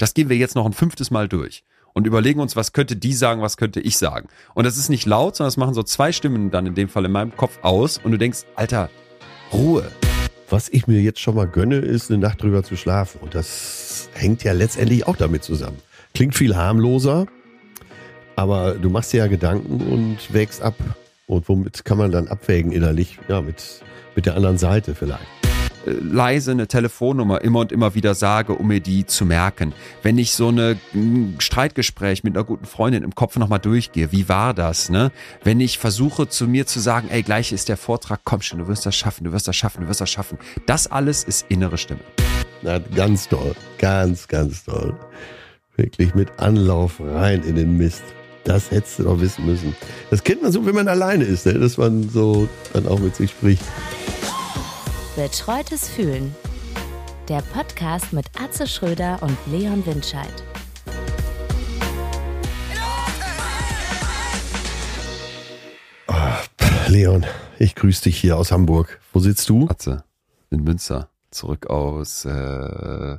[0.00, 3.12] Das gehen wir jetzt noch ein fünftes Mal durch und überlegen uns, was könnte die
[3.12, 4.28] sagen, was könnte ich sagen.
[4.54, 7.04] Und das ist nicht laut, sondern das machen so zwei Stimmen dann in dem Fall
[7.04, 8.88] in meinem Kopf aus und du denkst, Alter,
[9.52, 9.92] Ruhe.
[10.48, 13.20] Was ich mir jetzt schon mal gönne, ist eine Nacht drüber zu schlafen.
[13.20, 15.76] Und das hängt ja letztendlich auch damit zusammen.
[16.14, 17.26] Klingt viel harmloser,
[18.36, 20.76] aber du machst dir ja Gedanken und wägst ab.
[21.26, 23.18] Und womit kann man dann abwägen innerlich?
[23.28, 23.82] Ja, mit,
[24.16, 25.39] mit der anderen Seite vielleicht
[25.84, 29.72] leise eine Telefonnummer immer und immer wieder sage, um mir die zu merken.
[30.02, 34.28] Wenn ich so eine, ein Streitgespräch mit einer guten Freundin im Kopf nochmal durchgehe, wie
[34.28, 35.10] war das, ne?
[35.42, 38.68] Wenn ich versuche zu mir zu sagen, ey, gleich ist der Vortrag, komm schon, du
[38.68, 40.38] wirst das schaffen, du wirst das schaffen, du wirst das schaffen.
[40.66, 42.00] Das alles ist innere Stimme.
[42.62, 44.94] Na, ganz toll, ganz, ganz toll.
[45.76, 48.02] Wirklich mit Anlauf rein in den Mist.
[48.44, 49.74] Das hättest du doch wissen müssen.
[50.10, 51.54] Das kennt man so, wenn man alleine ist, ne?
[51.54, 53.62] dass man so dann auch mit sich spricht.
[55.20, 56.34] Betreutes Fühlen.
[57.28, 60.32] Der Podcast mit Atze Schröder und Leon Windscheid.
[66.08, 66.14] Oh,
[66.88, 67.26] Leon,
[67.58, 68.98] ich grüße dich hier aus Hamburg.
[69.12, 69.68] Wo sitzt du?
[69.68, 70.04] Atze,
[70.48, 71.10] in Münster.
[71.30, 73.18] Zurück aus äh,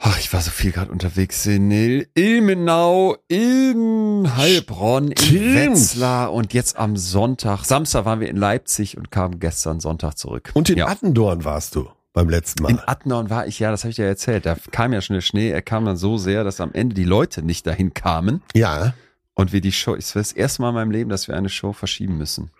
[0.00, 1.72] Ach, ich war so viel gerade unterwegs in
[2.14, 5.54] Ilmenau, in Heilbronn, in.
[5.56, 7.64] Wetzlar und jetzt am Sonntag.
[7.64, 10.52] Samstag waren wir in Leipzig und kamen gestern Sonntag zurück.
[10.54, 10.86] Und in ja.
[10.86, 12.70] Attendorn warst du beim letzten Mal.
[12.70, 14.46] In Attendorn war ich, ja, das habe ich dir erzählt.
[14.46, 15.50] Da kam ja schon der Schnee.
[15.50, 18.42] Er kam dann so sehr, dass am Ende die Leute nicht dahin kamen.
[18.54, 18.94] Ja.
[19.34, 21.48] Und wir die Show, es war das erste Mal in meinem Leben, dass wir eine
[21.48, 22.50] Show verschieben müssen.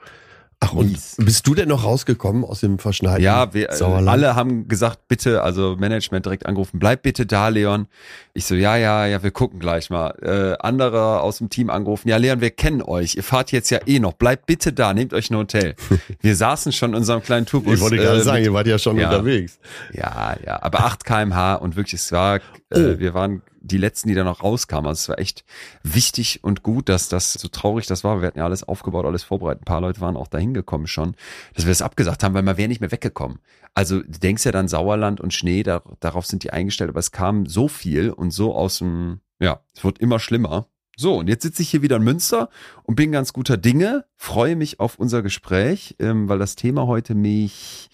[0.61, 4.09] Ach, und bist du denn noch rausgekommen aus dem verschneiten Ja, wir Sauerland?
[4.09, 7.87] alle haben gesagt, bitte, also Management direkt angerufen, bleib bitte da, Leon.
[8.35, 10.11] Ich so, ja, ja, ja, wir gucken gleich mal.
[10.21, 13.15] Äh, andere aus dem Team angerufen, ja, Leon, wir kennen euch.
[13.15, 14.15] Ihr fahrt jetzt ja eh noch.
[14.15, 15.77] Bleibt bitte da, nehmt euch ein Hotel.
[16.21, 17.75] wir saßen schon in unserem kleinen Tourbus.
[17.75, 19.61] Ich wollte gerade äh, sagen, ihr wart ja schon ja, unterwegs.
[19.93, 22.41] Ja, ja, aber 8 kmh und wirklich, es war, äh,
[22.73, 22.79] oh.
[22.79, 24.87] äh, wir waren die letzten, die da noch rauskamen.
[24.89, 25.45] Also es war echt
[25.83, 28.21] wichtig und gut, dass das so traurig das war.
[28.21, 29.63] Wir hatten ja alles aufgebaut, alles vorbereitet.
[29.63, 31.15] Ein paar Leute waren auch dahin gekommen schon,
[31.55, 33.39] dass wir das abgesagt haben, weil man wäre nicht mehr weggekommen.
[33.75, 37.13] Also du denkst ja dann Sauerland und Schnee, da, darauf sind die eingestellt, aber es
[37.13, 40.67] kam so viel und so aus dem, ja, es wird immer schlimmer.
[40.97, 42.49] So, und jetzt sitze ich hier wieder in Münster
[42.83, 47.15] und bin ganz guter Dinge, freue mich auf unser Gespräch, ähm, weil das Thema heute
[47.15, 47.89] mich,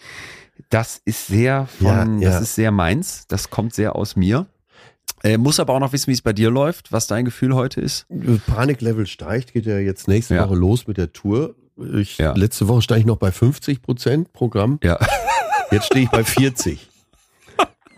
[0.70, 2.30] das ist sehr von, ja, ja.
[2.30, 4.46] das ist sehr meins, das kommt sehr aus mir.
[5.24, 7.80] Äh, muss aber auch noch wissen, wie es bei dir läuft, was dein Gefühl heute
[7.80, 8.06] ist.
[8.46, 10.46] Paniklevel steigt, geht ja jetzt nächste ja.
[10.46, 11.54] Woche los mit der Tour.
[11.94, 12.34] Ich, ja.
[12.34, 14.78] Letzte Woche stand ich noch bei 50 Prozent Programm.
[14.84, 14.98] Ja.
[15.70, 16.90] Jetzt stehe ich bei 40.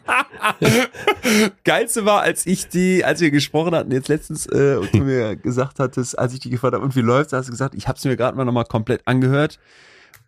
[1.64, 5.34] Geilste war, als ich die, als wir gesprochen hatten, jetzt letztens, äh, und du mir
[5.34, 7.98] gesagt hattest, als ich die gefragt habe, und wie läuft's, hast du gesagt, ich habe
[7.98, 9.58] es mir gerade mal nochmal komplett angehört.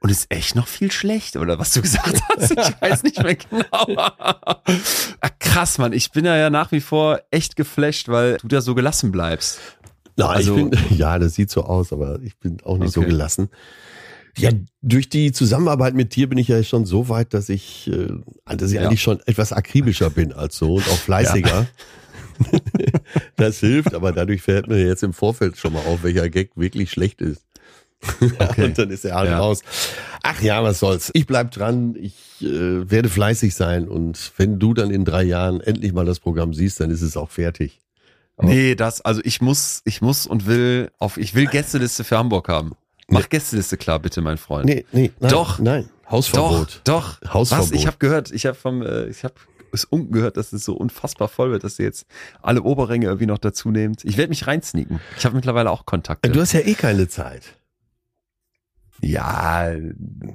[0.00, 2.52] Und ist echt noch viel schlecht, oder was du gesagt hast?
[2.52, 4.10] Ich weiß nicht mehr genau.
[5.40, 5.92] Krass, Mann.
[5.92, 9.58] Ich bin ja, ja nach wie vor echt geflasht, weil du da so gelassen bleibst.
[10.16, 13.00] Na, also, bin, ja, das sieht so aus, aber ich bin auch nicht okay.
[13.00, 13.48] so gelassen.
[14.36, 14.50] Ja,
[14.82, 18.08] durch die Zusammenarbeit mit dir bin ich ja schon so weit, dass ich, äh,
[18.44, 18.86] dass ich ja.
[18.86, 21.48] eigentlich schon etwas akribischer bin als so und auch fleißiger.
[21.48, 21.66] Ja.
[23.36, 26.90] das hilft, aber dadurch fällt mir jetzt im Vorfeld schon mal auf, welcher Gag wirklich
[26.90, 27.47] schlecht ist.
[28.38, 28.64] Okay.
[28.64, 29.38] und dann ist er halt ja.
[29.38, 29.60] raus.
[30.22, 31.10] Ach ja, was soll's.
[31.14, 35.60] Ich bleib dran, ich äh, werde fleißig sein und wenn du dann in drei Jahren
[35.60, 37.80] endlich mal das Programm siehst, dann ist es auch fertig.
[38.36, 42.18] Aber nee, das, also ich muss, ich muss und will auf, ich will Gästeliste für
[42.18, 42.72] Hamburg haben.
[43.08, 43.26] Mach nee.
[43.30, 44.66] Gästeliste klar, bitte, mein Freund.
[44.66, 46.82] Nee, nee, nein, doch, nein, Hausverbot.
[46.84, 47.34] Doch, doch.
[47.34, 47.72] Hausverbot.
[47.72, 47.72] Was?
[47.72, 49.34] Ich habe gehört, ich habe vom, äh, ich habe
[49.72, 52.06] es unten gehört, dass es so unfassbar voll wird, dass ihr jetzt
[52.42, 54.04] alle Oberränge irgendwie noch dazu nehmt.
[54.04, 55.00] Ich werde mich reinsneaken.
[55.18, 56.30] Ich habe mittlerweile auch Kontakte.
[56.30, 57.57] Du hast ja eh keine Zeit.
[59.00, 59.72] Ja,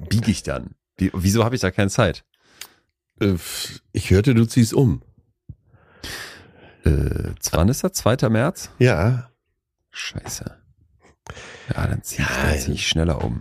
[0.08, 0.74] biege ich dann.
[0.96, 2.24] Wie, wieso habe ich da keine Zeit?
[3.20, 3.34] Äh,
[3.92, 5.02] ich hörte, du ziehst um.
[6.84, 7.92] Äh, wann ist das?
[7.92, 8.28] 2.
[8.28, 8.70] März?
[8.78, 9.30] Ja.
[9.90, 10.56] Scheiße.
[11.74, 13.38] Ja, dann ziehe ich, ja, zieh ich schneller um.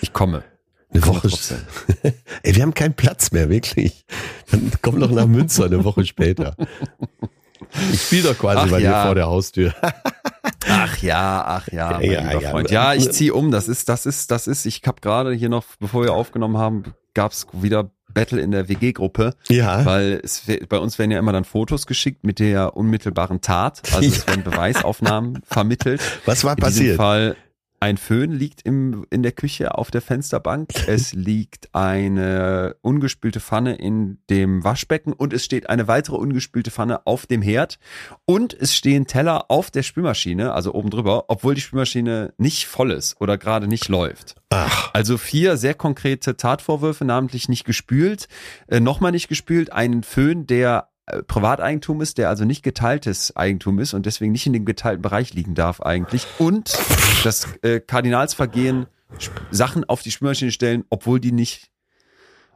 [0.00, 0.44] Ich komme.
[0.90, 1.28] Eine Woche.
[2.42, 4.04] Ey, wir haben keinen Platz mehr, wirklich.
[4.50, 6.54] Dann komm doch nach Münster eine Woche später.
[7.92, 9.00] Ich spiele doch quasi ach, bei ja.
[9.00, 9.74] dir vor der Haustür.
[10.68, 12.70] ach ja, ach ja, mein ja, lieber ja, Freund.
[12.70, 13.50] Ja, ich ziehe um.
[13.50, 14.66] Das ist, das ist, das ist.
[14.66, 19.34] Ich habe gerade hier noch, bevor wir aufgenommen haben, gab's wieder Battle in der WG-Gruppe.
[19.48, 19.84] Ja.
[19.84, 23.82] Weil es, bei uns werden ja immer dann Fotos geschickt mit der unmittelbaren Tat.
[23.94, 26.00] Also es werden Beweisaufnahmen vermittelt.
[26.24, 26.78] Was war in passiert?
[26.78, 27.36] In diesem Fall
[27.80, 30.70] ein Föhn liegt im, in der Küche auf der Fensterbank.
[30.86, 37.06] Es liegt eine ungespülte Pfanne in dem Waschbecken und es steht eine weitere ungespülte Pfanne
[37.06, 37.78] auf dem Herd.
[38.24, 42.92] Und es stehen Teller auf der Spülmaschine, also oben drüber, obwohl die Spülmaschine nicht voll
[42.92, 44.36] ist oder gerade nicht läuft.
[44.50, 44.90] Ach.
[44.92, 48.28] Also vier sehr konkrete Tatvorwürfe, namentlich nicht gespült,
[48.68, 50.88] äh, nochmal nicht gespült, einen Föhn, der
[51.28, 55.34] Privateigentum ist, der also nicht geteiltes Eigentum ist und deswegen nicht in dem geteilten Bereich
[55.34, 56.26] liegen darf eigentlich.
[56.38, 56.76] Und
[57.22, 58.86] das äh, Kardinalsvergehen
[59.50, 61.70] Sachen auf die Spülmaschine stellen, obwohl die nicht,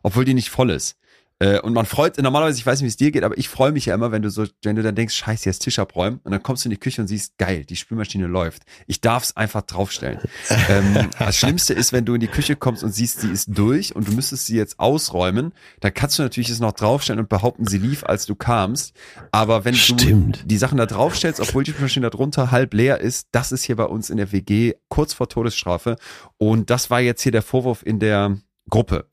[0.03, 0.99] obwohl die nicht voll ist.
[1.41, 3.73] Äh, und man freut, normalerweise, ich weiß nicht, wie es dir geht, aber ich freue
[3.73, 6.33] mich ja immer, wenn du so, wenn du dann denkst, scheiße, jetzt Tisch abräumen und
[6.33, 8.63] dann kommst du in die Küche und siehst, geil, die Spülmaschine läuft.
[8.87, 10.21] Ich darf es einfach draufstellen.
[10.69, 13.97] ähm, das Schlimmste ist, wenn du in die Küche kommst und siehst, sie ist durch
[13.97, 17.67] und du müsstest sie jetzt ausräumen, dann kannst du natürlich es noch draufstellen und behaupten,
[17.67, 18.95] sie lief, als du kamst.
[19.33, 20.43] Aber wenn Stimmt.
[20.43, 23.77] du die Sachen da draufstellst, obwohl die Spülmaschine darunter halb leer ist, das ist hier
[23.77, 25.97] bei uns in der WG kurz vor Todesstrafe.
[26.37, 28.37] Und das war jetzt hier der Vorwurf in der
[28.69, 29.10] Gruppe.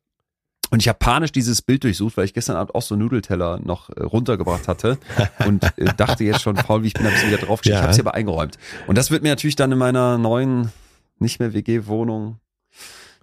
[0.69, 3.90] Und ich habe panisch dieses Bild durchsucht, weil ich gestern Abend auch so Nudelteller noch
[3.90, 4.98] äh, runtergebracht hatte
[5.46, 7.75] und äh, dachte jetzt schon, faul wie ich bin, habe ich wieder draufgestellt.
[7.75, 7.80] Ja.
[7.80, 8.58] Ich habe sie aber eingeräumt.
[8.86, 10.72] Und das wird mir natürlich dann in meiner neuen,
[11.19, 12.40] nicht mehr WG-Wohnung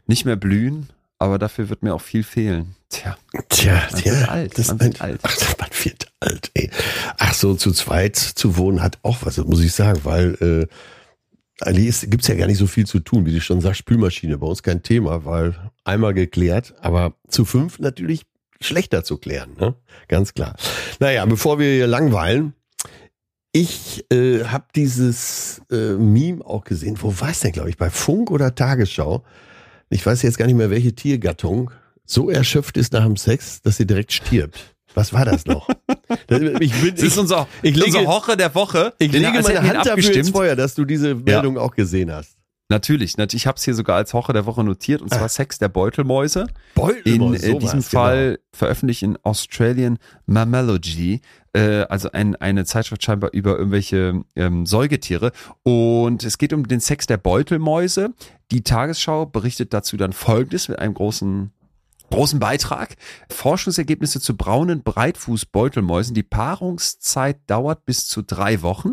[0.07, 0.89] nicht mehr blühen,
[1.19, 2.77] aber dafür wird mir auch viel fehlen.
[2.91, 3.17] Tja,
[3.49, 4.59] tja, man tja, wird alt.
[4.59, 5.21] Das man wird alt.
[5.23, 6.51] Ach, man wird alt.
[6.55, 6.71] Ey.
[7.19, 10.75] Ach so, zu zweit zu wohnen hat auch was, muss ich sagen, weil äh,
[11.61, 14.47] eigentlich gibt's ja gar nicht so viel zu tun, wie du schon sagst, Spülmaschine, bei
[14.47, 15.55] uns kein Thema, weil
[15.85, 18.23] einmal geklärt, aber zu fünf natürlich
[18.61, 19.75] schlechter zu klären, ne?
[20.09, 20.57] ganz klar.
[20.99, 22.55] Naja, bevor wir hier langweilen,
[23.53, 27.89] ich äh, habe dieses äh, Meme auch gesehen, wo war es denn, glaube ich, bei
[27.89, 29.23] Funk oder Tagesschau?
[29.91, 31.71] Ich weiß jetzt gar nicht mehr, welche Tiergattung
[32.05, 34.74] so erschöpft ist nach dem Sex, dass sie direkt stirbt.
[34.95, 35.69] Was war das noch?
[36.61, 38.93] Ich bin, das ist unser, ich lege, unser Hoche der Woche.
[38.99, 41.61] Ich lege meine Hand dafür ins Feuer, dass du diese Meldung ja.
[41.61, 42.37] auch gesehen hast.
[42.71, 43.43] Natürlich, natürlich.
[43.43, 45.29] Ich habe es hier sogar als Hoche der Woche notiert und zwar ah.
[45.29, 46.47] Sex der Beutelmäuse.
[46.75, 47.47] Beutelmäuse.
[47.47, 48.39] In äh, diesem Fall genau.
[48.53, 51.21] veröffentlicht in Australian Mammalogy,
[51.53, 55.33] äh, also ein, eine Zeitschrift scheinbar über irgendwelche ähm, Säugetiere.
[55.63, 58.15] Und es geht um den Sex der Beutelmäuse.
[58.51, 61.53] Die Tagesschau berichtet dazu dann Folgendes mit einem großen
[62.15, 62.97] großen Beitrag.
[63.29, 66.15] Forschungsergebnisse zu braunen Breitfußbeutelmäusen.
[66.15, 68.93] Die Paarungszeit dauert bis zu drei Wochen.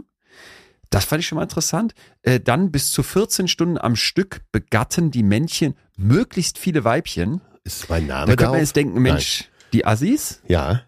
[0.90, 1.94] Das fand ich schon mal interessant.
[2.24, 7.42] Äh, dann bis zu 14 Stunden am Stück begatten die Männchen möglichst viele Weibchen.
[7.64, 8.36] Ist mein Name da?
[8.36, 9.70] könnte man jetzt denken, Mensch, Nein.
[9.74, 10.42] die Assis?
[10.48, 10.82] Ja.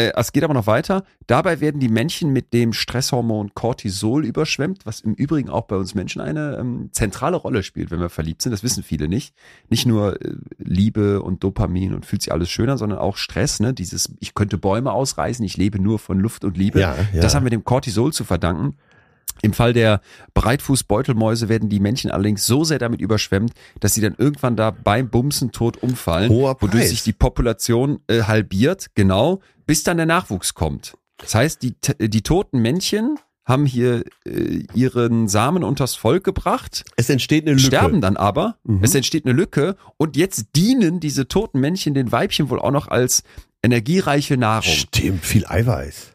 [0.00, 1.04] Äh, es geht aber noch weiter.
[1.26, 5.94] Dabei werden die Männchen mit dem Stresshormon Cortisol überschwemmt, was im Übrigen auch bei uns
[5.94, 8.52] Menschen eine ähm, zentrale Rolle spielt, wenn wir verliebt sind.
[8.52, 9.34] Das wissen viele nicht.
[9.68, 13.60] Nicht nur äh, Liebe und Dopamin und fühlt sich alles schöner, sondern auch Stress.
[13.60, 13.74] Ne?
[13.74, 16.80] Dieses, ich könnte Bäume ausreißen, ich lebe nur von Luft und Liebe.
[16.80, 17.20] Ja, ja.
[17.20, 18.76] Das haben wir dem Cortisol zu verdanken.
[19.42, 20.00] Im Fall der
[20.34, 25.08] Breitfußbeutelmäuse werden die Männchen allerdings so sehr damit überschwemmt, dass sie dann irgendwann da beim
[25.08, 30.94] Bumsen tot umfallen, wodurch sich die Population äh, halbiert, genau, bis dann der Nachwuchs kommt.
[31.18, 36.84] Das heißt, die, die toten Männchen haben hier äh, ihren Samen unters Volk gebracht.
[36.96, 37.66] Es entsteht eine Lücke.
[37.66, 38.56] Sterben dann aber.
[38.64, 38.80] Mhm.
[38.82, 42.88] Es entsteht eine Lücke und jetzt dienen diese toten Männchen den Weibchen wohl auch noch
[42.88, 43.22] als
[43.62, 44.72] energiereiche Nahrung.
[44.72, 46.12] Stimmt, viel Eiweiß.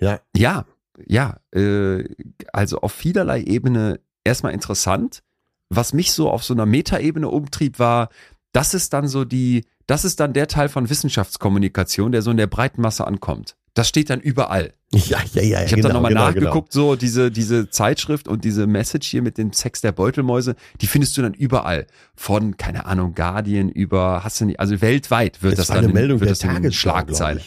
[0.00, 0.20] Ja.
[0.36, 0.66] Ja,
[1.06, 2.04] ja, äh,
[2.52, 5.22] also auf vielerlei Ebene erstmal interessant.
[5.70, 8.10] Was mich so auf so einer Metaebene umtrieb, war,
[8.52, 12.36] das ist dann so die, das ist dann der Teil von Wissenschaftskommunikation, der so in
[12.36, 13.56] der breiten Masse ankommt.
[13.74, 14.72] Das steht dann überall.
[14.92, 15.64] Ja, ja, ja.
[15.64, 16.90] Ich habe genau, dann nochmal genau, nachgeguckt, genau.
[16.90, 21.16] so diese, diese Zeitschrift und diese Message hier mit dem Sex der Beutelmäuse, die findest
[21.16, 21.88] du dann überall.
[22.14, 25.92] Von, keine Ahnung, Guardian über, hast du nicht, also weltweit wird das, das dann, eine
[25.92, 27.40] Meldung wird der das in Schlagzeile.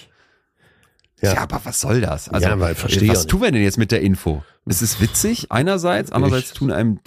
[1.22, 1.34] Ja.
[1.34, 2.30] ja, aber was soll das?
[2.30, 4.44] Also, ja, weil verstehe was tun wir denn jetzt mit der Info?
[4.66, 7.00] Es ist witzig einerseits, andererseits tun einem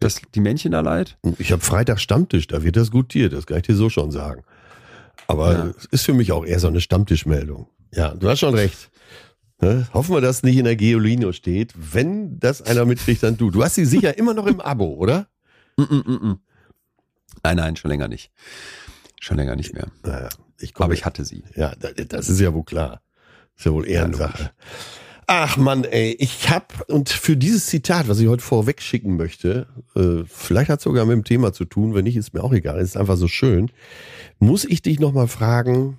[0.00, 1.16] das, die Männchen da leid.
[1.38, 4.42] Ich habe Freitag Stammtisch, da wird das gutiert, das kann ich dir so schon sagen.
[5.26, 5.74] Aber ja.
[5.78, 7.68] es ist für mich auch eher so eine Stammtischmeldung.
[7.94, 8.90] Ja, du hast schon recht.
[9.60, 9.88] Ne?
[9.94, 11.72] Hoffen wir, dass es nicht in der Geolino steht.
[11.74, 13.50] Wenn das einer mitkriegt, dann du.
[13.50, 15.28] Du hast sie sicher immer noch im Abo, oder?
[15.76, 16.38] Mm -mm -mm.
[17.42, 18.30] Nein, nein, schon länger nicht.
[19.20, 19.86] Schon länger nicht mehr.
[20.02, 20.28] Naja,
[20.58, 21.44] ich Aber ich hatte sie.
[21.54, 23.00] Ja, das ist ja wohl klar.
[23.56, 24.50] Ist ja wohl Ehrensache.
[25.26, 29.66] Ach man, ey, ich hab, und für dieses Zitat, was ich heute vorweg schicken möchte,
[29.96, 32.52] äh, vielleicht hat es sogar mit dem Thema zu tun, wenn nicht, ist mir auch
[32.52, 33.70] egal, es ist einfach so schön,
[34.38, 35.98] muss ich dich nochmal fragen,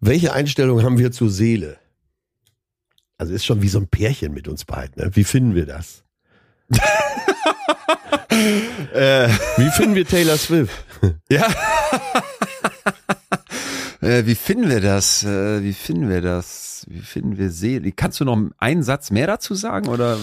[0.00, 1.78] welche Einstellung haben wir zur Seele?
[3.16, 5.10] Also ist schon wie so ein Pärchen mit uns beiden, ne?
[5.14, 6.04] Wie finden wir das?
[8.92, 9.28] äh.
[9.56, 10.84] Wie finden wir Taylor Swift?
[11.30, 11.48] ja.
[14.00, 15.24] Äh, wie finden wir das?
[15.24, 16.86] Äh, wie finden wir das?
[16.88, 17.92] Wie finden wir Seele?
[17.92, 20.18] Kannst du noch einen Satz mehr dazu sagen oder?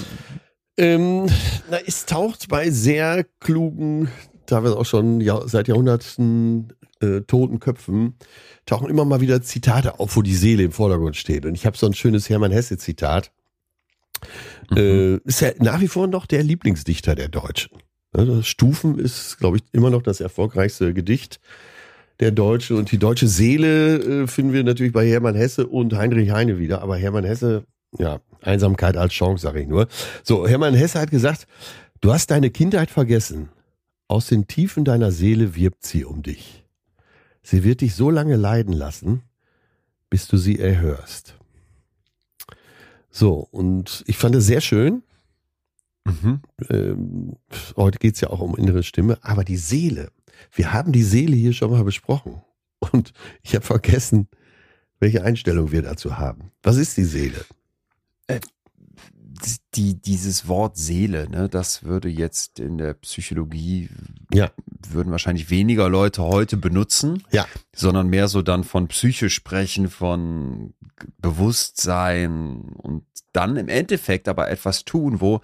[0.78, 1.28] Ähm,
[1.70, 4.10] na, es taucht bei sehr klugen,
[4.46, 8.16] teilweise auch schon ja, seit Jahrhunderten äh, toten Köpfen,
[8.66, 11.46] tauchen immer mal wieder Zitate auf, wo die Seele im Vordergrund steht.
[11.46, 13.32] Und ich habe so ein schönes Hermann Hesse-Zitat.
[14.72, 14.78] Mhm.
[14.78, 17.78] Äh, ist ja nach wie vor noch der Lieblingsdichter der Deutschen.
[18.42, 21.40] Stufen ist, glaube ich, immer noch das erfolgreichste Gedicht
[22.20, 26.32] der Deutsche und die deutsche Seele äh, finden wir natürlich bei Hermann Hesse und Heinrich
[26.32, 26.82] Heine wieder.
[26.82, 27.66] Aber Hermann Hesse,
[27.98, 29.88] ja, Einsamkeit als Chance, sage ich nur.
[30.24, 31.48] So, Hermann Hesse hat gesagt,
[32.02, 33.50] du hast deine Kindheit vergessen.
[34.08, 36.64] Aus den Tiefen deiner Seele wirbt sie um dich.
[37.42, 39.22] Sie wird dich so lange leiden lassen,
[40.10, 41.36] bis du sie erhörst.
[43.10, 45.04] So, und ich fand es sehr schön.
[46.06, 46.42] Mhm.
[46.70, 47.36] Ähm,
[47.76, 50.10] heute geht's ja auch um innere Stimme, aber die Seele.
[50.52, 52.42] Wir haben die Seele hier schon mal besprochen.
[52.92, 54.28] Und ich habe vergessen,
[55.00, 56.52] welche Einstellung wir dazu haben.
[56.62, 57.46] Was ist die Seele?
[58.28, 58.40] Äh,
[59.74, 63.90] die, dieses Wort Seele, ne, das würde jetzt in der Psychologie,
[64.32, 64.52] ja.
[64.90, 67.46] würden wahrscheinlich weniger Leute heute benutzen, ja.
[67.76, 70.74] sondern mehr so dann von Psyche sprechen, von
[71.18, 75.42] Bewusstsein und dann im Endeffekt aber etwas tun, wo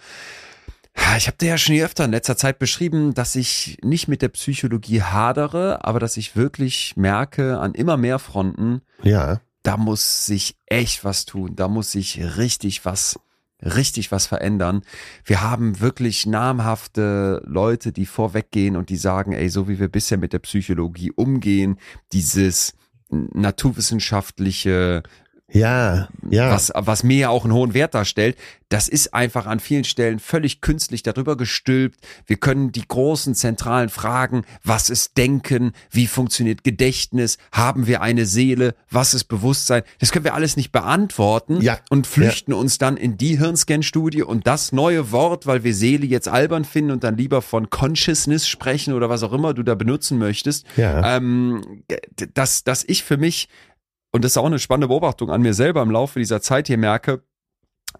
[1.18, 4.30] ich habe dir ja schon öfter in letzter Zeit beschrieben, dass ich nicht mit der
[4.30, 9.42] Psychologie hadere, aber dass ich wirklich merke an immer mehr Fronten, ja.
[9.64, 13.20] da muss sich echt was tun, da muss sich richtig was
[13.62, 14.84] richtig was verändern.
[15.26, 20.18] Wir haben wirklich namhafte Leute, die vorweggehen und die sagen, ey, so wie wir bisher
[20.18, 21.78] mit der Psychologie umgehen,
[22.14, 22.74] dieses
[23.10, 25.04] naturwissenschaftliche
[25.52, 26.52] ja, ja.
[26.52, 28.38] Was, was mir ja auch einen hohen Wert darstellt.
[28.70, 32.00] Das ist einfach an vielen Stellen völlig künstlich darüber gestülpt.
[32.28, 38.28] Wir können die großen zentralen Fragen, was ist Denken, wie funktioniert Gedächtnis, haben wir eine
[38.28, 42.58] Seele, was ist Bewusstsein, das können wir alles nicht beantworten ja, und flüchten ja.
[42.58, 46.92] uns dann in die Hirnscan-Studie und das neue Wort, weil wir Seele jetzt albern finden
[46.92, 51.18] und dann lieber von Consciousness sprechen oder was auch immer du da benutzen möchtest, ja.
[51.18, 51.84] ähm,
[52.36, 53.50] dass, dass ich für mich
[54.12, 56.78] und das ist auch eine spannende Beobachtung an mir selber im Laufe dieser Zeit hier
[56.78, 57.24] merke,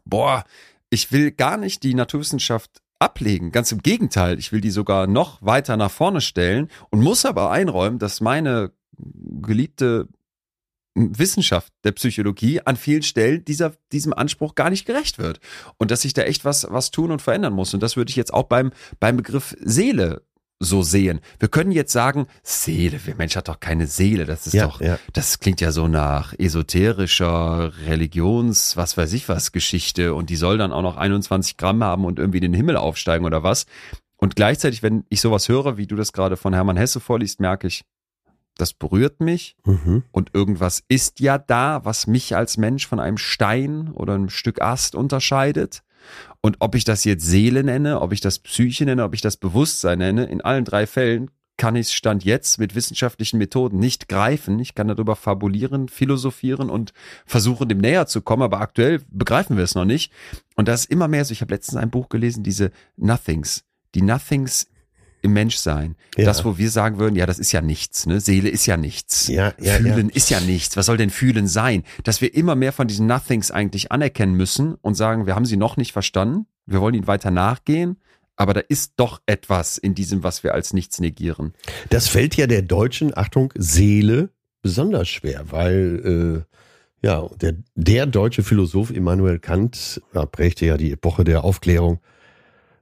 [0.06, 0.44] boah,
[0.90, 3.52] ich will gar nicht die Naturwissenschaft ablegen.
[3.52, 7.52] Ganz im Gegenteil, ich will die sogar noch weiter nach vorne stellen und muss aber
[7.52, 8.72] einräumen, dass meine
[9.42, 10.08] geliebte
[10.96, 15.40] Wissenschaft der Psychologie an vielen Stellen dieser, diesem Anspruch gar nicht gerecht wird.
[15.78, 17.74] Und dass ich da echt was, was tun und verändern muss.
[17.74, 20.24] Und das würde ich jetzt auch beim, beim Begriff Seele
[20.60, 21.22] so sehen.
[21.40, 24.26] Wir können jetzt sagen, Seele, der Mensch hat doch keine Seele.
[24.26, 25.00] Das ist ja, doch, ja.
[25.14, 30.58] das klingt ja so nach esoterischer Religions, was weiß ich was, Geschichte und die soll
[30.58, 33.66] dann auch noch 21 Gramm haben und irgendwie in den Himmel aufsteigen oder was.
[34.18, 37.68] Und gleichzeitig, wenn ich sowas höre, wie du das gerade von Hermann Hesse vorliest, merke
[37.68, 37.86] ich,
[38.58, 40.04] das berührt mich mhm.
[40.12, 44.62] und irgendwas ist ja da, was mich als Mensch von einem Stein oder einem Stück
[44.62, 45.84] Ast unterscheidet.
[46.42, 49.38] Und ob ich das jetzt Seele nenne, ob ich das Psyche nenne, ob ich das
[49.38, 54.08] Bewusstsein nenne, in allen drei Fällen kann ich es Stand jetzt mit wissenschaftlichen Methoden nicht
[54.08, 54.58] greifen.
[54.60, 56.94] Ich kann darüber fabulieren, philosophieren und
[57.26, 60.14] versuchen, dem näher zu kommen, aber aktuell begreifen wir es noch nicht.
[60.56, 61.34] Und das ist immer mehr so.
[61.34, 63.66] Ich habe letztens ein Buch gelesen, diese Nothings.
[63.94, 64.68] Die Nothings
[65.22, 65.96] im Menschsein.
[66.18, 66.26] Ja.
[66.26, 68.20] Das, wo wir sagen würden, ja, das ist ja nichts, ne?
[68.20, 69.28] Seele ist ja nichts.
[69.28, 70.16] Ja, ja, fühlen ja.
[70.16, 70.78] ist ja nichts.
[70.78, 71.84] Was soll denn fühlen sein?
[72.04, 75.58] Dass wir immer mehr von diesen Nothings eigentlich anerkennen müssen und sagen, wir haben sie
[75.58, 76.46] noch nicht verstanden.
[76.66, 77.98] Wir wollen ihnen weiter nachgehen.
[78.36, 81.54] Aber da ist doch etwas in diesem, was wir als nichts negieren.
[81.90, 84.30] Das fällt ja der deutschen, Achtung, Seele
[84.62, 90.92] besonders schwer, weil äh, ja, der, der deutsche Philosoph Immanuel Kant ja, prägte ja die
[90.92, 92.00] Epoche der Aufklärung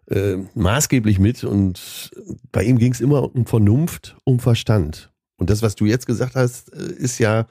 [0.10, 2.12] äh, maßgeblich mit und
[2.52, 5.12] bei ihm ging es immer um Vernunft, um Verstand.
[5.38, 7.48] Und das, was du jetzt gesagt hast, äh, ist ja,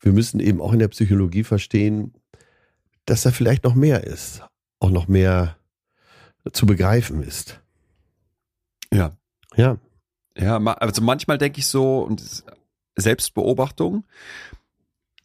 [0.00, 2.14] wir müssen eben auch in der Psychologie verstehen,
[3.04, 4.42] dass da vielleicht noch mehr ist,
[4.80, 5.56] auch noch mehr
[6.52, 7.60] zu begreifen ist.
[8.92, 9.16] Ja.
[9.56, 9.78] Ja.
[10.36, 12.44] Ja, also manchmal denke ich so, und
[12.94, 14.04] Selbstbeobachtung,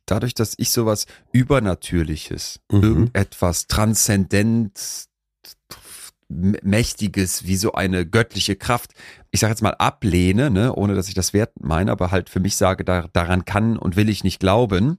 [0.06, 2.84] dadurch, dass ich sowas Übernatürliches, mhm.
[2.84, 5.08] irgendetwas transzendent
[6.34, 8.92] Mächtiges, wie so eine göttliche Kraft,
[9.32, 12.40] ich sage jetzt mal ablehne, ne, ohne dass ich das wert meine, aber halt für
[12.40, 14.98] mich sage, da, daran kann und will ich nicht glauben.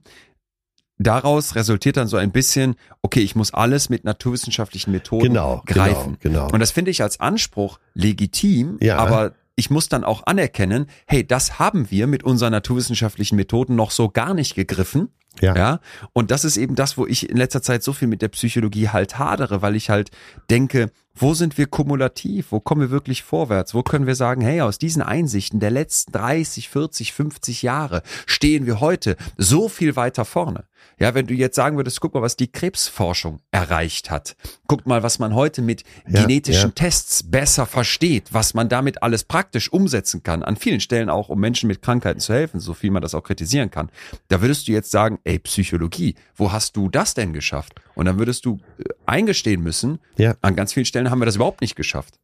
[0.97, 6.17] Daraus resultiert dann so ein bisschen, okay, ich muss alles mit naturwissenschaftlichen Methoden genau, greifen.
[6.21, 6.53] Genau, genau.
[6.53, 8.97] Und das finde ich als Anspruch legitim, ja.
[8.97, 13.91] aber ich muss dann auch anerkennen, hey, das haben wir mit unseren naturwissenschaftlichen Methoden noch
[13.91, 15.09] so gar nicht gegriffen.
[15.41, 15.55] Ja.
[15.55, 15.79] ja.
[16.13, 18.89] Und das ist eben das, wo ich in letzter Zeit so viel mit der Psychologie
[18.89, 20.11] halt hadere, weil ich halt
[20.49, 22.51] denke, wo sind wir kumulativ?
[22.51, 23.73] Wo kommen wir wirklich vorwärts?
[23.73, 28.65] Wo können wir sagen, hey, aus diesen Einsichten der letzten 30, 40, 50 Jahre stehen
[28.65, 30.65] wir heute so viel weiter vorne?
[30.99, 34.35] Ja, wenn du jetzt sagen würdest, guck mal, was die Krebsforschung erreicht hat.
[34.67, 36.73] Guck mal, was man heute mit ja, genetischen ja.
[36.75, 40.43] Tests besser versteht, was man damit alles praktisch umsetzen kann.
[40.43, 43.23] An vielen Stellen auch, um Menschen mit Krankheiten zu helfen, so viel man das auch
[43.23, 43.89] kritisieren kann.
[44.29, 47.73] Da würdest du jetzt sagen, ey, Psychologie, wo hast du das denn geschafft?
[47.95, 50.35] Und dann würdest du äh, eingestehen müssen, ja.
[50.41, 52.19] an ganz vielen Stellen haben wir das überhaupt nicht geschafft.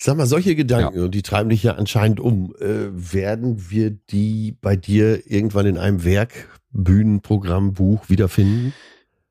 [0.00, 1.04] Sag mal, solche Gedanken, ja.
[1.04, 5.76] und die treiben dich ja anscheinend um, äh, werden wir die bei dir irgendwann in
[5.76, 8.72] einem Werk, Bühnenprogramm, Buch wiederfinden?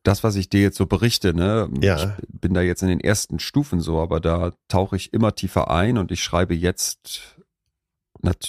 [0.03, 2.15] Das, was ich dir jetzt so berichte, ne, ja.
[2.17, 5.69] ich bin da jetzt in den ersten Stufen so, aber da tauche ich immer tiefer
[5.69, 7.35] ein und ich schreibe jetzt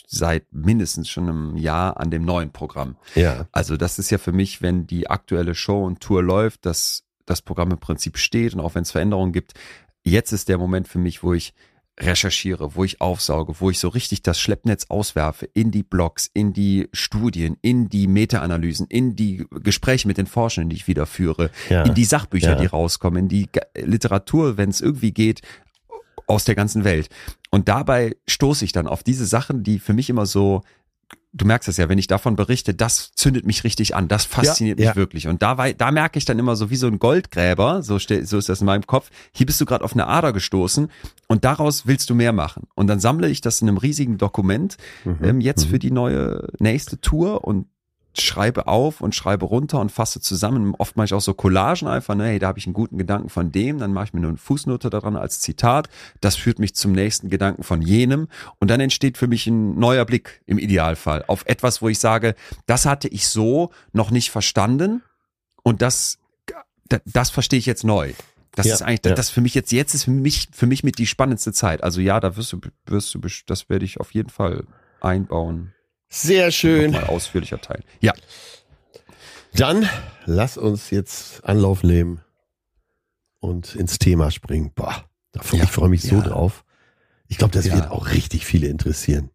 [0.07, 2.97] seit mindestens schon einem Jahr an dem neuen Programm.
[3.15, 3.47] Ja.
[3.53, 7.43] Also das ist ja für mich, wenn die aktuelle Show und Tour läuft, dass das
[7.43, 9.55] Programm im Prinzip steht und auch wenn es Veränderungen gibt,
[10.03, 11.53] jetzt ist der Moment für mich, wo ich
[12.01, 16.53] recherchiere, wo ich aufsauge, wo ich so richtig das Schleppnetz auswerfe in die Blogs, in
[16.53, 21.51] die Studien, in die Meta-Analysen, in die Gespräche mit den Forschenden, die ich wieder führe,
[21.69, 21.85] ja.
[21.85, 22.55] in die Sachbücher, ja.
[22.55, 25.43] die rauskommen, in die Literatur, wenn es irgendwie geht,
[26.27, 27.09] aus der ganzen Welt.
[27.51, 30.63] Und dabei stoße ich dann auf diese Sachen, die für mich immer so
[31.33, 34.79] du merkst es ja, wenn ich davon berichte, das zündet mich richtig an, das fasziniert
[34.79, 34.97] ja, mich ja.
[34.97, 35.29] wirklich.
[35.29, 38.49] Und da, da merke ich dann immer so wie so ein Goldgräber, so, so ist
[38.49, 40.91] das in meinem Kopf, hier bist du gerade auf eine Ader gestoßen
[41.27, 42.67] und daraus willst du mehr machen.
[42.75, 45.19] Und dann sammle ich das in einem riesigen Dokument mhm.
[45.23, 45.71] ähm, jetzt mhm.
[45.71, 47.67] für die neue nächste Tour und
[48.21, 50.75] schreibe auf und schreibe runter und fasse zusammen.
[50.77, 53.29] Oft mache ich auch so Collagen einfach, ne, hey, da habe ich einen guten Gedanken
[53.29, 55.89] von dem, dann mache ich mir nur eine Fußnote daran als Zitat.
[56.21, 60.05] Das führt mich zum nächsten Gedanken von jenem und dann entsteht für mich ein neuer
[60.05, 62.35] Blick im Idealfall auf etwas, wo ich sage,
[62.67, 65.03] das hatte ich so noch nicht verstanden
[65.63, 66.19] und das,
[67.05, 68.13] das verstehe ich jetzt neu.
[68.53, 69.15] Das ja, ist eigentlich, ja.
[69.15, 71.85] das für mich jetzt, jetzt ist für mich, für mich mit die spannendste Zeit.
[71.85, 74.65] Also ja, da wirst du, wirst du, das werde ich auf jeden Fall
[75.01, 75.75] einbauen.
[76.09, 76.93] Sehr schön.
[76.93, 77.85] Mal ausführlicher teilen.
[78.01, 78.13] Ja.
[79.55, 79.89] Dann
[80.25, 82.21] lass uns jetzt Anlauf nehmen
[83.41, 84.73] und ins Thema springen.
[84.75, 85.63] Boah, ja.
[85.63, 86.23] ich freue mich so ja.
[86.23, 86.65] drauf.
[87.29, 87.75] Ich glaube, das ja.
[87.75, 89.31] wird auch richtig viele interessieren.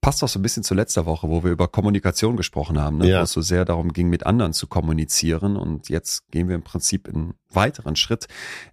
[0.00, 3.08] Passt auch so ein bisschen zu letzter Woche, wo wir über Kommunikation gesprochen haben, ne?
[3.08, 3.18] ja.
[3.18, 5.56] wo es so sehr darum ging, mit anderen zu kommunizieren.
[5.56, 8.28] Und jetzt gehen wir im Prinzip einen weiteren Schritt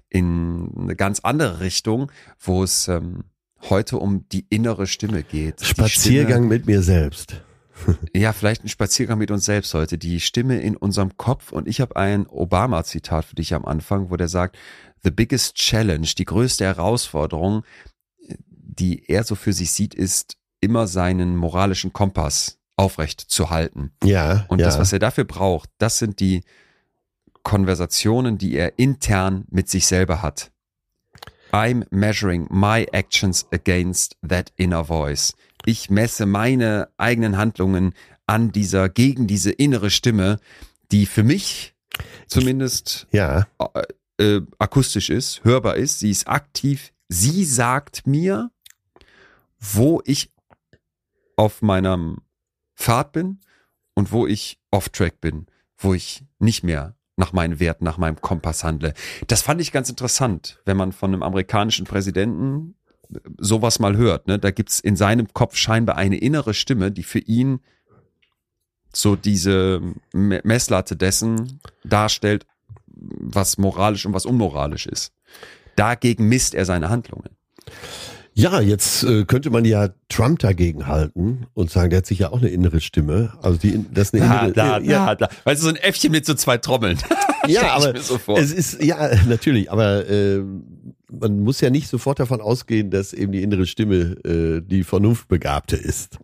[0.09, 3.23] in eine ganz andere Richtung, wo es ähm,
[3.69, 5.63] heute um die innere Stimme geht.
[5.63, 7.41] Spaziergang Stimme, mit mir selbst.
[8.13, 9.97] ja, vielleicht ein Spaziergang mit uns selbst heute.
[9.97, 11.51] Die Stimme in unserem Kopf.
[11.51, 14.57] Und ich habe ein Obama-Zitat für dich am Anfang, wo der sagt,
[15.03, 17.63] The biggest challenge, die größte Herausforderung,
[18.47, 23.91] die er so für sich sieht, ist immer seinen moralischen Kompass aufrecht zu halten.
[24.03, 24.45] Ja.
[24.47, 24.65] Und ja.
[24.65, 26.43] das, was er dafür braucht, das sind die
[27.43, 30.52] Konversationen, die er intern mit sich selber hat.
[31.53, 35.35] I'm measuring my actions against that inner voice.
[35.65, 37.93] Ich messe meine eigenen Handlungen
[38.25, 40.39] an dieser, gegen diese innere Stimme,
[40.91, 41.75] die für mich
[42.27, 43.47] zumindest ja.
[43.59, 43.83] äh,
[44.17, 45.99] äh, akustisch ist, hörbar ist.
[45.99, 46.91] Sie ist aktiv.
[47.07, 48.49] Sie sagt mir,
[49.59, 50.31] wo ich
[51.35, 52.17] auf meinem
[52.75, 53.41] Pfad bin
[53.93, 55.45] und wo ich off-track bin,
[55.77, 58.93] wo ich nicht mehr nach meinen Werten, nach meinem Kompass handle.
[59.27, 62.75] Das fand ich ganz interessant, wenn man von einem amerikanischen Präsidenten
[63.37, 64.27] sowas mal hört.
[64.27, 64.39] Ne?
[64.39, 67.59] Da gibt's in seinem Kopf scheinbar eine innere Stimme, die für ihn
[68.95, 69.81] so diese
[70.13, 72.45] Messlatte dessen darstellt,
[72.85, 75.13] was moralisch und was unmoralisch ist.
[75.75, 77.29] Dagegen misst er seine Handlungen.
[78.35, 82.31] Ja, jetzt äh, könnte man ja Trump dagegen halten und sagen, der hat sich ja
[82.31, 83.33] auch eine innere Stimme.
[83.41, 85.15] Also die, das ist eine innere, da, da, ja.
[85.15, 86.97] da, Weißt du, so ein Äffchen mit so zwei Trommeln.
[87.47, 90.41] ja, aber so es ist ja natürlich, aber äh,
[91.11, 95.75] man muss ja nicht sofort davon ausgehen, dass eben die innere Stimme äh, die Vernunftbegabte
[95.75, 96.17] ist.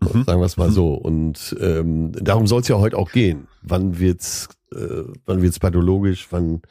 [0.00, 0.24] Mhm.
[0.24, 0.74] Sagen wir es mal mhm.
[0.74, 0.94] so.
[0.94, 3.46] Und ähm, darum soll es ja heute auch gehen.
[3.62, 6.26] Wann wird's, äh, wann wird's pathologisch?
[6.30, 6.62] Wann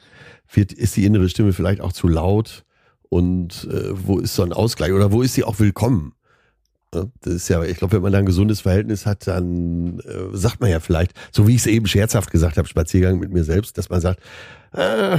[0.52, 2.64] wird ist die innere Stimme vielleicht auch zu laut?
[3.10, 6.14] Und äh, wo ist so ein Ausgleich oder wo ist sie auch willkommen?
[6.90, 10.60] Das ist ja, ich glaube, wenn man da ein gesundes Verhältnis hat, dann äh, sagt
[10.60, 13.78] man ja vielleicht, so wie ich es eben scherzhaft gesagt habe, Spaziergang mit mir selbst,
[13.78, 14.20] dass man sagt,
[14.72, 15.18] äh,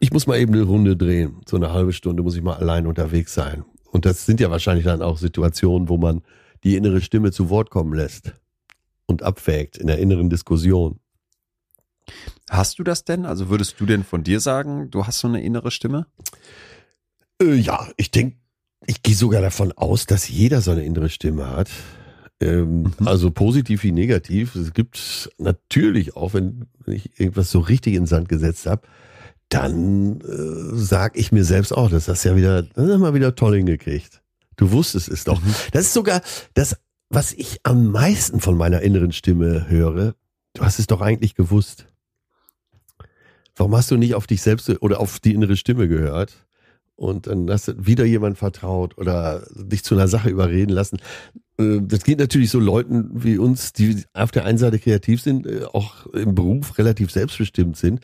[0.00, 2.86] ich muss mal eben eine Runde drehen, so eine halbe Stunde muss ich mal allein
[2.86, 3.64] unterwegs sein.
[3.90, 6.22] Und das sind ja wahrscheinlich dann auch Situationen, wo man
[6.64, 8.34] die innere Stimme zu Wort kommen lässt
[9.06, 10.98] und abwägt in der inneren Diskussion.
[12.50, 13.26] Hast du das denn?
[13.26, 16.06] Also würdest du denn von dir sagen, du hast so eine innere Stimme?
[16.18, 16.75] Äh,
[17.42, 18.36] ja, ich denke,
[18.86, 21.68] ich gehe sogar davon aus, dass jeder so eine innere Stimme hat.
[22.40, 23.06] Ähm, mhm.
[23.06, 24.54] Also positiv wie negativ.
[24.54, 28.82] Es gibt natürlich auch, wenn ich irgendwas so richtig in den Sand gesetzt habe,
[29.48, 33.56] dann äh, sag ich mir selbst auch, das ja wieder, das ist mal wieder toll
[33.56, 34.22] hingekriegt.
[34.56, 35.40] Du wusstest es doch.
[35.42, 35.54] Mhm.
[35.72, 36.20] Das ist sogar
[36.54, 36.76] das,
[37.08, 40.14] was ich am meisten von meiner inneren Stimme höre.
[40.54, 41.86] Du hast es doch eigentlich gewusst.
[43.54, 46.45] Warum hast du nicht auf dich selbst oder auf die innere Stimme gehört?
[46.96, 50.98] Und dann hast du wieder jemand vertraut oder dich zu einer Sache überreden lassen.
[51.58, 55.46] Äh, das geht natürlich so Leuten wie uns, die auf der einen Seite kreativ sind,
[55.46, 58.00] äh, auch im Beruf relativ selbstbestimmt sind.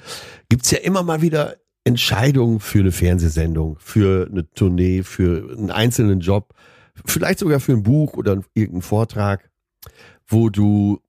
[0.48, 6.20] Gibt's ja immer mal wieder Entscheidung für eine Fernsehsendung, für eine Tournee, für einen einzelnen
[6.20, 6.54] Job,
[7.04, 9.50] vielleicht sogar für ein Buch oder irgendeinen Vortrag,
[10.26, 11.00] wo du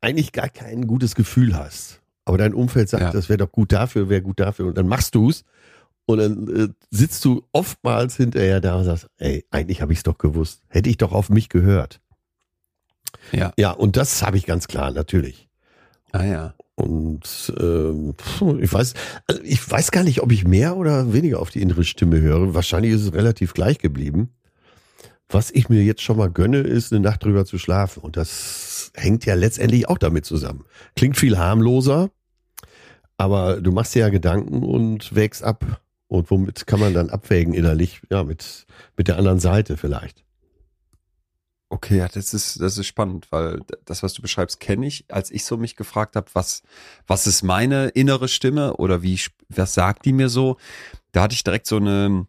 [0.00, 2.00] eigentlich gar kein gutes Gefühl hast.
[2.26, 3.10] Aber dein Umfeld sagt, ja.
[3.10, 4.66] das wäre doch gut dafür, wäre gut dafür.
[4.66, 5.44] Und dann machst du es.
[6.06, 10.02] Und dann äh, sitzt du oftmals hinterher da und sagst, ey, eigentlich habe ich es
[10.02, 10.62] doch gewusst.
[10.68, 12.00] Hätte ich doch auf mich gehört.
[13.32, 13.52] Ja.
[13.56, 15.48] Ja, und das habe ich ganz klar, natürlich.
[16.12, 16.54] Ah ja.
[16.76, 18.14] Und ähm,
[18.60, 18.94] ich weiß,
[19.26, 22.54] also ich weiß gar nicht, ob ich mehr oder weniger auf die innere Stimme höre.
[22.54, 24.30] Wahrscheinlich ist es relativ gleich geblieben.
[25.28, 28.02] Was ich mir jetzt schon mal gönne, ist eine Nacht drüber zu schlafen.
[28.02, 30.64] Und das hängt ja letztendlich auch damit zusammen.
[30.96, 32.10] Klingt viel harmloser,
[33.16, 35.80] aber du machst dir ja Gedanken und wägst ab.
[36.08, 38.02] Und womit kann man dann abwägen innerlich?
[38.10, 40.24] Ja, mit, mit der anderen Seite vielleicht.
[41.70, 45.06] Okay, ja, das ist, das ist spannend, weil das, was du beschreibst, kenne ich.
[45.08, 46.62] Als ich so mich gefragt habe, was,
[47.06, 50.56] was ist meine innere Stimme oder wie, was sagt die mir so?
[51.10, 52.28] Da hatte ich direkt so eine,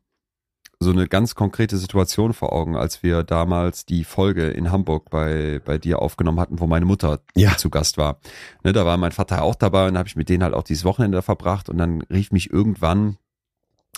[0.80, 5.62] so eine ganz konkrete Situation vor Augen, als wir damals die Folge in Hamburg bei,
[5.64, 7.56] bei dir aufgenommen hatten, wo meine Mutter ja.
[7.56, 8.20] zu Gast war.
[8.64, 10.86] Ne, da war mein Vater auch dabei und habe ich mit denen halt auch dieses
[10.86, 13.18] Wochenende verbracht und dann rief mich irgendwann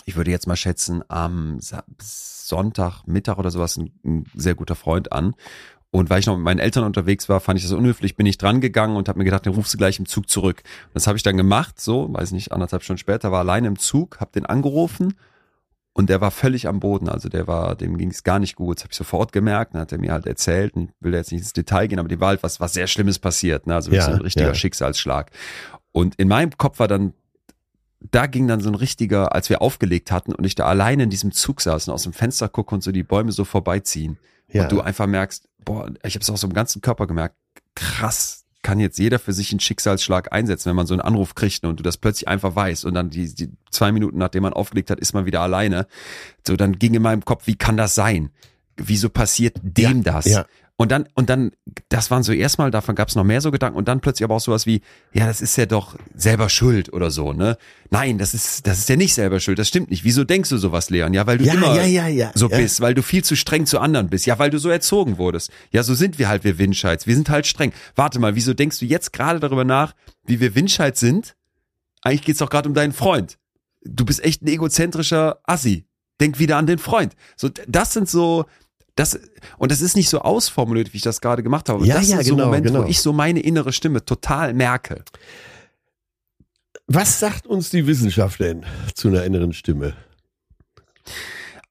[0.08, 1.58] ich würde jetzt mal schätzen, am
[2.00, 5.34] Sonntag, Mittag oder sowas ein, ein sehr guter Freund an.
[5.90, 8.38] Und weil ich noch mit meinen Eltern unterwegs war, fand ich das unhöflich, bin ich
[8.38, 10.62] dran gegangen und habe mir gedacht, dann rufst du gleich im Zug zurück.
[10.86, 13.78] Und das habe ich dann gemacht, so, weiß nicht, anderthalb Stunden später, war alleine im
[13.78, 15.12] Zug, habe den angerufen
[15.92, 17.10] und der war völlig am Boden.
[17.10, 18.78] Also der war, dem ging es gar nicht gut.
[18.78, 19.74] Das habe ich sofort gemerkt.
[19.74, 22.20] Dann hat er mir halt erzählt, und will jetzt nicht ins Detail gehen, aber dem
[22.20, 23.66] war halt was, was sehr Schlimmes passiert.
[23.66, 23.74] Ne?
[23.74, 24.54] Also ja, ein richtiger ja.
[24.54, 25.30] Schicksalsschlag.
[25.92, 27.12] Und in meinem Kopf war dann
[28.00, 31.10] da ging dann so ein richtiger, als wir aufgelegt hatten und ich da alleine in
[31.10, 34.18] diesem Zug saß und aus dem Fenster gucke und so die Bäume so vorbeiziehen.
[34.48, 34.62] Ja.
[34.62, 37.36] Und du einfach merkst, boah, ich habe es auch so im ganzen Körper gemerkt,
[37.74, 41.64] krass, kann jetzt jeder für sich einen Schicksalsschlag einsetzen, wenn man so einen Anruf kriegt
[41.64, 44.90] und du das plötzlich einfach weißt und dann die, die zwei Minuten, nachdem man aufgelegt
[44.90, 45.86] hat, ist man wieder alleine.
[46.46, 48.30] So, dann ging in meinem Kopf, wie kann das sein?
[48.76, 50.26] Wieso passiert dem ja, das?
[50.26, 50.46] Ja.
[50.80, 51.50] Und dann, und dann,
[51.88, 54.36] das waren so erstmal, davon gab es noch mehr so Gedanken und dann plötzlich aber
[54.36, 54.80] auch sowas wie,
[55.12, 57.58] ja, das ist ja doch selber schuld oder so, ne?
[57.90, 60.04] Nein, das ist, das ist ja nicht selber schuld, das stimmt nicht.
[60.04, 61.14] Wieso denkst du sowas, Leon?
[61.14, 63.66] Ja, weil du ja, immer ja, ja, ja, so bist, weil du viel zu streng
[63.66, 64.24] zu anderen bist.
[64.26, 65.50] Ja, weil du so erzogen wurdest.
[65.72, 67.08] Ja, so sind wir halt, wir Windscheids.
[67.08, 67.72] Wir sind halt streng.
[67.96, 71.34] Warte mal, wieso denkst du jetzt gerade darüber nach, wie wir Windscheid sind?
[72.02, 73.36] Eigentlich geht's doch gerade um deinen Freund.
[73.82, 75.86] Du bist echt ein egozentrischer Assi.
[76.20, 77.16] Denk wieder an den Freund.
[77.36, 78.44] So, das sind so,
[78.98, 79.18] das,
[79.58, 81.86] und das ist nicht so ausformuliert, wie ich das gerade gemacht habe.
[81.86, 82.84] Ja, das ja, sind so genau, Momente, genau.
[82.84, 85.04] wo ich so meine innere Stimme total merke.
[86.88, 89.94] Was sagt uns die Wissenschaft denn zu einer inneren Stimme?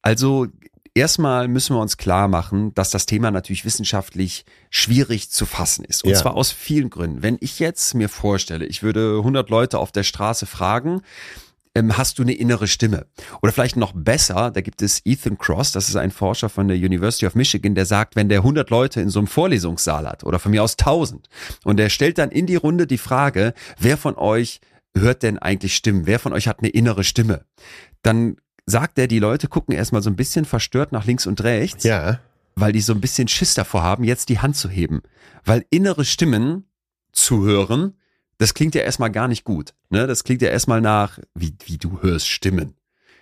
[0.02, 0.48] Also
[0.94, 6.06] erstmal müssen wir uns klar machen, dass das Thema natürlich wissenschaftlich schwierig zu fassen ist.
[6.06, 6.16] Und ja.
[6.18, 7.24] zwar aus vielen Gründen.
[7.24, 11.02] Wenn ich jetzt mir vorstelle, ich würde 100 Leute auf der Straße fragen,
[11.78, 13.06] ähm, hast du eine innere Stimme.
[13.42, 16.78] Oder vielleicht noch besser, da gibt es Ethan Cross, das ist ein Forscher von der
[16.78, 20.40] University of Michigan, der sagt, wenn der 100 Leute in so einem Vorlesungssaal hat oder
[20.40, 21.28] von mir aus 1000
[21.64, 24.60] und der stellt dann in die Runde die Frage, wer von euch
[24.96, 26.08] hört denn eigentlich Stimmen?
[26.08, 27.46] Wer von euch hat eine innere Stimme?
[28.02, 31.84] Dann sagt er, die Leute gucken erstmal so ein bisschen verstört nach links und rechts.
[31.84, 32.20] Ja.
[32.56, 35.04] Weil die so ein bisschen Schiss davor haben, jetzt die Hand zu heben.
[35.46, 36.66] Weil innere Stimmen
[37.12, 37.94] zu hören
[38.38, 39.74] das klingt ja erstmal gar nicht gut.
[39.90, 40.08] Ne?
[40.08, 42.76] Das klingt ja erstmal nach, wie, wie du hörst Stimmen.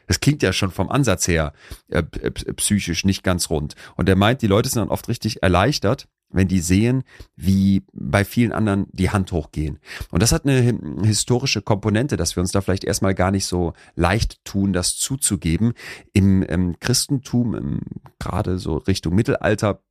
[0.07, 1.53] Das klingt ja schon vom Ansatz her
[1.89, 3.75] äh, psychisch nicht ganz rund.
[3.95, 7.03] Und er meint, die Leute sind dann oft richtig erleichtert, wenn die sehen,
[7.35, 9.79] wie bei vielen anderen die Hand hochgehen.
[10.11, 13.73] Und das hat eine historische Komponente, dass wir uns da vielleicht erstmal gar nicht so
[13.95, 15.73] leicht tun, das zuzugeben.
[16.13, 17.79] Im, im Christentum, im,
[18.19, 19.81] gerade so Richtung Mittelalter,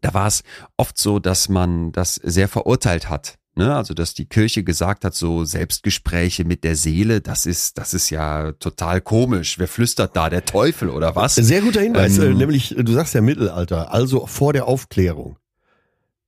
[0.00, 0.42] da war es
[0.76, 5.14] oft so, dass man das sehr verurteilt hat, Ne, also, dass die Kirche gesagt hat,
[5.14, 9.58] so Selbstgespräche mit der Seele, das ist, das ist ja total komisch.
[9.58, 10.28] Wer flüstert da?
[10.28, 11.36] Der Teufel oder was?
[11.36, 15.38] Sehr guter Hinweis, ähm, nämlich, du sagst ja Mittelalter, also vor der Aufklärung.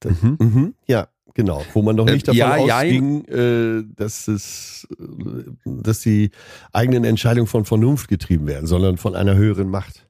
[0.03, 0.37] Mhm.
[0.39, 1.63] Mhm, ja, genau.
[1.75, 4.89] Wo man noch nicht davon ja, ausging, ja, äh, dass es,
[5.67, 6.31] dass die
[6.73, 10.09] eigenen Entscheidungen von Vernunft getrieben werden, sondern von einer höheren Macht.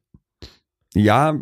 [0.95, 1.37] Ja,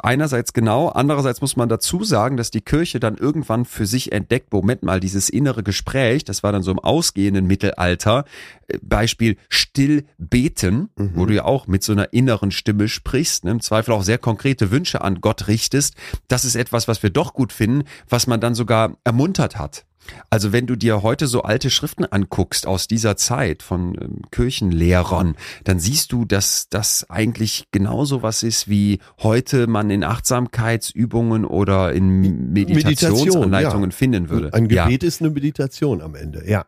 [0.00, 4.52] einerseits genau, andererseits muss man dazu sagen, dass die Kirche dann irgendwann für sich entdeckt,
[4.52, 8.24] Moment mal, dieses innere Gespräch, das war dann so im ausgehenden Mittelalter,
[8.68, 11.12] äh, Beispiel still beten, mhm.
[11.14, 14.18] wo du ja auch mit so einer inneren Stimme sprichst, ne, im Zweifel auch sehr
[14.18, 15.94] konkrete Wünsche an Gott richtest,
[16.28, 19.84] das ist etwas, was wir doch gut finden, was man dann sogar ermuntert hat.
[20.30, 25.36] Also wenn du dir heute so alte Schriften anguckst aus dieser Zeit von ähm, Kirchenlehrern,
[25.64, 31.92] dann siehst du, dass das eigentlich genauso was ist, wie heute man in Achtsamkeitsübungen oder
[31.92, 33.96] in Meditationsanleitungen Meditation, ja.
[33.96, 34.54] finden würde.
[34.54, 35.08] Ein Gebet ja.
[35.08, 36.64] ist eine Meditation am Ende, ja.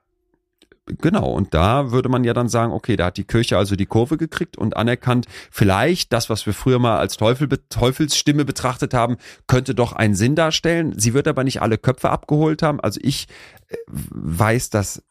[0.86, 3.86] Genau, und da würde man ja dann sagen, okay, da hat die Kirche also die
[3.86, 9.16] Kurve gekriegt und anerkannt, vielleicht das, was wir früher mal als Teufel, Teufelsstimme betrachtet haben,
[9.46, 10.92] könnte doch einen Sinn darstellen.
[10.98, 12.80] Sie wird aber nicht alle Köpfe abgeholt haben.
[12.80, 13.28] Also ich
[13.68, 15.02] äh, weiß das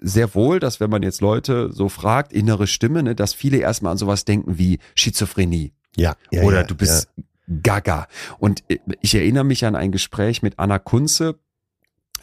[0.00, 3.92] sehr wohl, dass wenn man jetzt Leute so fragt, innere Stimme, ne, dass viele erstmal
[3.92, 5.72] an sowas denken wie Schizophrenie.
[5.96, 6.16] Ja.
[6.30, 7.24] ja Oder ja, du bist ja.
[7.62, 8.08] gaga.
[8.38, 8.62] Und
[9.00, 11.38] ich erinnere mich an ein Gespräch mit Anna Kunze,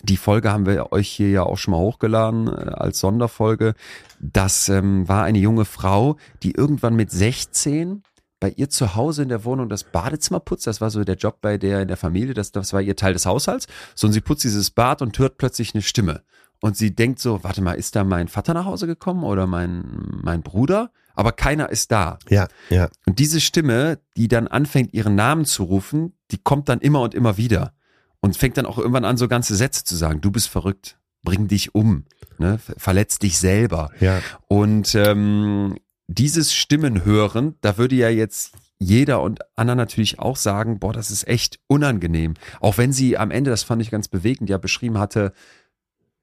[0.04, 3.74] die Folge haben wir euch hier ja auch schon mal hochgeladen äh, als Sonderfolge.
[4.20, 8.04] Das ähm, war eine junge Frau, die irgendwann mit 16
[8.40, 10.66] bei ihr zu Hause in der Wohnung das Badezimmer putzt.
[10.66, 12.34] Das war so der Job bei der in der Familie.
[12.34, 13.68] Das, das war ihr Teil des Haushalts.
[13.96, 16.24] So, und sie putzt dieses Bad und hört plötzlich eine Stimme.
[16.60, 20.20] Und sie denkt so, warte mal, ist da mein Vater nach Hause gekommen oder mein,
[20.24, 20.92] mein Bruder?
[21.14, 22.18] Aber keiner ist da.
[22.30, 22.90] Ja, ja.
[23.06, 27.14] Und diese Stimme, die dann anfängt, ihren Namen zu rufen, die kommt dann immer und
[27.14, 27.74] immer wieder
[28.22, 30.22] und fängt dann auch irgendwann an, so ganze Sätze zu sagen.
[30.22, 32.06] Du bist verrückt, bring dich um,
[32.38, 32.60] ne?
[32.78, 33.90] verletz dich selber.
[34.00, 34.22] Ja.
[34.48, 40.80] Und ähm, dieses Stimmen hören, da würde ja jetzt jeder und Anna natürlich auch sagen,
[40.80, 42.34] boah, das ist echt unangenehm.
[42.60, 45.34] Auch wenn sie am Ende, das fand ich ganz bewegend, ja beschrieben hatte,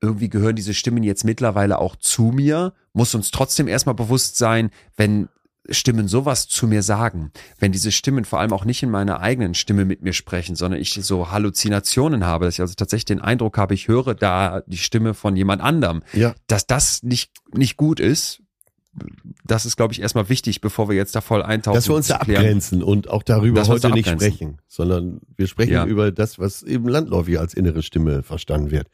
[0.00, 4.70] irgendwie gehören diese Stimmen jetzt mittlerweile auch zu mir, muss uns trotzdem erstmal bewusst sein,
[4.96, 5.28] wenn
[5.70, 9.54] Stimmen sowas zu mir sagen, wenn diese Stimmen vor allem auch nicht in meiner eigenen
[9.54, 13.59] Stimme mit mir sprechen, sondern ich so Halluzinationen habe, dass ich also tatsächlich den Eindruck
[13.59, 16.35] habe, ich höre da die Stimme von jemand anderem, ja.
[16.46, 18.40] dass das nicht, nicht gut ist,
[19.44, 21.76] das ist, glaube ich, erstmal wichtig, bevor wir jetzt da voll eintauchen.
[21.76, 25.46] Dass wir uns da abgrenzen und auch darüber Dass heute da nicht sprechen, sondern wir
[25.46, 25.87] sprechen Ja.
[25.87, 28.88] über das, was eben landläufig als innere Stimme verstanden wird.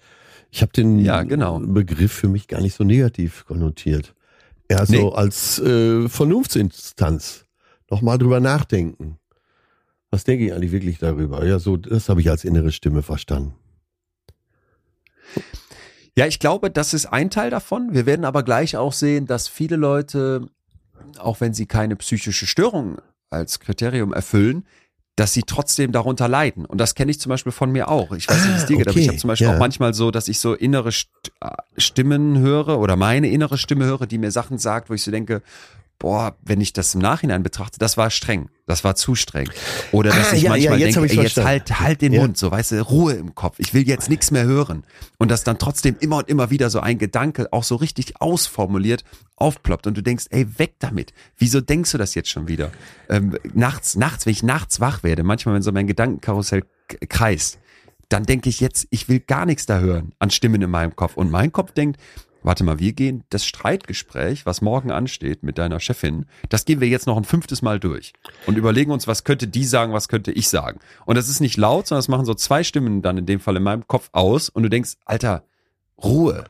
[0.51, 1.59] Ich habe den Ja, genau.
[1.59, 4.15] Begriff für mich gar nicht so negativ konnotiert.
[4.79, 5.13] Eher so Nee.
[5.15, 7.45] als äh, Vernunftsinstanz.
[7.91, 9.19] Nochmal drüber nachdenken.
[10.11, 11.45] Was denke ich eigentlich wirklich darüber?
[11.45, 13.55] Ja, so, das habe ich als innere Stimme verstanden.
[16.17, 17.89] Ja, ich glaube, das ist ein Teil davon.
[17.93, 20.47] Wir werden aber gleich auch sehen, dass viele Leute,
[21.19, 22.99] auch wenn sie keine psychische Störung
[23.31, 24.65] als Kriterium erfüllen,
[25.17, 26.65] dass sie trotzdem darunter leiden.
[26.65, 28.13] Und das kenne ich zum Beispiel von mir auch.
[28.13, 29.55] Ich weiß nicht, wie es Ah, dir geht, aber ich habe zum Beispiel ja.
[29.55, 34.07] auch manchmal so, dass ich so innere äh, Stimmen höre oder meine innere Stimme höre,
[34.07, 35.43] die mir Sachen sagt, wo ich so denke,
[35.99, 39.49] boah, wenn ich das im Nachhinein betrachte, das war streng, das war zu streng.
[39.93, 42.21] Oder dass Ah, ich ja, manchmal ja, jetzt denke, ey, jetzt halt, halt den Ja.
[42.21, 43.57] Mund, so weißt du, Ruhe im Kopf.
[43.59, 44.85] Ich will jetzt nichts mehr hören.
[45.19, 49.05] Und dass dann trotzdem immer und immer wieder so ein Gedanke auch so richtig ausformuliert
[49.37, 51.13] aufploppt und du denkst, ey, weg damit.
[51.39, 52.71] Wieso denkst du das jetzt schon wieder?
[53.09, 56.65] Ähm, nachts, nachts, wenn ich nachts wach werde, manchmal, wenn so mein Gedankenkarussell
[57.09, 57.59] kreist,
[58.11, 61.17] dann denke ich jetzt, ich will gar nichts da hören an Stimmen in meinem Kopf.
[61.17, 61.99] Und mein Kopf denkt,
[62.45, 66.89] warte mal, wir gehen das Streitgespräch, was morgen ansteht mit deiner Chefin, das gehen wir
[66.89, 68.13] jetzt noch ein fünftes Mal durch
[68.47, 70.79] und überlegen uns, was könnte die sagen, was könnte ich sagen.
[71.07, 73.57] Und das ist nicht laut, sondern das machen so zwei Stimmen dann in dem Fall
[73.57, 75.45] in meinem Kopf aus und du denkst, Alter,
[76.03, 76.45] Ruhe.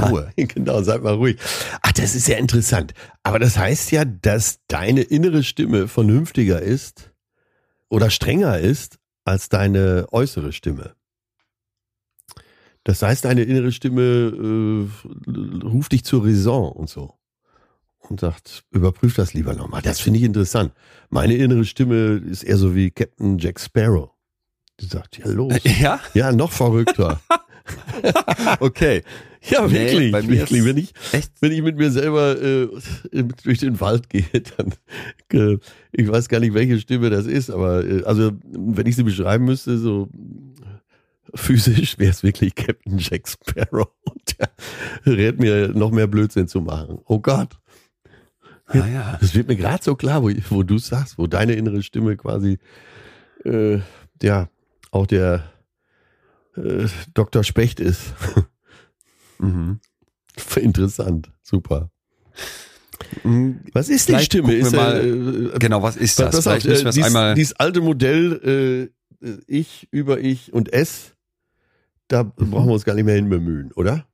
[0.00, 0.30] Ruhe.
[0.36, 1.38] Genau, seid mal ruhig.
[1.82, 2.92] Ach, das ist ja interessant.
[3.22, 7.12] Aber das heißt ja, dass deine innere Stimme vernünftiger ist
[7.88, 10.94] oder strenger ist als deine äußere Stimme.
[12.84, 17.14] Das heißt, deine innere Stimme äh, ruft dich zur Raison und so.
[18.08, 19.80] Und sagt, überprüf das lieber nochmal.
[19.82, 20.72] Das finde ich interessant.
[21.08, 24.10] Meine innere Stimme ist eher so wie Captain Jack Sparrow.
[24.80, 25.54] Die sagt, ja los.
[25.80, 26.00] Ja?
[26.14, 27.20] Ja, noch verrückter.
[28.60, 29.02] Okay.
[29.48, 29.72] Ja, Nee,
[30.12, 30.64] wirklich, wirklich.
[30.64, 31.32] Wenn ich, Echt?
[31.40, 32.68] wenn ich mit mir selber äh,
[33.44, 34.24] durch den Wald gehe,
[34.56, 34.74] dann
[35.32, 35.58] äh,
[35.92, 39.44] ich weiß gar nicht, welche Stimme das ist, aber äh, also wenn ich sie beschreiben
[39.44, 40.08] müsste, so
[41.34, 44.50] physisch wäre es wirklich Captain Jack Sparrow und der
[45.06, 46.98] rät mir noch mehr Blödsinn zu machen.
[47.06, 47.58] Oh Gott,
[48.66, 49.18] Ah, ja.
[49.20, 52.58] das wird mir gerade so klar, wo, wo du sagst, wo deine innere Stimme quasi
[53.44, 53.80] äh,
[54.22, 54.48] ja
[54.90, 55.52] auch der
[56.56, 57.44] äh, Dr.
[57.44, 58.14] Specht ist.
[59.38, 59.80] Mhm.
[60.54, 61.90] Interessant, super.
[63.24, 63.60] Mhm.
[63.72, 64.48] Was ist die Vielleicht Stimme?
[64.60, 65.08] gucken Ist, wir äh,
[65.56, 66.36] äh, Genau, was ist das?
[66.36, 67.34] auf, Vielleicht müssen wir äh, es dies, einmal.
[67.34, 68.90] dieses alte Modell äh, äh,
[69.46, 71.14] Ich über Ich und Es,
[72.08, 72.32] da Mhm.
[72.50, 74.06] brauchen wir uns gar nicht mehr hin bemühen, oder?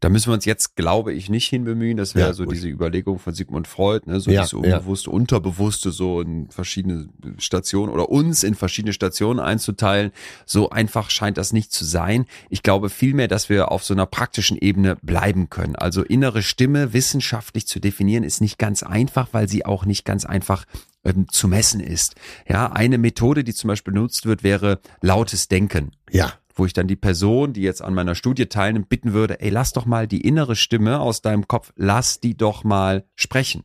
[0.00, 1.96] Da müssen wir uns jetzt, glaube ich, nicht hinbemühen.
[1.96, 2.54] Das wäre Ja, so gut.
[2.54, 4.20] diese Überlegung von Sigmund Freud, ne?
[4.20, 4.58] so Ja, dieses ja.
[4.76, 7.08] Unbewusste, Unterbewusste so in verschiedene
[7.38, 10.12] Stationen oder uns in verschiedene Stationen einzuteilen.
[10.46, 12.26] So einfach scheint das nicht zu sein.
[12.50, 15.74] Ich glaube vielmehr, dass wir auf so einer praktischen Ebene bleiben können.
[15.76, 20.24] Also innere Stimme wissenschaftlich zu definieren ist nicht ganz einfach, weil sie auch nicht ganz
[20.24, 20.64] einfach
[21.04, 22.14] ähm, zu messen ist.
[22.48, 26.32] Ja, eine Methode, die zum Beispiel benutzt wird, wäre lautes Denken Ja.
[26.58, 29.72] Wo ich dann die Person, die jetzt an meiner Studie teilnimmt, bitten würde, ey, lass
[29.72, 33.64] doch mal die innere Stimme aus deinem Kopf, lass die doch mal sprechen.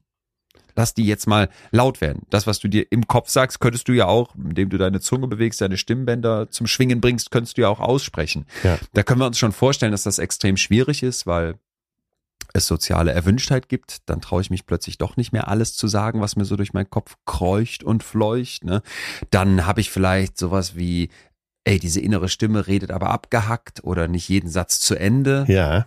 [0.75, 2.23] lass die jetzt mal laut werden.
[2.29, 5.27] Das, was du dir im Kopf sagst, könntest du ja auch, indem du deine Zunge
[5.27, 8.45] bewegst, deine Stimmbänder zum Schwingen bringst, könntest du ja auch aussprechen.
[8.63, 8.79] Ja.
[8.93, 11.55] Da können wir uns schon vorstellen, dass das extrem schwierig ist, weil
[12.53, 16.21] es soziale Erwünschtheit gibt, dann traue ich mich plötzlich doch nicht mehr alles zu sagen,
[16.21, 18.63] was mir so durch meinen Kopf kreucht und fleucht.
[18.63, 18.83] Ne?
[19.31, 21.09] Dann habe ich vielleicht sowas wie,
[21.65, 25.45] ey, diese innere Stimme redet aber abgehackt oder nicht jeden Satz zu Ende.
[25.47, 25.85] Ja.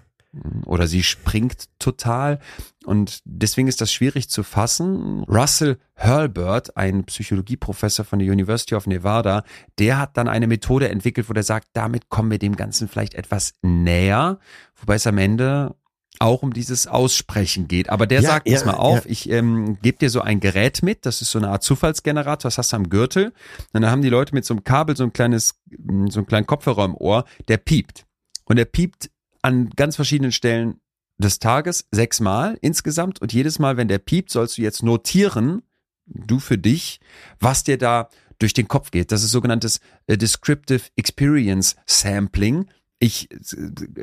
[0.67, 2.41] Oder sie springt total.
[2.85, 5.25] Und deswegen ist das schwierig zu fassen.
[5.25, 9.45] Russell Hurlburt, ein Psychologieprofessor von der University of Nevada,
[9.79, 13.15] der hat dann eine Methode entwickelt, wo der sagt, damit kommen wir dem Ganzen vielleicht
[13.15, 14.39] etwas näher,
[14.77, 15.75] wobei es am Ende
[16.21, 17.89] auch um dieses Aussprechen geht.
[17.89, 19.11] Aber der ja, sagt, ja, pass mal auf, ja.
[19.11, 22.59] ich ähm, gebe dir so ein Gerät mit, das ist so eine Art Zufallsgenerator, das
[22.59, 23.33] hast du am Gürtel.
[23.73, 25.61] Und dann haben die Leute mit so einem Kabel so ein kleines,
[26.09, 28.07] so einen kleinen Kopfhörer im Ohr, der piept.
[28.45, 29.11] Und der piept
[29.43, 30.81] an ganz verschiedenen Stellen
[31.19, 33.21] des Tages sechsmal insgesamt.
[33.21, 35.63] Und jedes Mal, wenn der piept, sollst du jetzt notieren,
[36.07, 37.01] du für dich,
[37.41, 39.13] was dir da durch den Kopf geht.
[39.13, 42.67] Das ist sogenanntes äh, Descriptive Experience Sampling.
[42.99, 43.29] Ich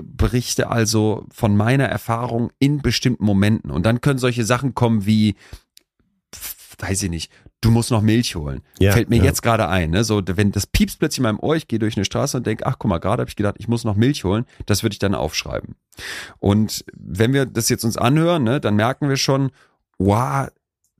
[0.03, 3.71] berichte also von meiner Erfahrung in bestimmten Momenten.
[3.71, 5.35] Und dann können solche Sachen kommen wie,
[6.77, 7.31] weiß ich nicht,
[7.63, 8.61] du musst noch Milch holen.
[8.79, 9.23] Ja, Fällt mir ja.
[9.23, 9.91] jetzt gerade ein.
[9.91, 10.03] Ne?
[10.03, 12.65] So, wenn das piepst plötzlich in meinem Ohr, ich gehe durch eine Straße und denke,
[12.65, 14.99] ach guck mal, gerade habe ich gedacht, ich muss noch Milch holen, das würde ich
[14.99, 15.75] dann aufschreiben.
[16.39, 19.51] Und wenn wir das jetzt uns anhören, ne, dann merken wir schon,
[19.97, 20.49] wow,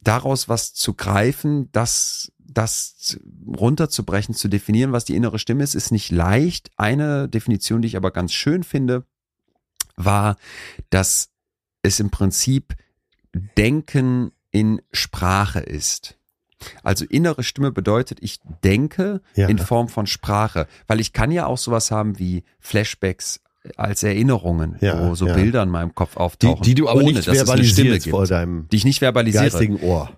[0.02, 5.92] daraus was zu greifen, das das runterzubrechen, zu definieren, was die innere Stimme ist, ist
[5.92, 6.72] nicht leicht.
[6.78, 9.06] Eine Definition, die ich aber ganz schön finde,
[9.96, 10.38] war,
[10.90, 11.30] dass
[11.82, 12.76] es im Prinzip
[13.58, 16.18] Denken in Sprache ist.
[16.84, 19.48] Also innere Stimme bedeutet, ich denke ja.
[19.48, 23.42] in Form von Sprache, weil ich kann ja auch sowas haben wie Flashbacks
[23.76, 25.34] als Erinnerungen, ja, wo so ja.
[25.34, 28.78] Bilder in meinem Kopf auftauchen, die, die du aber ohne, nicht verbalisierst vor deinem die
[28.78, 30.10] ich nicht verbalisiere, geistigen Ohr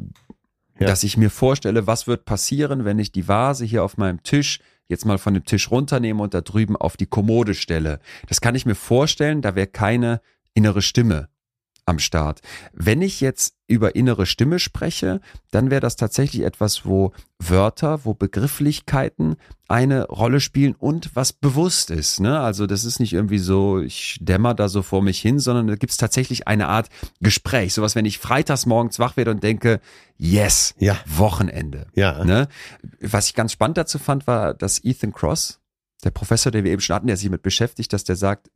[0.79, 0.87] ja.
[0.87, 4.59] dass ich mir vorstelle, was wird passieren, wenn ich die Vase hier auf meinem Tisch
[4.87, 7.99] jetzt mal von dem Tisch runternehme und da drüben auf die Kommode stelle.
[8.27, 10.21] Das kann ich mir vorstellen, da wäre keine
[10.53, 11.29] innere Stimme
[11.85, 12.41] am Start.
[12.73, 15.21] Wenn ich jetzt über innere Stimme spreche,
[15.51, 19.35] dann wäre das tatsächlich etwas, wo Wörter, wo Begrifflichkeiten
[19.67, 22.19] eine Rolle spielen und was bewusst ist.
[22.19, 22.39] Ne?
[22.39, 25.75] Also das ist nicht irgendwie so, ich dämmer da so vor mich hin, sondern da
[25.75, 26.89] gibt es tatsächlich eine Art
[27.21, 27.73] Gespräch.
[27.73, 29.79] Sowas, wenn ich freitags morgens wach werde und denke,
[30.17, 30.97] yes, ja.
[31.05, 31.87] Wochenende.
[31.93, 32.23] Ja.
[32.23, 32.47] Ne?
[32.99, 35.59] Was ich ganz spannend dazu fand, war, dass Ethan Cross,
[36.03, 38.49] der Professor, den wir eben schon hatten, der sich mit beschäftigt, dass der sagt,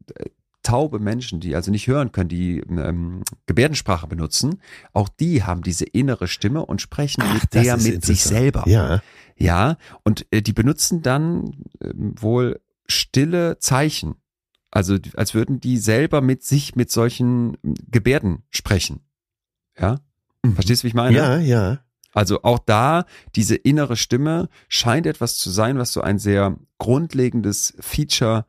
[0.63, 4.62] taube Menschen, die also nicht hören können, die ähm, Gebärdensprache benutzen,
[4.93, 8.63] auch die haben diese innere Stimme und sprechen Ach, mit der mit sich selber.
[8.67, 9.02] Ja.
[9.38, 14.15] Ja, und äh, die benutzen dann äh, wohl stille Zeichen.
[14.69, 17.58] Also als würden die selber mit sich mit solchen
[17.89, 19.00] Gebärden sprechen.
[19.80, 20.00] Ja?
[20.43, 20.54] Mhm.
[20.54, 21.15] Verstehst du, wie ich meine?
[21.15, 21.80] Ja, ja.
[22.12, 27.76] Also auch da, diese innere Stimme scheint etwas zu sein, was so ein sehr grundlegendes
[27.80, 28.45] Feature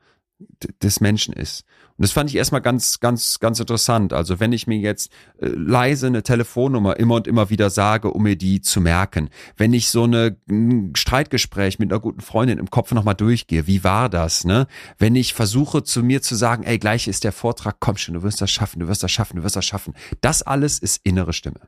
[0.83, 1.64] des Menschen ist.
[1.96, 4.12] Und das fand ich erstmal ganz, ganz, ganz interessant.
[4.14, 8.22] Also wenn ich mir jetzt äh, leise eine Telefonnummer immer und immer wieder sage, um
[8.22, 12.70] mir die zu merken, wenn ich so eine, ein Streitgespräch mit einer guten Freundin im
[12.70, 14.66] Kopf nochmal durchgehe, wie war das, ne?
[14.98, 18.22] Wenn ich versuche zu mir zu sagen, ey, gleich ist der Vortrag, komm schon, du
[18.22, 19.94] wirst das schaffen, du wirst das schaffen, du wirst das schaffen.
[20.22, 21.61] Das alles ist innere Stimme.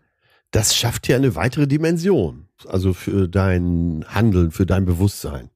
[0.50, 2.48] Das schafft ja eine weitere Dimension.
[2.66, 5.50] Also für dein Handeln, für dein Bewusstsein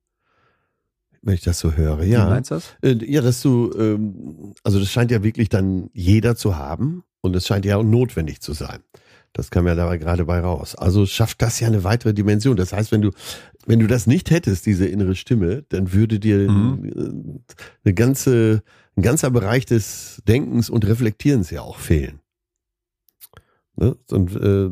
[1.23, 2.03] wenn ich das so höre.
[2.05, 2.27] Ja.
[2.27, 2.77] Wie meinst du das?
[2.83, 7.35] Äh, ja, dass du, ähm, also das scheint ja wirklich dann jeder zu haben und
[7.37, 8.81] es scheint ja auch notwendig zu sein.
[9.33, 10.75] Das kam ja dabei gerade bei raus.
[10.77, 12.57] Also schafft das ja eine weitere Dimension.
[12.57, 13.11] Das heißt, wenn du,
[13.67, 16.85] wenn du das nicht hättest, diese innere Stimme, dann würde dir mhm.
[16.85, 18.63] Äh, eine ganze,
[18.97, 22.21] ein ganzer Bereich des Denkens und Reflektierens ja auch fehlen.
[23.77, 23.97] Ne?
[24.11, 24.71] Und, äh,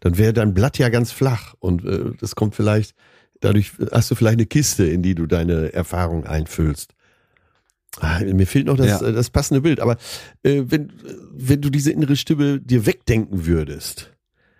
[0.00, 2.94] dann wäre dein Blatt ja ganz flach und äh, das kommt vielleicht
[3.42, 6.94] Dadurch hast du vielleicht eine Kiste, in die du deine Erfahrung einfüllst.
[8.00, 9.12] Ah, mir fehlt noch das, ja.
[9.12, 9.80] das passende Bild.
[9.80, 9.96] Aber
[10.42, 10.92] äh, wenn,
[11.32, 14.12] wenn du diese innere Stimme dir wegdenken würdest,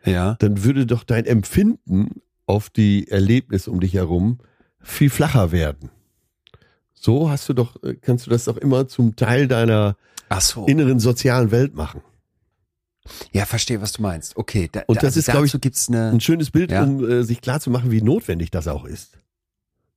[0.05, 0.35] ja.
[0.41, 4.39] dann würde doch dein Empfinden auf die Erlebnisse um dich herum
[4.81, 5.91] viel flacher werden.
[6.93, 9.97] So hast du doch, kannst du das doch immer zum Teil deiner
[10.41, 10.67] so.
[10.67, 12.03] inneren sozialen Welt machen.
[13.33, 14.37] Ja, verstehe, was du meinst.
[14.37, 16.85] Okay, da, und das also ist, glaube ich, gibt's eine, ein schönes Bild, ja.
[16.85, 19.19] um äh, sich klarzumachen, wie notwendig das auch ist.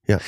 [0.07, 0.19] Ja.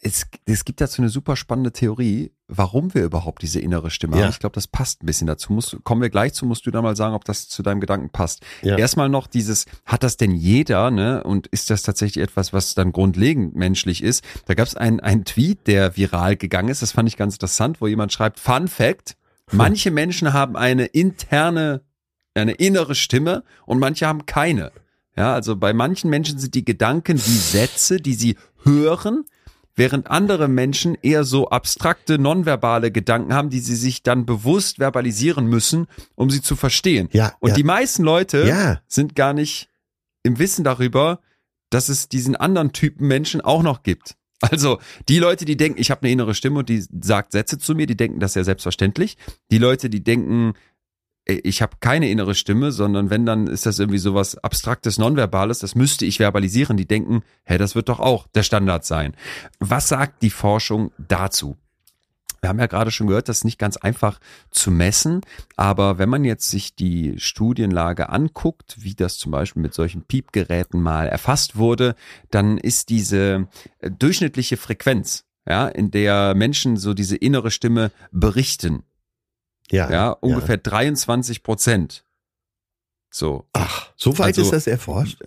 [0.00, 4.24] Es, es gibt dazu eine super spannende Theorie, warum wir überhaupt diese innere Stimme ja.
[4.24, 4.30] haben.
[4.30, 5.52] Ich glaube, das passt ein bisschen dazu.
[5.52, 8.10] Muss, kommen wir gleich zu, musst du dann mal sagen, ob das zu deinem Gedanken
[8.10, 8.42] passt.
[8.62, 8.76] Ja.
[8.76, 11.24] Erstmal noch dieses, hat das denn jeder, ne?
[11.24, 14.22] Und ist das tatsächlich etwas, was dann grundlegend menschlich ist?
[14.44, 16.82] Da gab es einen, einen Tweet, der viral gegangen ist.
[16.82, 19.16] Das fand ich ganz interessant, wo jemand schreibt, Fun Fact,
[19.50, 21.82] manche Menschen haben eine interne
[22.42, 24.72] eine innere Stimme und manche haben keine.
[25.16, 29.24] Ja, also bei manchen Menschen sind die Gedanken wie Sätze, die sie hören,
[29.76, 35.46] während andere Menschen eher so abstrakte, nonverbale Gedanken haben, die sie sich dann bewusst verbalisieren
[35.46, 37.08] müssen, um sie zu verstehen.
[37.12, 37.54] Ja, Und ja.
[37.56, 38.80] die meisten Leute Ja.
[38.88, 39.68] sind gar nicht
[40.24, 41.20] im Wissen darüber,
[41.70, 44.16] dass es diesen anderen Typen Menschen auch noch gibt.
[44.40, 44.78] Also
[45.08, 47.86] die Leute, die denken, ich habe eine innere Stimme und die sagt Sätze zu mir,
[47.86, 49.16] die denken das ja selbstverständlich.
[49.50, 50.54] Die Leute, die denken,
[51.26, 55.74] ich habe keine innere Stimme, sondern wenn, dann ist das irgendwie sowas Abstraktes, Nonverbales, das
[55.74, 56.76] müsste ich verbalisieren.
[56.76, 59.16] Die denken, hä, das wird doch auch der Standard sein.
[59.58, 61.56] Was sagt die Forschung dazu?
[62.42, 64.20] Wir haben ja gerade schon gehört, das ist nicht ganz einfach
[64.50, 65.22] zu messen,
[65.56, 70.82] aber wenn man jetzt sich die Studienlage anguckt, wie das zum Beispiel mit solchen Piepgeräten
[70.82, 71.94] mal erfasst wurde,
[72.30, 73.48] dann ist diese
[73.78, 78.82] äh, durchschnittliche Frequenz, ja, in der Menschen so diese innere Stimme berichten,
[79.70, 82.04] Ja, ja, ungefähr 23 Prozent.
[83.10, 83.46] So.
[83.52, 85.22] Ach, so weit Also- ist das erforscht?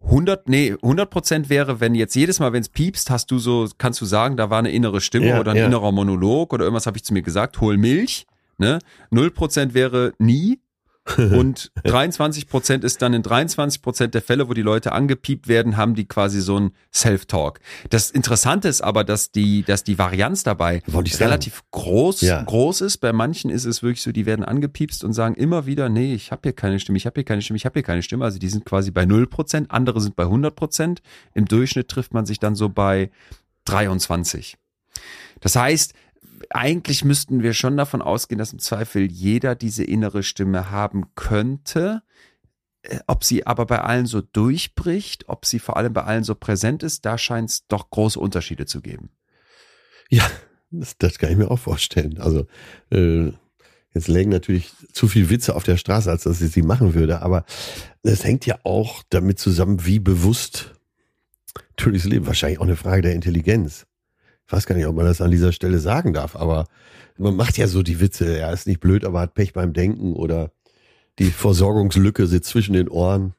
[0.00, 3.68] 100, nee, 100 Prozent wäre, wenn jetzt jedes Mal, wenn es piepst, hast du so,
[3.78, 5.66] kannst du sagen, da war eine innere Stimme Ja, oder ein ja.
[5.66, 8.26] innerer Monolog oder irgendwas habe ich zu mir gesagt, hol Milch,
[8.58, 8.78] ne?
[9.10, 10.60] 0 Prozent wäre nie
[11.16, 15.76] und 23 Prozent ist dann in 23 Prozent der Fälle, wo die Leute angepiept werden,
[15.76, 17.60] haben die quasi so ein Self-Talk.
[17.90, 20.82] Das Interessante ist aber, dass die, dass die Varianz dabei
[21.14, 21.24] sagen.
[21.24, 22.42] relativ groß, Ja.
[22.42, 22.98] groß ist.
[22.98, 26.32] Bei manchen ist es wirklich so, die werden angepiepst und sagen immer wieder, nee, ich
[26.32, 28.24] habe hier keine Stimme, ich habe hier keine Stimme, ich habe hier keine Stimme.
[28.24, 31.02] Also die sind quasi bei 0 Prozent, andere sind bei 100 Prozent.
[31.34, 33.10] Im Durchschnitt trifft man sich dann so bei
[33.66, 34.56] 23.
[35.40, 35.92] Das heißt,
[36.50, 42.02] eigentlich müssten wir schon davon ausgehen, dass im Zweifel jeder diese innere Stimme haben könnte.
[42.82, 46.34] Äh, Ob sie aber bei allen so durchbricht, ob sie vor allem bei allen so
[46.34, 49.10] präsent ist, da scheint es doch große Unterschiede zu geben.
[50.08, 50.28] Ja,
[50.70, 52.18] das, das kann ich mir auch vorstellen.
[52.18, 52.46] Also
[52.90, 53.32] äh,
[53.92, 57.22] jetzt lägen natürlich zu viel Witze auf der Straße, als dass ich sie machen würde,
[57.22, 57.44] aber
[58.02, 60.74] es hängt ja auch damit zusammen, wie bewusst
[61.76, 62.26] du durchs Leben.
[62.26, 63.86] Wahrscheinlich auch eine Frage der Intelligenz.
[64.46, 66.66] Ich weiß gar nicht, ob man das an dieser Stelle sagen darf, aber
[67.18, 70.12] man macht ja so die Witze, er ist nicht blöd, aber hat Pech beim Denken
[70.12, 70.52] oder
[71.18, 73.34] die Versorgungslücke sitzt zwischen den Ohren.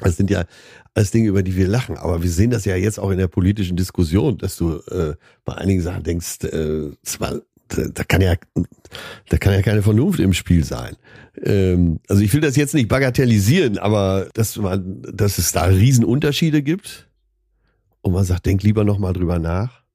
[0.00, 0.44] Das sind ja
[0.92, 1.96] alles Dinge, über die wir lachen.
[1.96, 5.14] Aber wir sehen das ja jetzt auch in der politischen Diskussion, dass du äh,
[5.44, 8.34] bei einigen Sachen denkst, äh, zwar, da, kann ja,
[9.28, 10.96] da kann ja keine Vernunft im Spiel sein.
[11.42, 16.62] Ähm, also ich will das jetzt nicht bagatellisieren, aber dass man, dass es da Riesenunterschiede
[16.62, 17.08] gibt
[18.02, 19.85] und man sagt, denk lieber noch mal drüber nach.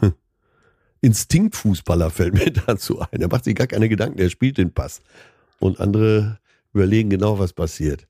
[1.00, 3.20] Instinktfußballer fällt mir dazu ein.
[3.20, 5.00] Er macht sich gar keine Gedanken, er spielt den Pass.
[5.60, 6.38] Und andere
[6.72, 8.06] überlegen genau, was passiert.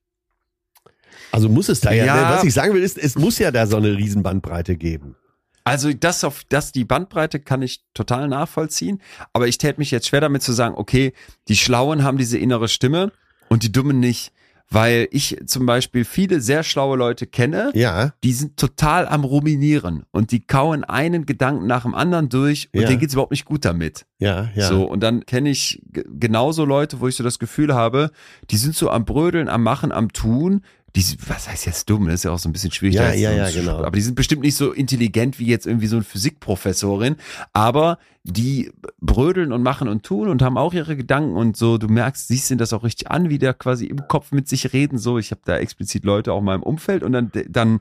[1.33, 2.31] Also muss es da ja, Ja.
[2.37, 5.17] was ich sagen will, ist, es muss ja da so eine Riesenbandbreite geben.
[5.65, 9.03] Also das auf das die Bandbreite kann ich total nachvollziehen,
[9.35, 11.13] aber ich täte mich jetzt schwer damit zu sagen, okay,
[11.49, 13.13] die Schlauen haben diese innere Stimme
[13.51, 14.33] und die Dummen nicht,
[14.71, 20.05] weil ich zum Beispiel viele sehr schlaue Leute kenne, Ja, die sind total am Ruminieren
[20.11, 22.89] und die kauen einen Gedanken nach dem anderen durch und Ja.
[22.89, 24.05] denen geht's überhaupt nicht gut damit.
[24.19, 24.69] ja, ja.
[24.69, 28.11] So, und dann kenne ich genauso Leute, wo ich so das Gefühl habe,
[28.51, 30.63] die sind so am Brödeln, am Machen, am Tun.
[30.97, 32.07] Die, was heißt jetzt dumm?
[32.07, 32.97] Das ist ja auch so ein bisschen schwierig.
[32.97, 33.79] Ja, ja, ja, genau.
[33.79, 37.17] Aber die sind bestimmt nicht so intelligent wie jetzt irgendwie so eine Physikprofessorin.
[37.53, 41.79] Aber die brödeln und machen und tun und haben auch ihre Gedanken und so.
[41.79, 44.73] Du merkst, siehst ihnen das auch richtig an, wie der quasi im Kopf mit sich
[44.73, 44.99] reden.
[44.99, 47.81] So, ich habe da explizit Leute auch mal im Umfeld und dann, dann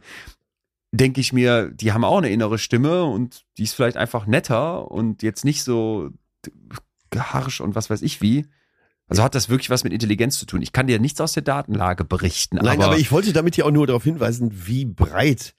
[0.92, 4.90] denke ich mir, die haben auch eine innere Stimme und die ist vielleicht einfach netter
[4.92, 6.10] und jetzt nicht so
[7.16, 8.46] harsch und was weiß ich wie.
[9.08, 10.62] Also hat das wirklich was mit Intelligenz zu tun?
[10.62, 12.58] Ich kann dir nichts aus der Datenlage berichten.
[12.58, 15.56] Nein, aber, aber, ich wollte damit ja auch nur darauf hinweisen, wie breit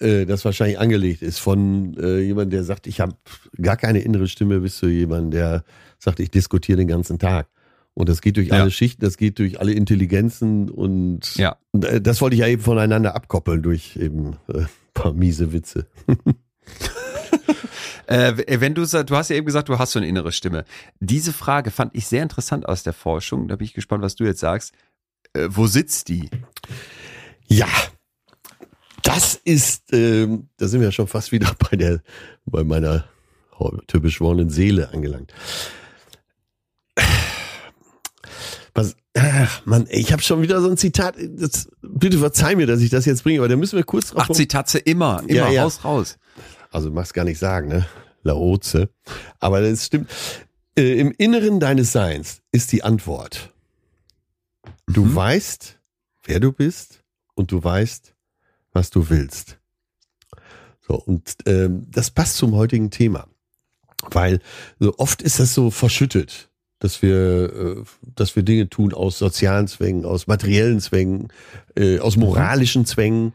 [0.00, 1.38] äh, das wahrscheinlich angelegt ist.
[1.38, 3.14] Von äh, jemandem, der sagt, ich habe
[3.60, 5.64] gar keine innere Stimme, bis zu jemandem, der
[5.98, 7.48] sagt, ich diskutiere den ganzen Tag.
[7.94, 8.62] Und das geht durch Ja.
[8.62, 11.56] alle Schichten, das geht durch alle Intelligenzen und Ja.
[11.82, 14.62] äh, das wollte ich ja eben voneinander abkoppeln durch eben äh,
[14.94, 15.86] paar miese Witze.
[18.06, 20.64] Äh, wenn du du hast ja eben gesagt, du hast so eine innere Stimme.
[21.00, 23.48] Diese Frage fand ich sehr interessant aus der Forschung.
[23.48, 24.72] Da bin ich gespannt, was du jetzt sagst.
[25.32, 26.30] Äh, wo sitzt die?
[27.46, 27.68] Ja,
[29.02, 32.02] das ist, ähm, da sind wir ja schon fast wieder bei der,
[32.44, 33.04] bei meiner
[33.92, 35.32] beschworenen Seele angelangt.
[38.74, 41.16] Was, ach Mann, ich habe schon wieder so ein Zitat.
[41.18, 44.26] Das, bitte verzeih mir, dass ich das jetzt bringe, aber da müssen wir kurz drauf.
[44.28, 45.62] Ach, Zitatze immer, immer, Ja, ja.
[45.64, 46.18] raus, raus.
[46.70, 47.86] Also mach's gar nicht sagen, ne?
[48.22, 48.90] Laoze.
[49.40, 50.10] Aber das stimmt.
[50.76, 53.52] Äh, Im Inneren deines Seins ist die Antwort.
[54.86, 55.14] Du Mhm.
[55.14, 55.78] weißt,
[56.24, 57.02] wer du bist
[57.34, 58.14] und du weißt,
[58.72, 59.58] was du willst.
[60.86, 63.26] So, und ähm, das passt zum heutigen Thema.
[64.10, 64.40] Weil
[64.78, 66.44] so oft ist das so verschüttet.
[66.80, 67.82] dass wir, äh,
[68.14, 71.26] dass wir Dinge tun aus sozialen Zwängen, aus materiellen Zwängen,
[71.76, 73.32] äh, aus moralischen Zwängen.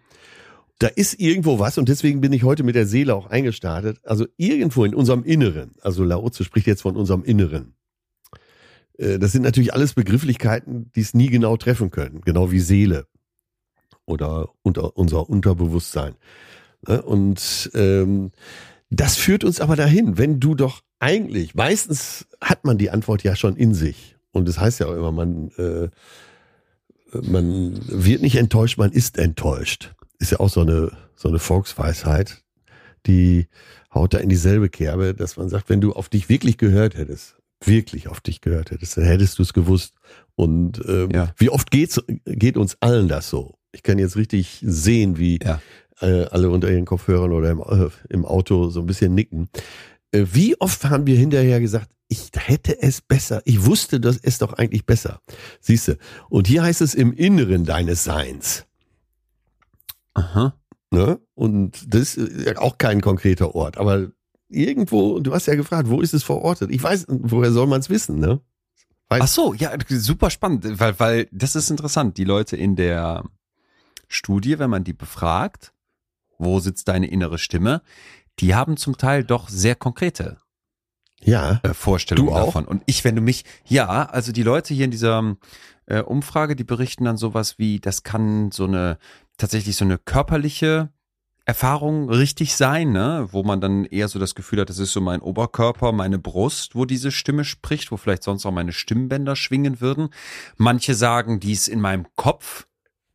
[0.80, 3.99] Da ist irgendwo was und deswegen bin ich heute mit der Seele auch eingestartet.
[4.03, 7.76] Also irgendwo in unserem Inneren, also Laozi spricht jetzt von unserem Inneren.
[8.97, 13.07] Äh, das sind natürlich alles Begrifflichkeiten, die es nie genau treffen können, genau wie Seele
[14.05, 16.15] oder unter, unser Unterbewusstsein.
[16.88, 17.01] Ne?
[17.01, 18.32] Und ähm,
[18.89, 23.36] das führt uns aber dahin, wenn du doch eigentlich, meistens hat man die Antwort ja
[23.36, 24.15] schon in sich.
[24.32, 25.89] Und das heißt ja auch immer, man, äh,
[27.21, 29.93] man wird nicht enttäuscht, man ist enttäuscht.
[30.20, 32.43] Ist ja auch so eine, so eine Volksweisheit,
[33.05, 33.47] die
[33.93, 37.36] haut da in dieselbe Kerbe, dass man sagt, wenn du auf dich wirklich gehört hättest,
[37.64, 39.95] wirklich auf dich gehört hättest, dann hättest du es gewusst.
[40.36, 41.34] Und ähm, ja.
[41.38, 43.55] wie oft geht's, geht uns allen das so?
[43.72, 45.61] Ich kann jetzt richtig sehen, wie ja.
[45.99, 49.49] äh, alle unter ihren Kopfhörern oder im, äh, im Auto so ein bisschen nicken.
[50.11, 54.41] Äh, wie oft haben wir hinterher gesagt, ich hätte es besser, ich wusste das ist
[54.43, 55.20] doch eigentlich besser.
[55.59, 55.97] Siehst du,
[56.30, 58.66] und hier heißt es im Inneren deines Seins.
[60.14, 60.53] Aha.
[60.91, 61.20] Ne?
[61.34, 64.11] Und das ist auch kein konkreter Ort, aber
[64.47, 66.70] irgendwo, du hast ja gefragt, wo ist es verortet?
[66.72, 68.41] Ich weiß, woher soll man es wissen, ne?
[69.09, 72.18] Weiß Ach so, ja, super spannend, weil, weil das ist interessant.
[72.18, 73.24] Die Leute in der
[74.07, 75.74] Studie, wenn man die befragt,
[76.38, 77.82] wo sitzt deine innere Stimme,
[78.39, 80.38] die haben zum Teil doch sehr konkrete
[81.22, 82.66] ja, äh, Vorstellungen davon.
[82.66, 85.36] Und ich, wenn du mich, ja, also die Leute hier in dieser
[85.86, 88.97] äh, Umfrage, die berichten dann sowas wie, das kann so eine,
[89.38, 90.89] tatsächlich so eine körperliche
[91.45, 93.27] Erfahrung richtig sein, ne?
[93.31, 96.73] wo man dann eher so das Gefühl hat, das ist so mein Oberkörper, meine Brust,
[96.73, 100.09] wo diese Stimme spricht, wo vielleicht sonst auch meine Stimmbänder schwingen würden.
[100.55, 102.65] Manche sagen, die ist in meinem Kopf.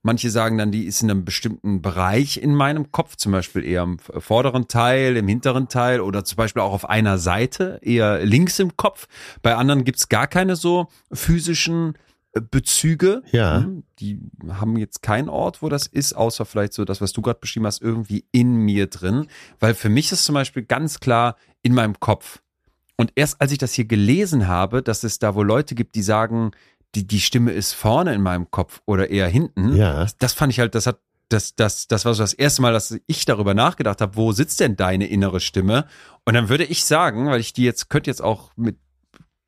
[0.03, 3.83] Manche sagen dann, die ist in einem bestimmten Bereich in meinem Kopf, zum Beispiel eher
[3.83, 8.59] im vorderen Teil, im hinteren Teil oder zum Beispiel auch auf einer Seite, eher links
[8.59, 9.09] im Kopf.
[9.43, 11.95] Bei anderen gibt's gar keine so physischen
[12.41, 13.23] Bezüge.
[13.33, 13.63] Ja.
[13.63, 17.23] Hm, die haben jetzt keinen Ort, wo das ist, außer vielleicht so das, was du
[17.23, 19.27] gerade beschrieben hast, irgendwie in mir drin.
[19.61, 22.41] Weil für mich ist zum Beispiel ganz klar in meinem Kopf.
[22.97, 26.03] Und erst als ich das hier gelesen habe, dass es da wohl Leute gibt, die
[26.03, 26.51] sagen,
[26.95, 29.77] die, die Stimme ist vorne in meinem Kopf oder eher hinten.
[29.77, 30.07] Ja.
[30.19, 32.99] Das fand ich halt, das hat, das, das, das war so das erste Mal, dass
[33.07, 35.87] ich darüber nachgedacht habe, wo sitzt denn deine innere Stimme?
[36.25, 38.79] Und dann würde ich sagen, weil ich die jetzt, könnte jetzt auch mit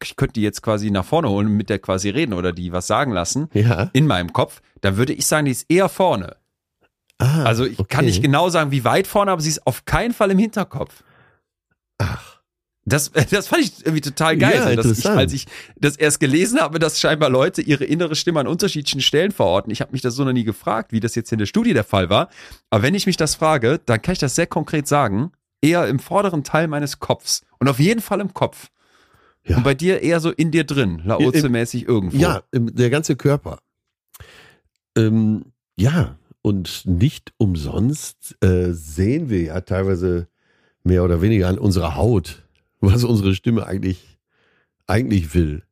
[0.02, 2.72] ich könnte die jetzt quasi nach vorne holen und mit der quasi reden oder die
[2.72, 3.90] was sagen lassen ja.
[3.92, 6.36] in meinem Kopf, dann würde ich sagen, die ist eher vorne.
[7.18, 7.96] Ah, also ich okay.
[7.96, 11.02] kann nicht genau sagen, wie weit vorne, aber sie ist auf keinen Fall im Hinterkopf.
[11.98, 12.40] Ach.
[12.86, 15.46] Das, das fand ich irgendwie total geil, ja, dass ich, als ich
[15.76, 19.70] das erst gelesen habe, dass scheinbar Leute ihre innere Stimme an unterschiedlichen Stellen verorten.
[19.70, 21.84] Ich habe mich das so noch nie gefragt, wie das jetzt in der Studie der
[21.84, 22.28] Fall war.
[22.70, 25.32] Aber wenn ich mich das frage, dann kann ich das sehr konkret sagen.
[25.62, 27.42] Eher im vorderen Teil meines Kopfs.
[27.58, 28.68] Und auf jeden Fall im Kopf.
[29.46, 29.56] Ja.
[29.56, 32.16] Und bei dir eher so in dir drin, Laoze-mäßig irgendwo.
[32.16, 33.58] Ja, der ganze Körper.
[34.96, 40.28] Ähm, ja, und nicht umsonst äh, sehen wir ja teilweise
[40.84, 42.42] mehr oder weniger an unserer Haut,
[42.80, 44.18] was unsere Stimme eigentlich,
[44.86, 45.62] eigentlich will.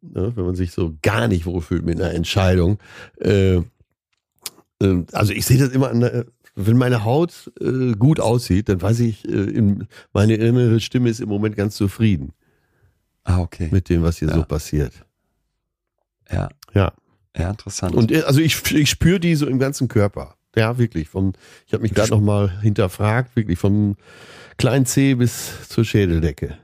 [0.00, 2.78] Ne, wenn man sich so gar nicht wohlfühlt mit einer Entscheidung.
[3.20, 3.62] Äh, äh,
[5.12, 9.00] also ich sehe das immer an, der, wenn meine Haut äh, gut aussieht, dann weiß
[9.00, 12.32] ich, äh, in, meine innere Stimme ist im Moment ganz zufrieden.
[13.26, 13.68] Ah, okay.
[13.72, 14.34] Mit dem, was hier ja.
[14.34, 14.92] so passiert.
[16.30, 16.48] Ja.
[16.72, 16.92] Ja.
[17.36, 17.94] Ja, interessant.
[17.94, 20.36] Und äh, also ich, ich spüre die so im ganzen Körper.
[20.54, 21.08] Ja, wirklich.
[21.08, 21.34] Vom,
[21.66, 23.96] ich habe mich gerade nochmal hinterfragt, wirklich vom
[24.56, 26.56] kleinen C bis zur Schädeldecke.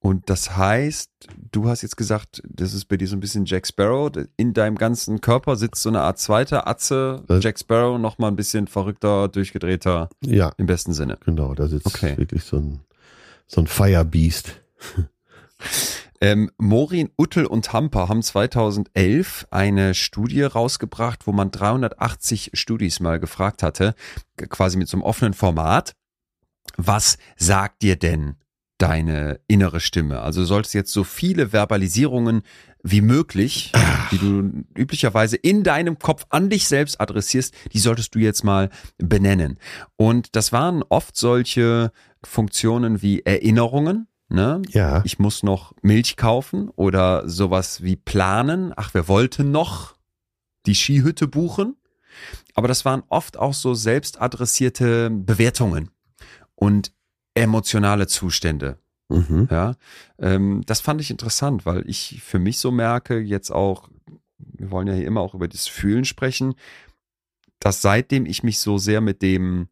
[0.00, 1.10] Und das heißt,
[1.52, 4.10] du hast jetzt gesagt, das ist bei dir so ein bisschen Jack Sparrow.
[4.36, 8.36] In deinem ganzen Körper sitzt so eine Art zweiter Atze, das Jack Sparrow, nochmal ein
[8.36, 10.08] bisschen verrückter, durchgedrehter.
[10.24, 10.52] Ja.
[10.56, 11.18] Im besten Sinne.
[11.24, 12.16] Genau, da sitzt okay.
[12.16, 12.80] wirklich so ein,
[13.46, 14.62] so ein Firebeast.
[16.20, 23.20] Ähm, Morin, Uttel und Hamper haben 2011 eine Studie rausgebracht, wo man 380 Studis mal
[23.20, 23.94] gefragt hatte,
[24.36, 25.94] quasi mit so einem offenen Format.
[26.76, 28.36] Was sagt dir denn
[28.78, 30.20] deine innere Stimme?
[30.20, 32.42] Also du solltest jetzt so viele Verbalisierungen
[32.82, 34.10] wie möglich, Ach.
[34.10, 38.70] die du üblicherweise in deinem Kopf an dich selbst adressierst, die solltest du jetzt mal
[38.98, 39.58] benennen.
[39.96, 41.92] Und das waren oft solche
[42.24, 44.62] Funktionen wie Erinnerungen, Ne?
[44.68, 45.02] Ja.
[45.04, 48.72] Ich muss noch Milch kaufen oder sowas wie planen.
[48.76, 49.94] Ach, wir wollten noch
[50.66, 51.76] die Skihütte buchen.
[52.54, 55.90] Aber das waren oft auch so selbstadressierte Bewertungen
[56.54, 56.92] und
[57.34, 58.78] emotionale Zustände.
[59.08, 59.48] Mhm.
[59.50, 59.76] Ja,
[60.18, 63.88] ähm, das fand ich interessant, weil ich für mich so merke, jetzt auch,
[64.36, 66.54] wir wollen ja hier immer auch über das Fühlen sprechen,
[67.58, 69.68] dass seitdem ich mich so sehr mit dem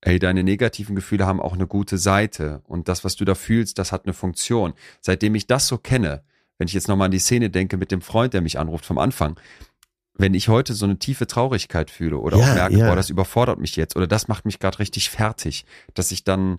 [0.00, 3.78] ey, deine negativen Gefühle haben auch eine gute Seite und das, was du da fühlst,
[3.78, 4.74] das hat eine Funktion.
[5.00, 6.22] Seitdem ich das so kenne,
[6.58, 8.98] wenn ich jetzt nochmal an die Szene denke mit dem Freund, der mich anruft vom
[8.98, 9.38] Anfang,
[10.14, 12.88] wenn ich heute so eine tiefe Traurigkeit fühle oder ja, auch merke, ja.
[12.88, 16.58] boah, das überfordert mich jetzt oder das macht mich gerade richtig fertig, dass ich dann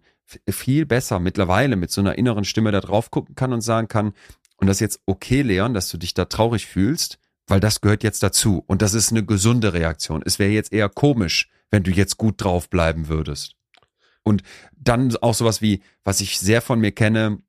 [0.49, 4.13] viel besser mittlerweile mit so einer inneren Stimme da drauf gucken kann und sagen kann,
[4.57, 8.03] und das ist jetzt okay, Leon, dass du dich da traurig fühlst, weil das gehört
[8.03, 10.21] jetzt dazu und das ist eine gesunde Reaktion.
[10.25, 13.55] Es wäre jetzt eher komisch, wenn du jetzt gut drauf bleiben würdest.
[14.23, 14.43] Und
[14.75, 17.39] dann auch sowas wie, was ich sehr von mir kenne,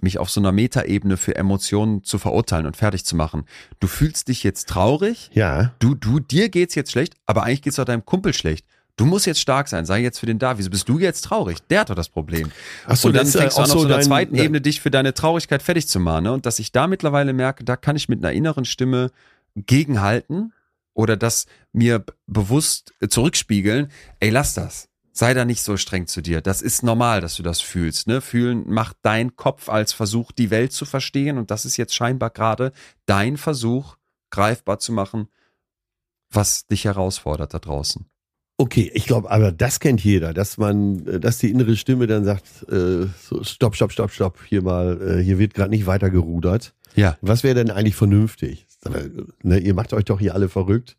[0.00, 3.44] mich auf so einer Metaebene für Emotionen zu verurteilen und fertig zu machen.
[3.80, 5.30] Du fühlst dich jetzt traurig.
[5.32, 5.72] Ja.
[5.78, 8.66] Du, du, dir geht's jetzt schlecht, aber eigentlich geht's auch deinem Kumpel schlecht.
[8.96, 10.56] Du musst jetzt stark sein, sei jetzt für den da.
[10.58, 11.58] Wieso bist du jetzt traurig?
[11.68, 12.50] Der hat doch das Problem.
[12.86, 14.90] Ach so, und dann fängst du an, auf so einer zweiten dein, Ebene dich für
[14.90, 16.24] deine Traurigkeit fertig zu machen.
[16.24, 16.32] Ne?
[16.32, 19.10] Und dass ich da mittlerweile merke, da kann ich mit einer inneren Stimme
[19.54, 20.52] gegenhalten
[20.96, 23.92] oder das mir bewusst zurückspiegeln.
[24.18, 26.42] Ey, lass das sei da nicht so streng zu dir.
[26.42, 28.06] Das ist normal, dass du das fühlst.
[28.06, 28.20] Ne?
[28.20, 31.38] Fühlen macht dein Kopf als Versuch, die Welt zu verstehen.
[31.38, 32.72] Und das ist jetzt scheinbar gerade
[33.06, 33.96] dein Versuch,
[34.30, 35.28] greifbar zu machen,
[36.30, 38.04] was dich herausfordert da draußen.
[38.58, 42.44] Okay, ich glaube, aber das kennt jeder, dass man, dass die innere Stimme dann sagt,
[42.70, 46.74] äh, so, stopp, stopp, stopp, stopp, hier mal, äh, hier wird gerade nicht weiter gerudert.
[46.94, 47.18] Ja.
[47.20, 48.65] Was wäre denn eigentlich vernünftig?
[49.42, 50.96] Ne, ihr macht euch doch hier alle verrückt.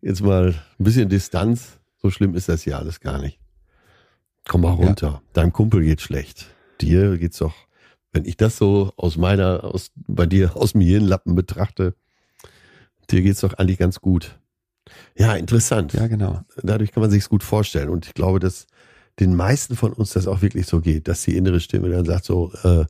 [0.00, 1.78] Jetzt mal ein bisschen Distanz.
[2.02, 3.38] So schlimm ist das hier alles gar nicht.
[4.46, 5.06] Komm mal runter.
[5.06, 5.22] Ja.
[5.32, 6.46] Deinem Kumpel geht schlecht.
[6.80, 7.54] Dir geht's doch,
[8.12, 11.94] wenn ich das so aus meiner, aus, bei dir aus dem Hirnlappen betrachte,
[13.10, 14.38] dir geht's doch eigentlich ganz gut.
[15.16, 15.94] Ja, interessant.
[15.94, 16.42] Ja, genau.
[16.62, 17.88] Dadurch kann man sich's gut vorstellen.
[17.88, 18.66] Und ich glaube, dass
[19.20, 22.24] den meisten von uns das auch wirklich so geht, dass die innere Stimme dann sagt
[22.24, 22.84] so, äh,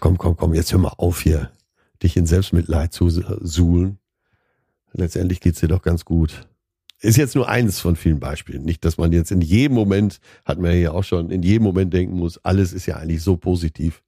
[0.00, 1.50] komm, komm, komm, jetzt hör mal auf hier,
[2.02, 3.98] dich in Selbstmitleid zu suhlen.
[4.92, 6.48] Letztendlich geht's dir doch ganz gut.
[7.00, 8.64] Ist jetzt nur eines von vielen Beispielen.
[8.64, 11.94] Nicht, dass man jetzt in jedem Moment, hat man ja auch schon, in jedem Moment
[11.94, 14.02] denken muss, alles ist ja eigentlich so positiv.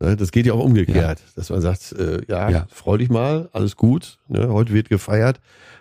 [0.00, 1.26] Ne, das geht ja auch umgekehrt, ja.
[1.34, 5.40] dass man sagt, äh, ja, ja, freu dich mal, alles gut, ne, heute wird gefeiert,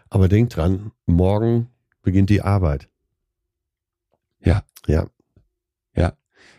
[0.10, 1.68] aber denk dran, morgen
[2.02, 2.90] beginnt die Arbeit.
[4.40, 4.64] Ja.
[4.88, 5.08] Ja.
[5.94, 6.14] Ja.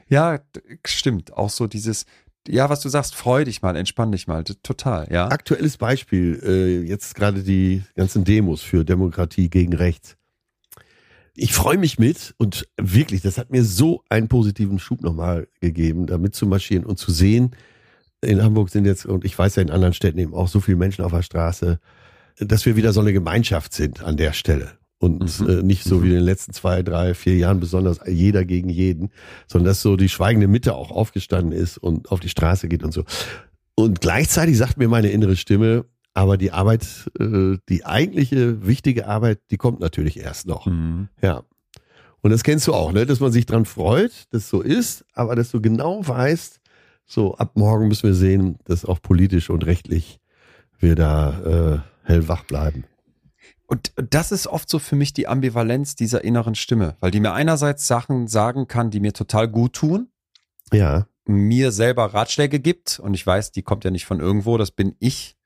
[0.08, 0.40] Ja,
[0.84, 1.32] stimmt.
[1.32, 2.04] Auch so dieses,
[2.48, 5.28] ja, was du sagst, freu dich mal, entspann dich mal, total, ja.
[5.28, 10.16] Aktuelles Beispiel, äh, jetzt gerade die ganzen Demos für Demokratie gegen Rechts.
[11.34, 16.06] Ich freue mich mit und wirklich, das hat mir so einen positiven Schub nochmal gegeben,
[16.06, 17.52] da mitzumarschieren und zu sehen,
[18.20, 20.76] in Hamburg sind jetzt, und ich weiß ja in anderen Städten eben auch so viele
[20.76, 21.78] Menschen auf der Straße,
[22.38, 25.48] dass wir wieder so eine Gemeinschaft sind an der Stelle und mhm.
[25.48, 26.02] äh, nicht so mhm.
[26.02, 29.10] wie in den letzten zwei, drei, vier Jahren besonders jeder gegen jeden,
[29.46, 32.92] sondern dass so die schweigende Mitte auch aufgestanden ist und auf die Straße geht und
[32.92, 33.04] so.
[33.74, 35.84] Und gleichzeitig sagt mir meine innere Stimme,
[36.14, 40.66] aber die Arbeit, äh, die eigentliche wichtige Arbeit, die kommt natürlich erst noch.
[40.66, 41.08] Mhm.
[41.22, 41.44] Ja.
[42.20, 43.06] Und das kennst du auch, ne?
[43.06, 46.60] dass man sich dran freut, dass so ist, aber dass du genau weißt,
[47.06, 50.18] so ab morgen müssen wir sehen, dass auch politisch und rechtlich
[50.80, 52.84] wir da äh, hellwach bleiben.
[53.68, 57.34] Und das ist oft so für mich die Ambivalenz dieser inneren Stimme, weil die mir
[57.34, 60.08] einerseits Sachen sagen kann, die mir total gut tun.
[60.72, 61.06] Ja.
[61.26, 64.96] Mir selber Ratschläge gibt und ich weiß, die kommt ja nicht von irgendwo, das bin
[64.98, 65.37] ich.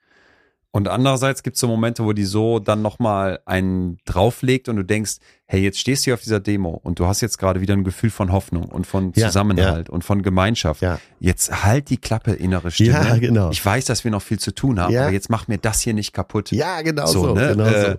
[0.74, 4.82] Und andererseits gibt es so Momente, wo die so dann nochmal einen drauflegt und du
[4.82, 7.74] denkst, hey, jetzt stehst du hier auf dieser Demo und du hast jetzt gerade wieder
[7.74, 10.80] ein Gefühl von Hoffnung und von Zusammenhalt ja, und von Gemeinschaft.
[10.80, 10.98] Ja.
[11.20, 12.90] Jetzt halt die Klappe, innere Stimme.
[12.90, 13.50] Ja, genau.
[13.50, 15.92] Ich weiß, dass wir noch viel zu tun haben, aber jetzt mach mir das hier
[15.92, 16.50] nicht kaputt.
[16.52, 17.20] Ja, genau so.
[17.26, 17.48] so ne?
[17.48, 17.96] genau äh, so.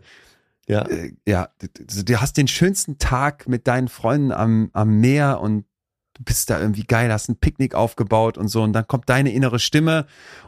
[0.67, 0.81] Ja.
[0.87, 1.49] Äh, ja,
[1.87, 5.65] du hast den schönsten Tag mit deinen Freunden am, am Meer und
[6.13, 9.31] du bist da irgendwie geil, hast ein Picknick aufgebaut und so und dann kommt deine
[9.31, 10.05] innere Stimme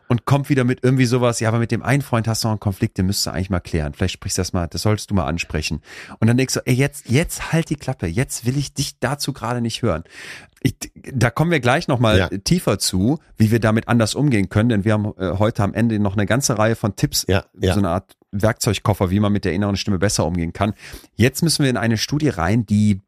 [0.07, 2.53] und kommt wieder mit irgendwie sowas, ja, aber mit dem einen Freund hast du noch
[2.53, 3.93] einen Konflikt, den müsstest du eigentlich mal klären.
[3.93, 5.82] Vielleicht sprichst du das mal, das solltest du mal ansprechen.
[6.20, 9.34] Und dann denkst du, ey, jetzt, jetzt halt die Klappe, jetzt will ich dich dazu
[9.34, 10.03] gerade nicht hören.
[10.61, 12.30] Ich, da kommen wir gleich nochmal ja.
[12.30, 15.99] tiefer zu, wie wir damit anders umgehen können, denn wir haben äh, heute am Ende
[15.99, 17.74] noch eine ganze Reihe von Tipps, ja, ja.
[17.74, 20.74] so eine Art Werkzeugkoffer, wie man mit der inneren Stimme besser umgehen kann.
[21.16, 23.01] Jetzt müssen wir in eine Studie rein, die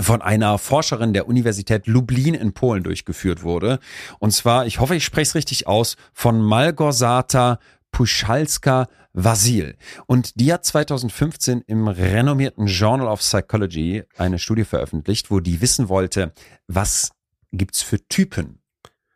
[0.00, 3.78] von einer Forscherin der Universität Lublin in Polen durchgeführt wurde.
[4.18, 7.58] Und zwar, ich hoffe, ich spreche es richtig aus, von Malgorzata
[7.90, 9.76] Puschalska Vasil.
[10.06, 15.88] Und die hat 2015 im renommierten Journal of Psychology eine Studie veröffentlicht, wo die wissen
[15.88, 16.32] wollte,
[16.66, 17.12] was
[17.52, 18.58] gibt's für Typen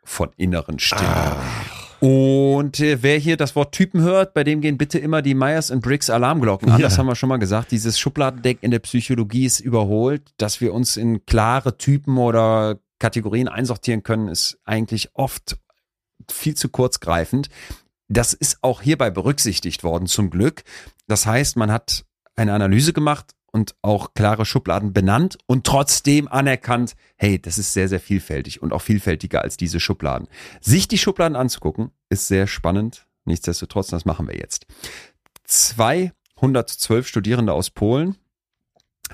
[0.05, 1.05] von inneren Stimmen.
[1.07, 1.78] Ach.
[2.01, 5.72] Und äh, wer hier das Wort Typen hört, bei dem gehen bitte immer die Myers
[5.80, 6.80] Briggs Alarmglocken an.
[6.80, 6.86] Ja.
[6.86, 7.72] Das haben wir schon mal gesagt.
[7.72, 10.22] Dieses Schubladendeck in der Psychologie ist überholt.
[10.36, 15.59] Dass wir uns in klare Typen oder Kategorien einsortieren können, ist eigentlich oft
[16.30, 17.49] viel zu kurzgreifend.
[18.09, 20.62] Das ist auch hierbei berücksichtigt worden, zum Glück.
[21.09, 22.05] Das heißt, man hat
[22.36, 27.88] eine Analyse gemacht und auch klare Schubladen benannt und trotzdem anerkannt, hey, das ist sehr,
[27.88, 30.28] sehr vielfältig und auch vielfältiger als diese Schubladen.
[30.61, 33.07] Sich die Schubladen anzugucken, ist sehr spannend.
[33.24, 34.66] Nichtsdestotrotz, das machen wir jetzt.
[35.44, 38.16] 212 Studierende aus Polen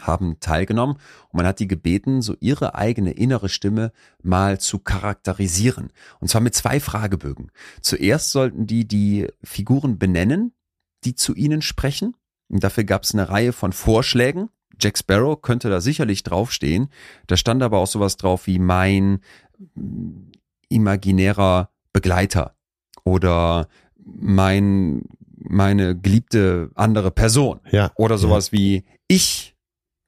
[0.00, 0.96] haben teilgenommen
[1.28, 5.92] und man hat die gebeten, so ihre eigene innere Stimme mal zu charakterisieren.
[6.20, 7.50] Und zwar mit zwei Fragebögen.
[7.80, 10.52] Zuerst sollten die die Figuren benennen,
[11.04, 12.16] die zu ihnen sprechen.
[12.48, 14.50] Und dafür gab es eine Reihe von Vorschlägen.
[14.80, 16.88] Jack Sparrow könnte da sicherlich draufstehen.
[17.26, 19.20] Da stand aber auch sowas drauf wie mein
[20.68, 22.56] imaginärer Begleiter
[23.04, 25.02] oder mein
[25.36, 27.60] meine geliebte andere Person.
[27.70, 27.92] Ja.
[27.96, 28.58] Oder sowas ja.
[28.58, 29.54] wie ich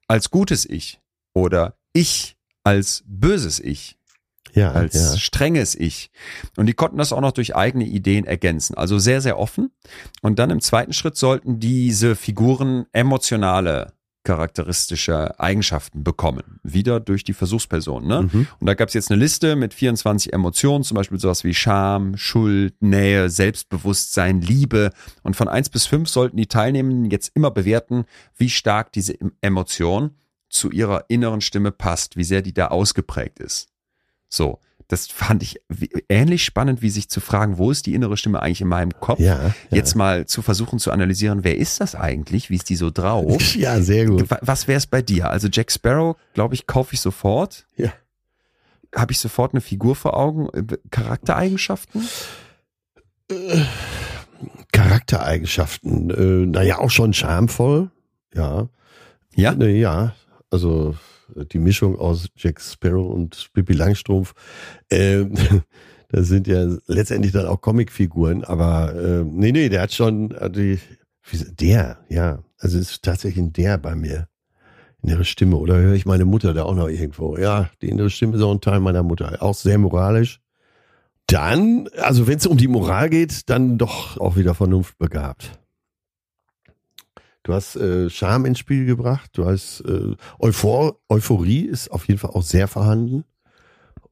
[0.09, 1.01] als gutes Ich
[1.35, 3.99] oder ich als böses Ich.
[4.57, 5.19] Ja, als ja.
[5.19, 6.11] strenges Ich.
[6.57, 8.75] Und die konnten das auch noch durch eigene Ideen ergänzen.
[8.75, 9.71] Also sehr, sehr offen.
[10.23, 13.93] Und dann im zweiten Schritt sollten diese Figuren emotionale
[14.27, 16.59] charakteristische Eigenschaften bekommen.
[16.65, 18.07] Wieder durch die Versuchsperson.
[18.07, 18.23] Ne?
[18.23, 18.47] Mhm.
[18.59, 22.17] Und da gab es jetzt eine Liste mit 24 Emotionen, zum Beispiel sowas wie Scham,
[22.17, 24.91] Schuld, Nähe, Selbstbewusstsein, Liebe.
[25.23, 28.05] Und von eins bis fünf sollten die Teilnehmenden jetzt immer bewerten,
[28.37, 30.11] wie stark diese Emotion
[30.49, 33.69] zu ihrer inneren Stimme passt, wie sehr die da ausgeprägt ist.
[34.29, 35.61] So das fand ich
[36.09, 39.19] ähnlich spannend, wie sich zu fragen, wo ist die innere Stimme eigentlich in meinem Kopf?
[39.19, 39.55] Ja, ja.
[39.71, 42.51] Jetzt mal zu versuchen zu analysieren, wer ist das eigentlich?
[42.51, 43.43] Wie ist die so drauf?
[43.57, 44.27] Ja, sehr gut.
[44.43, 45.31] Was wäre es bei dir?
[45.31, 47.67] Also Jack Sparrow, glaube ich, kaufe ich sofort.
[47.77, 47.93] Ja.
[48.95, 50.49] Habe ich sofort eine Figur vor Augen?
[50.51, 52.07] Äh, Charaktereigenschaften?
[53.31, 53.63] Äh,
[54.73, 57.91] Charaktereigenschaften, äh, naja, auch schon charmvoll.
[58.35, 58.69] Ja.
[59.35, 59.53] Ja?
[59.53, 60.15] Äh, ja,
[60.51, 60.97] also
[61.53, 64.35] die Mischung aus Jack Sparrow und Pippi Langstrumpf,
[64.89, 65.25] äh,
[66.09, 70.51] das sind ja letztendlich dann auch Comicfiguren, aber äh, nee, nee, der hat schon äh,
[70.51, 70.79] die,
[71.61, 74.29] der, ja, also ist tatsächlich ein der bei mir.
[75.03, 75.57] Innere Stimme.
[75.57, 77.37] Oder höre ich meine Mutter da auch noch irgendwo?
[77.37, 79.41] Ja, die innere Stimme ist auch ein Teil meiner Mutter.
[79.41, 80.41] Auch sehr moralisch.
[81.27, 85.59] Dann, also wenn es um die Moral geht, dann doch auch wieder vernunftbegabt.
[87.47, 89.31] Du hast äh, Charme ins Spiel gebracht.
[89.35, 93.23] Du hast äh, Euphor Euphorie ist auf jeden Fall auch sehr vorhanden.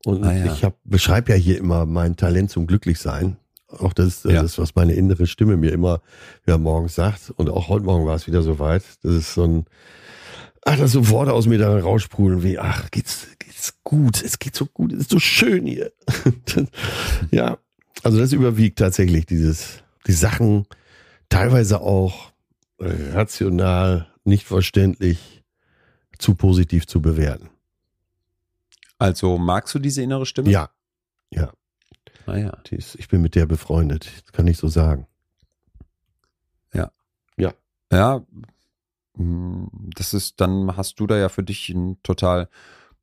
[0.04, 0.52] Und ah, ja.
[0.52, 3.36] ich beschreibe ja hier immer mein Talent zum Glücklichsein.
[3.66, 4.42] Auch das, das ja.
[4.42, 6.00] ist, was meine innere Stimme mir immer
[6.46, 7.30] ja, morgens sagt.
[7.34, 8.84] Und auch heute Morgen war es wieder soweit.
[9.02, 9.64] Das ist so ein,
[10.64, 14.54] ach, das so Worte aus mir da raussprudeln wie, ach, geht's, geht's gut, es geht
[14.54, 15.90] so gut, es ist so schön hier.
[17.32, 17.58] ja,
[18.04, 20.66] also das überwiegt tatsächlich dieses, die Sachen
[21.30, 22.33] teilweise auch
[22.78, 25.42] rational, nicht verständlich,
[26.18, 27.50] zu positiv zu bewerten.
[28.98, 30.50] Also magst du diese innere Stimme?
[30.50, 30.70] Ja,
[31.30, 31.52] ja.
[32.26, 32.56] Ah, ja.
[32.70, 35.06] Ist, ich bin mit der befreundet, das kann ich so sagen.
[36.72, 36.90] Ja.
[37.36, 37.52] Ja.
[37.92, 38.24] Ja,
[39.16, 42.48] hm, das ist, dann hast du da ja für dich einen total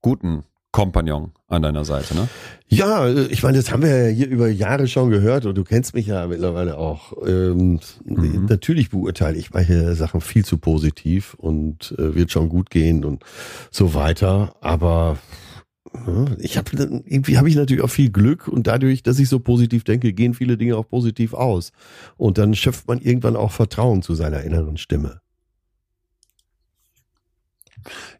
[0.01, 2.29] guten Kompagnon an deiner Seite, ne?
[2.69, 5.93] Ja, ich meine, das haben wir ja hier über Jahre schon gehört und du kennst
[5.93, 7.11] mich ja mittlerweile auch.
[7.25, 8.45] Ähm, mhm.
[8.47, 13.23] Natürlich beurteile ich manche Sachen viel zu positiv und äh, wird schon gut gehen und
[13.69, 14.55] so weiter.
[14.61, 15.17] Aber
[15.93, 16.71] äh, ich habe
[17.05, 20.33] irgendwie habe ich natürlich auch viel Glück und dadurch, dass ich so positiv denke, gehen
[20.33, 21.73] viele Dinge auch positiv aus.
[22.15, 25.19] Und dann schöpft man irgendwann auch Vertrauen zu seiner inneren Stimme.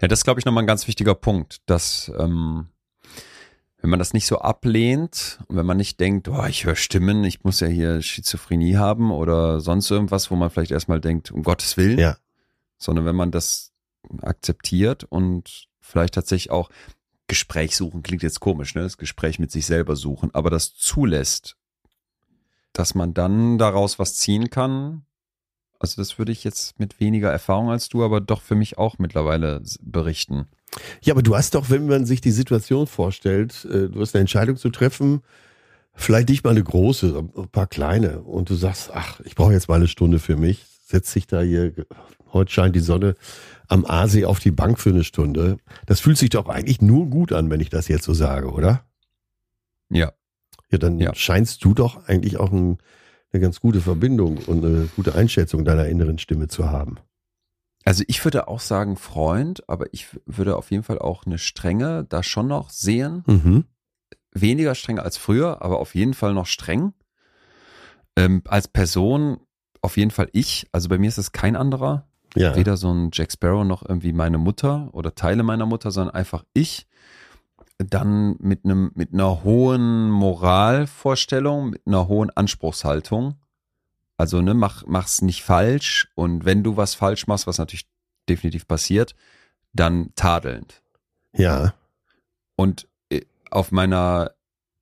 [0.02, 2.68] Ja, das ist, glaube ich, nochmal ein ganz wichtiger Punkt, dass ähm,
[3.82, 7.24] wenn man das nicht so ablehnt und wenn man nicht denkt, oh, ich höre Stimmen,
[7.24, 11.42] ich muss ja hier Schizophrenie haben oder sonst irgendwas, wo man vielleicht erstmal denkt, um
[11.44, 12.18] Gottes Willen, ja.
[12.78, 13.72] sondern wenn man das
[14.22, 16.70] akzeptiert und vielleicht tatsächlich auch
[17.28, 18.82] Gespräch suchen, klingt jetzt komisch, ne?
[18.82, 21.58] Das Gespräch mit sich selber suchen, aber das zulässt,
[22.74, 25.06] dass man dann daraus was ziehen kann,
[25.82, 29.00] also das würde ich jetzt mit weniger Erfahrung als du, aber doch für mich auch
[29.00, 30.46] mittlerweile berichten.
[31.02, 34.22] Ja, aber du hast doch, wenn man sich die Situation vorstellt, äh, du hast eine
[34.22, 35.22] Entscheidung zu treffen,
[35.94, 39.68] vielleicht nicht mal eine große, ein paar kleine, und du sagst, ach, ich brauche jetzt
[39.68, 41.74] mal eine Stunde für mich, setz dich da hier,
[42.32, 43.16] heute scheint die Sonne
[43.68, 45.58] am Aasee auf die Bank für eine Stunde.
[45.86, 48.86] Das fühlt sich doch eigentlich nur gut an, wenn ich das jetzt so sage, oder?
[49.90, 50.12] Ja.
[50.70, 51.14] Ja, dann ja.
[51.16, 52.78] scheinst du doch eigentlich auch ein
[53.34, 56.98] eine ganz gute Verbindung und eine gute Einschätzung deiner inneren Stimme zu haben.
[57.84, 62.06] Also ich würde auch sagen Freund, aber ich würde auf jeden Fall auch eine Strenge
[62.08, 63.24] da schon noch sehen.
[63.26, 63.66] Mhm.
[64.34, 66.94] Weniger strenger als früher, aber auf jeden Fall noch streng.
[68.16, 69.40] Ähm, als Person
[69.82, 70.68] auf jeden Fall ich.
[70.72, 72.08] Also bei mir ist es kein anderer.
[72.36, 72.56] Ja.
[72.56, 76.46] Weder so ein Jack Sparrow noch irgendwie meine Mutter oder Teile meiner Mutter, sondern einfach
[76.54, 76.88] ich
[77.86, 83.36] dann mit einem mit einer hohen Moralvorstellung, mit einer hohen Anspruchshaltung.
[84.18, 87.88] Also ne, mach mach's nicht falsch und wenn du was falsch machst, was natürlich
[88.30, 89.16] definitiv passiert,
[89.74, 90.82] dann tadelnd.
[91.34, 91.74] Ja.
[92.56, 94.32] Und äh, auf meiner,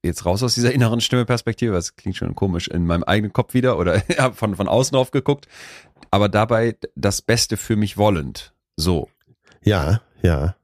[0.03, 3.77] jetzt raus aus dieser inneren Stimme-Perspektive, das klingt schon komisch, in meinem eigenen Kopf wieder
[3.77, 4.01] oder
[4.33, 5.47] von, von außen aufgeguckt,
[6.11, 8.53] aber dabei das Beste für mich wollend.
[8.75, 9.09] So.
[9.63, 10.55] Ja, ja.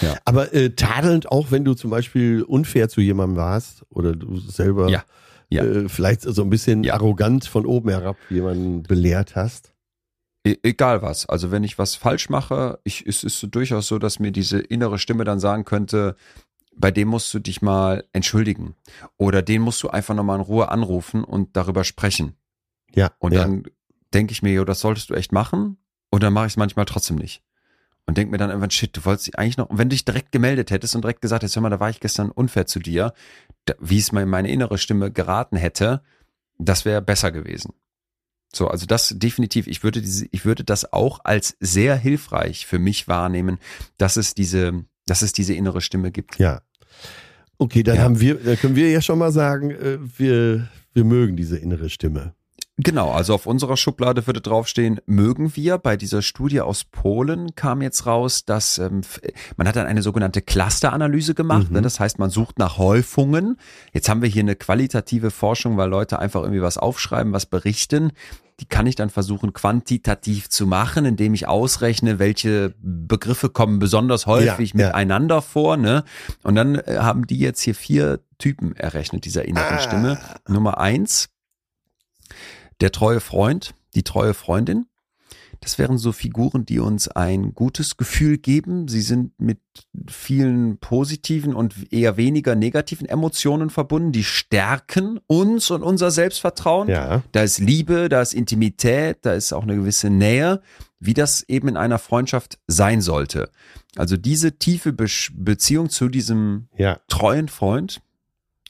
[0.00, 0.16] Ja.
[0.24, 4.88] Aber äh, tadelnd auch, wenn du zum Beispiel unfair zu jemandem warst oder du selber
[4.88, 5.04] ja.
[5.48, 5.64] Ja.
[5.64, 9.72] Äh, vielleicht so ein bisschen arrogant von oben herab jemanden belehrt hast.
[10.44, 11.26] E egal was.
[11.28, 14.58] Also wenn ich was falsch mache, ich, es ist so durchaus so, dass mir diese
[14.58, 16.16] innere Stimme dann sagen könnte,
[16.76, 18.74] bei dem musst du dich mal entschuldigen.
[19.16, 22.34] Oder den musst du einfach nochmal in Ruhe anrufen und darüber sprechen.
[22.94, 23.12] Ja.
[23.18, 23.64] Und dann
[24.12, 25.78] denke ich mir, jo, das solltest du echt machen.
[26.10, 27.42] Und dann mache ich es manchmal trotzdem nicht
[28.06, 30.04] und denk mir dann irgendwann, shit, du wolltest dich eigentlich noch, und wenn du dich
[30.04, 32.78] direkt gemeldet hättest und direkt gesagt hättest, hör mal, da war ich gestern unfair zu
[32.78, 33.12] dir,
[33.80, 36.02] wie es meine innere Stimme geraten hätte,
[36.58, 37.74] das wäre besser gewesen.
[38.54, 42.78] So, also das definitiv, ich würde diese, ich würde das auch als sehr hilfreich für
[42.78, 43.58] mich wahrnehmen,
[43.98, 46.38] dass es diese, dass es diese innere Stimme gibt.
[46.38, 46.62] Ja.
[47.58, 48.02] Okay, dann ja.
[48.02, 51.90] haben wir, dann können wir ja schon mal sagen, äh, wir, wir mögen diese innere
[51.90, 52.35] Stimme.
[52.78, 55.78] Genau, also auf unserer Schublade würde draufstehen, mögen wir.
[55.78, 59.00] Bei dieser Studie aus Polen kam jetzt raus, dass ähm,
[59.56, 61.64] man hat dann eine sogenannte Clusteranalyse gemacht.
[61.64, 61.68] Ne?
[61.68, 61.74] Mhm.
[61.76, 61.82] Ne?
[61.82, 63.56] Das heißt, man sucht nach Häufungen.
[63.94, 68.12] Jetzt haben wir hier eine qualitative Forschung, weil Leute einfach irgendwie was aufschreiben, was berichten.
[68.60, 74.26] Die kann ich dann versuchen, quantitativ zu machen, indem ich ausrechne, welche Begriffe kommen besonders
[74.26, 75.40] häufig ja, miteinander ja.
[75.40, 75.78] vor.
[75.78, 76.04] Ne?
[76.42, 79.78] Und dann äh, haben die jetzt hier vier Typen errechnet, dieser inneren ah.
[79.78, 80.18] Stimme.
[80.46, 81.30] Nummer eins
[82.80, 84.86] der treue Freund, die treue Freundin.
[85.60, 88.88] Das wären so Figuren, die uns ein gutes Gefühl geben.
[88.88, 89.58] Sie sind mit
[90.06, 94.12] vielen positiven und eher weniger negativen Emotionen verbunden.
[94.12, 96.88] Die stärken uns und unser Selbstvertrauen.
[96.88, 97.22] Ja.
[97.32, 100.60] Da ist Liebe, da ist Intimität, da ist auch eine gewisse Nähe,
[101.00, 103.50] wie das eben in einer Freundschaft sein sollte.
[103.96, 106.98] Also diese tiefe Be Beziehung zu diesem ja.
[107.08, 108.00] treuen Freund,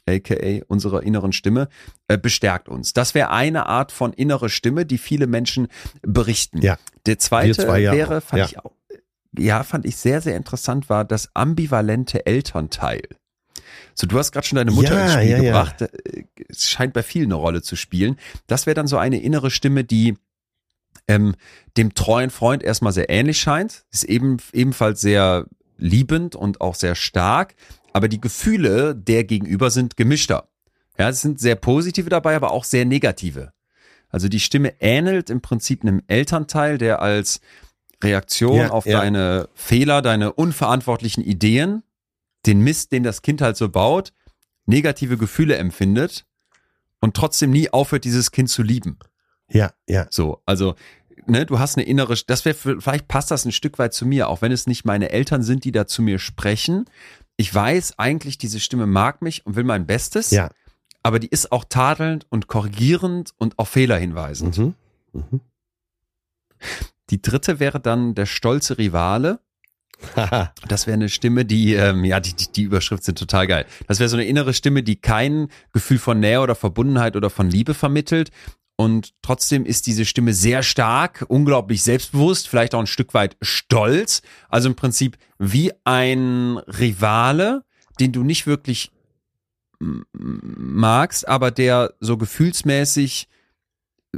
[0.07, 1.69] aka unserer inneren Stimme,
[2.09, 2.93] äh, bestärkt uns.
[2.93, 5.69] Das wäre eine Art von innere Stimme, die viele Menschen
[6.03, 6.63] berichten.
[6.63, 6.79] Ja.
[7.07, 8.47] Der zweite ja wäre, fand ja.
[8.47, 8.73] ich auch,
[9.39, 13.03] ja, fand ich sehr, sehr interessant, war das ambivalente Elternteil.
[13.95, 15.83] So, du hast gerade schon deine Mutter ja, ins Spiel ja, gebracht.
[15.83, 18.17] Äh, es scheint bei vielen eine Rolle zu spielen.
[18.47, 20.17] Das wäre dann so eine innere Stimme, die
[21.09, 21.35] ähm,
[21.77, 23.85] dem treuen Freund erstmal sehr ähnlich scheint.
[23.91, 25.47] Ist eben ebenfalls sehr
[25.79, 27.55] liebend und auch sehr stark,
[27.97, 30.51] aber die Gefühle der Gegenüber sind gemischter.
[30.99, 33.55] Ja, es sind sehr positive dabei, aber auch sehr negative.
[34.11, 37.41] Also die Stimme ähnelt im Prinzip einem Elternteil, der als
[38.05, 39.01] Reaktion ja, auf ja.
[39.01, 41.85] deine Fehler, deine unverantwortlichen Ideen,
[42.45, 44.13] den Mist, den das Kind halt so baut,
[44.67, 46.27] negative Gefühle empfindet
[47.01, 48.99] und trotzdem nie aufhört, dieses Kind zu lieben.
[49.49, 50.07] Ja, ja.
[50.11, 50.75] So, also
[51.25, 54.29] ne, du hast eine innere, das wäre vielleicht passt das ein Stück weit zu mir,
[54.29, 56.85] auch wenn es nicht meine Eltern sind, die da zu mir sprechen,
[57.37, 60.31] ich weiß eigentlich, diese Stimme mag mich und will mein Bestes.
[60.31, 60.51] Ja.
[61.03, 64.59] Aber die ist auch tadelnd und korrigierend und auf Fehler hinweisend.
[64.59, 64.75] Mhm.
[65.13, 65.41] Mhm.
[67.11, 69.41] Die dritte wäre dann der stolze Rivale.
[70.69, 73.67] das wäre eine Stimme, die, ähm, ja, die, die, die Überschrift sind total geil.
[73.87, 77.49] Das wäre so eine innere Stimme, die kein Gefühl von Nähe oder Verbundenheit oder von
[77.49, 78.31] Liebe vermittelt,
[78.77, 84.21] und trotzdem ist diese Stimme sehr stark, unglaublich selbstbewusst, vielleicht auch ein Stück weit stolz.
[84.49, 87.65] Also im Prinzip wie ein Rivale,
[87.99, 88.93] den du nicht wirklich
[89.79, 93.29] magst, aber der so gefühlsmäßig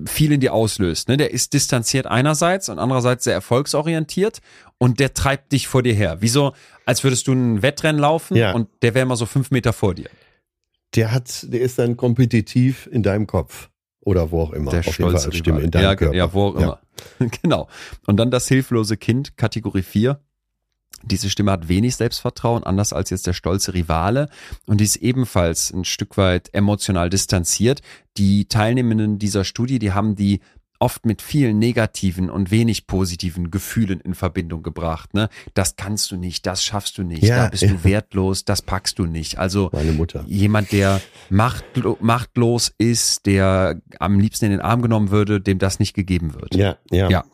[0.07, 1.09] viel in dir auslöst.
[1.09, 1.17] Ne?
[1.17, 4.41] Der ist distanziert einerseits und andererseits sehr erfolgsorientiert
[4.79, 6.21] und der treibt dich vor dir her.
[6.21, 6.53] Wie so,
[6.85, 8.53] als würdest du ein Wettrennen laufen ja.
[8.53, 10.09] und der wäre immer so fünf Meter vor dir.
[10.95, 13.71] Der hat, der ist dann kompetitiv in deinem Kopf.
[14.09, 14.71] Oder wo auch immer.
[14.71, 16.17] Der Auf Fall Stimme in deinem ja, Körper.
[16.17, 16.81] Ja, wo auch immer.
[17.43, 17.69] genau.
[18.07, 20.19] Und dann das hilflose Kind, Kategorie 4.
[21.03, 24.31] Diese Stimme hat wenig Selbstvertrauen, anders als jetzt der stolze Rivale.
[24.65, 27.83] Und die ist ebenfalls ein Stück weit emotional distanziert.
[28.17, 30.41] Die Teilnehmenden dieser Studie, die haben die
[30.79, 35.15] oft mit vielen negativen und wenig positiven Gefühlen in Verbindung gebracht.
[35.15, 35.29] Ne?
[35.55, 37.71] Das kannst du nicht, das schaffst du nicht, ja, da bist ja.
[37.71, 39.39] du wertlos, das packst du nicht.
[39.39, 40.25] Also Meine Mutter.
[40.27, 41.01] jemand, der
[41.31, 46.35] machtlo machtlos ist, der am liebsten in den Arm genommen würde, dem das nicht gegeben
[46.35, 46.55] wird.
[46.55, 47.09] Ja, ja.
[47.11, 47.25] Ja.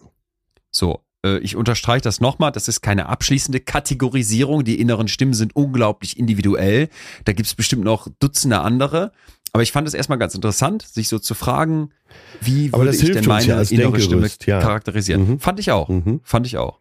[0.71, 1.01] So,
[1.39, 4.65] ich unterstreiche das nochmal, das ist keine abschließende Kategorisierung.
[4.65, 6.89] Die inneren Stimmen sind unglaublich individuell.
[7.25, 9.13] Da gibt's bestimmt noch Dutzende andere.
[9.53, 11.93] Aber ich fand es erstmal ganz interessant, sich so zu fragen,
[12.41, 14.61] wie würde ich denn meine ja innere Stimme ja.
[14.61, 15.29] charakterisieren.
[15.29, 15.41] Mhm.
[15.41, 15.89] Fand ich auch.
[15.89, 16.21] Mhm.
[16.25, 16.81] Fand ich auch.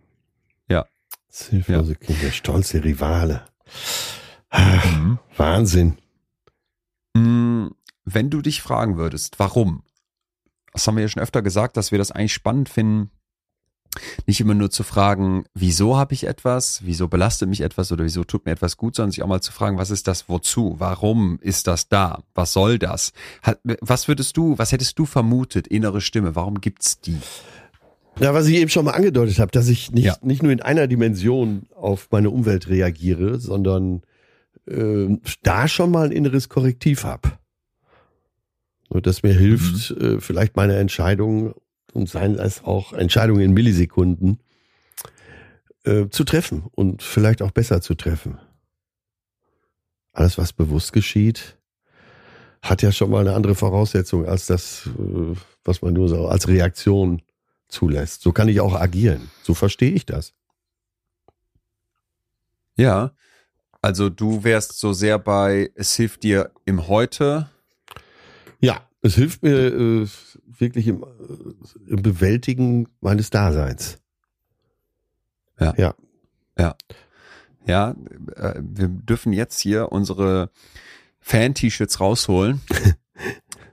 [0.67, 0.85] Ja.
[1.27, 3.45] Das hilflose Kind, der stolze Rivale.
[4.51, 5.19] Mhm.
[5.37, 5.97] Wahnsinn.
[7.13, 7.67] Mm,
[8.05, 9.83] Wenn du dich fragen würdest, warum?
[10.73, 13.11] Das haben wir ja schon öfter gesagt, dass wir das eigentlich spannend finden,
[14.25, 18.23] Nicht immer nur zu fragen, wieso habe ich etwas, wieso belastet mich etwas oder wieso
[18.23, 21.39] tut mir etwas gut, sondern sich auch mal zu fragen, was ist das, wozu, warum
[21.41, 23.13] ist das da, was soll das?
[23.81, 27.17] Was würdest du, was hättest du vermutet, innere Stimme, warum gibt's die?
[28.19, 30.17] Ja, was ich eben schon mal angedeutet habe, dass ich nicht, ja.
[30.21, 34.03] nicht nur in einer Dimension auf meine Umwelt reagiere, sondern
[34.67, 37.31] äh, da schon mal ein inneres Korrektiv habe.
[38.89, 40.17] Und das mir hilft, mhm.
[40.17, 41.53] äh, vielleicht meine Entscheidungen
[41.93, 44.39] und seien es auch Entscheidungen in Millisekunden
[45.83, 48.39] äh, zu treffen und vielleicht auch besser zu treffen.
[50.11, 51.57] Alles, was bewusst geschieht,
[52.61, 56.47] hat ja schon mal eine andere Voraussetzung als das, äh, was man nur so als
[56.47, 57.21] Reaktion
[57.67, 58.21] zulässt.
[58.21, 59.29] So kann ich auch agieren.
[59.43, 60.33] So verstehe ich das.
[62.75, 63.11] Ja,
[63.81, 67.49] also du wärst so sehr bei, es hilft dir im Heute.
[69.03, 70.07] Es hilft mir äh,
[70.45, 73.99] wirklich im, äh, im Bewältigen meines Daseins.
[75.59, 75.73] Ja.
[75.77, 75.95] Ja.
[76.57, 76.75] Ja.
[77.65, 77.95] Ja,
[78.35, 80.49] äh, wir dürfen jetzt hier unsere
[81.19, 82.61] Fan-T-Shirts rausholen.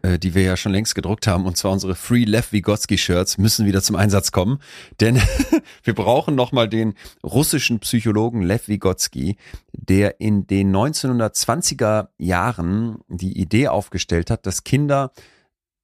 [0.02, 3.36] Äh, die wir ja schon längst gedruckt haben, und zwar unsere Free Lev Vygotsky Shirts,
[3.36, 4.60] müssen wieder zum Einsatz kommen.
[4.98, 5.20] Denn
[5.82, 9.36] wir brauchen nochmal den russischen Psychologen Lev Vygotsky,
[9.72, 15.12] der in den 1920er Jahren die Idee aufgestellt hat, dass Kinder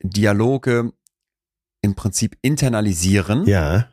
[0.02, 0.92] Dialoge
[1.82, 3.46] im Prinzip internalisieren.
[3.46, 3.88] Ja.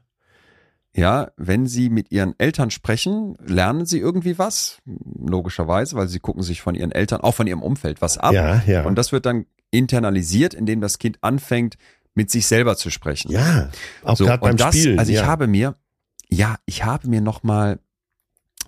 [0.96, 6.44] Ja, wenn sie mit ihren Eltern sprechen, lernen sie irgendwie was, logischerweise, weil sie gucken
[6.44, 8.34] sich von ihren Eltern, auch von ihrem Umfeld was ab.
[8.34, 8.84] Ja, ja.
[8.84, 11.78] Und das wird dann internalisiert, indem das Kind anfängt,
[12.14, 13.32] mit sich selber zu sprechen.
[13.32, 13.70] Ja,
[14.04, 15.00] auch so, gerade beim das, Spielen.
[15.00, 15.26] Also ich ja.
[15.26, 15.76] habe mir,
[16.30, 17.80] ja, ich habe mir noch mal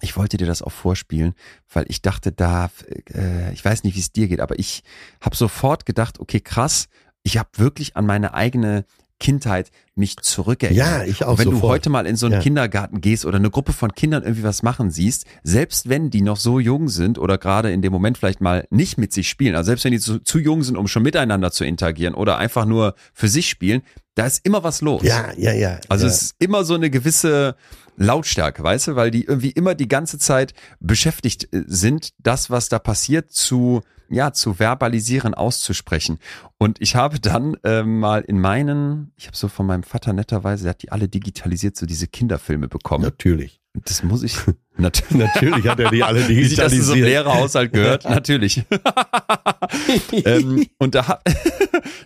[0.01, 1.33] ich wollte dir das auch vorspielen,
[1.71, 2.69] weil ich dachte, da,
[3.13, 4.83] äh, ich weiß nicht, wie es dir geht, aber ich
[5.21, 6.87] habe sofort gedacht, okay, krass,
[7.23, 8.85] ich habe wirklich an meine eigene
[9.19, 10.77] Kindheit mich zurückerinnert.
[10.77, 11.31] Ja, ich auch.
[11.31, 11.63] Und wenn sofort.
[11.63, 12.41] du heute mal in so einen ja.
[12.41, 16.37] Kindergarten gehst oder eine Gruppe von Kindern irgendwie was machen siehst, selbst wenn die noch
[16.37, 19.67] so jung sind oder gerade in dem Moment vielleicht mal nicht mit sich spielen, also
[19.67, 22.95] selbst wenn die zu, zu jung sind, um schon miteinander zu interagieren oder einfach nur
[23.13, 23.83] für sich spielen,
[24.15, 25.03] da ist immer was los.
[25.03, 25.79] Ja, ja, ja.
[25.87, 26.11] Also ja.
[26.11, 27.55] es ist immer so eine gewisse
[27.97, 32.69] Lautstärke, weißt du, weil die irgendwie immer die ganze Zeit beschäftigt äh, sind, das, was
[32.69, 36.19] da passiert, zu ja, zu verbalisieren, auszusprechen.
[36.57, 40.63] Und ich habe dann äh, mal in meinen, ich habe so von meinem Vater netterweise,
[40.63, 43.03] der hat die alle digitalisiert, so diese Kinderfilme bekommen.
[43.03, 43.61] Natürlich.
[43.83, 44.37] Das muss ich.
[44.77, 46.43] Nat natürlich hat er die alle digitalisiert.
[46.43, 48.63] Wie sich das in so einem Lehrerhaushalt gehört, natürlich.
[50.11, 51.19] ähm, und da,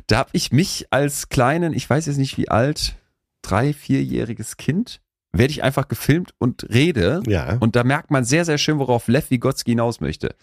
[0.07, 2.95] da habe ich mich als kleinen, ich weiß jetzt nicht wie alt,
[3.41, 7.21] drei, vierjähriges Kind, werde ich einfach gefilmt und rede.
[7.27, 7.57] Ja.
[7.59, 10.35] Und da merkt man sehr, sehr schön, worauf Lev Vygotsky hinaus möchte.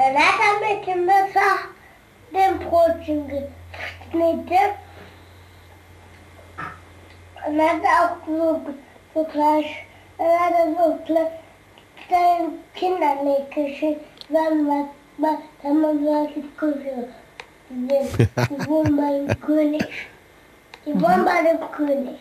[0.00, 1.58] Dann hat er mit dem Messer
[2.32, 4.70] den Brotchen geschnitten.
[7.46, 8.62] Und hat auch so,
[9.12, 9.66] so gleich,
[10.16, 14.86] dann hat er so kleine Kinder mitgeschickt, dann was,
[15.18, 17.08] was, dann man solche Küche.
[17.68, 19.84] Die, die wohnen bei dem König.
[20.86, 22.18] Die wohnen bei dem König.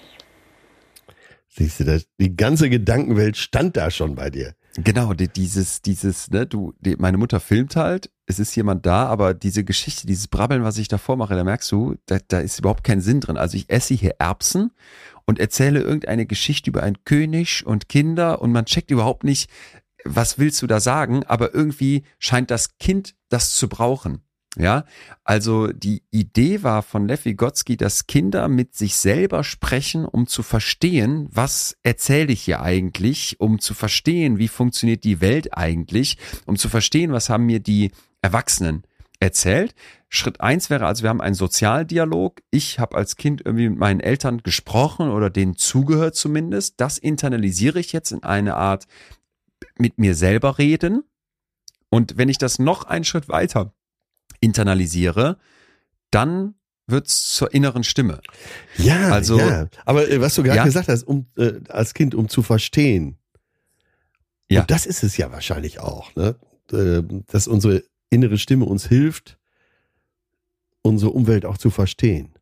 [1.48, 4.54] Siehst du, das, die ganze Gedankenwelt stand da schon bei dir.
[4.76, 9.34] Genau, dieses, dieses, ne, du, die, meine Mutter filmt halt, es ist jemand da, aber
[9.34, 12.84] diese Geschichte, dieses Brabbeln, was ich davor mache, da merkst du, da, da ist überhaupt
[12.84, 13.38] kein Sinn drin.
[13.38, 14.72] Also ich esse hier Erbsen
[15.26, 19.50] und erzähle irgendeine Geschichte über einen König und Kinder und man checkt überhaupt nicht,
[20.06, 24.22] was willst du da sagen, aber irgendwie scheint das Kind das zu brauchen.
[24.60, 24.84] Ja,
[25.24, 30.44] also die Idee war von Lev Vygotsky, dass Kinder mit sich selber sprechen, um zu
[30.44, 36.58] verstehen, was erzähle ich hier eigentlich, um zu verstehen, wie funktioniert die Welt eigentlich, um
[36.58, 37.92] zu verstehen, was haben mir die
[38.22, 38.84] Erwachsenen
[39.22, 39.76] erzählt.
[40.10, 42.42] Schritt eins wäre also, wir haben einen Sozialdialog.
[42.52, 46.82] Ich habe als Kind irgendwie mit meinen Eltern gesprochen oder denen zugehört zumindest.
[46.82, 48.88] Das internalisiere ich jetzt in eine Art
[49.78, 51.04] mit mir selber reden.
[51.90, 53.74] Und wenn ich das noch einen Schritt weiter
[54.40, 55.38] internalisiere,
[56.12, 56.56] dann
[56.88, 58.22] wird's zur inneren Stimme.
[58.78, 59.68] Ja, also, ja.
[59.86, 63.18] aber äh, was du gerade ja, gesagt hast, um äh, als Kind, um zu verstehen.
[64.50, 64.62] Ja.
[64.62, 66.36] Und das ist es ja wahrscheinlich auch, ne?
[66.72, 69.38] Äh, dass unsere innere Stimme uns hilft,
[70.82, 72.34] unsere Umwelt auch zu verstehen.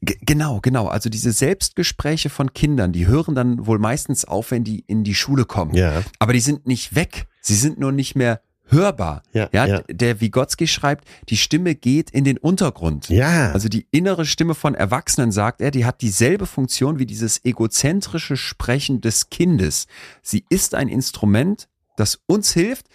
[0.00, 0.86] G genau, genau.
[0.86, 5.14] Also diese Selbstgespräche von Kindern, die hören dann wohl meistens auf, wenn die in die
[5.14, 5.74] Schule kommen.
[5.74, 6.02] Ja.
[6.18, 7.26] Aber die sind nicht weg.
[7.40, 9.22] Sie sind nur nicht mehr hörbar.
[9.32, 9.82] Ja, ja, ja.
[9.88, 13.08] Der Vygotsky schreibt, die Stimme geht in den Untergrund.
[13.08, 13.52] Ja.
[13.52, 18.36] Also die innere Stimme von Erwachsenen, sagt er, die hat dieselbe Funktion wie dieses egozentrische
[18.36, 19.86] Sprechen des Kindes.
[20.22, 22.86] Sie ist ein Instrument, das uns hilft,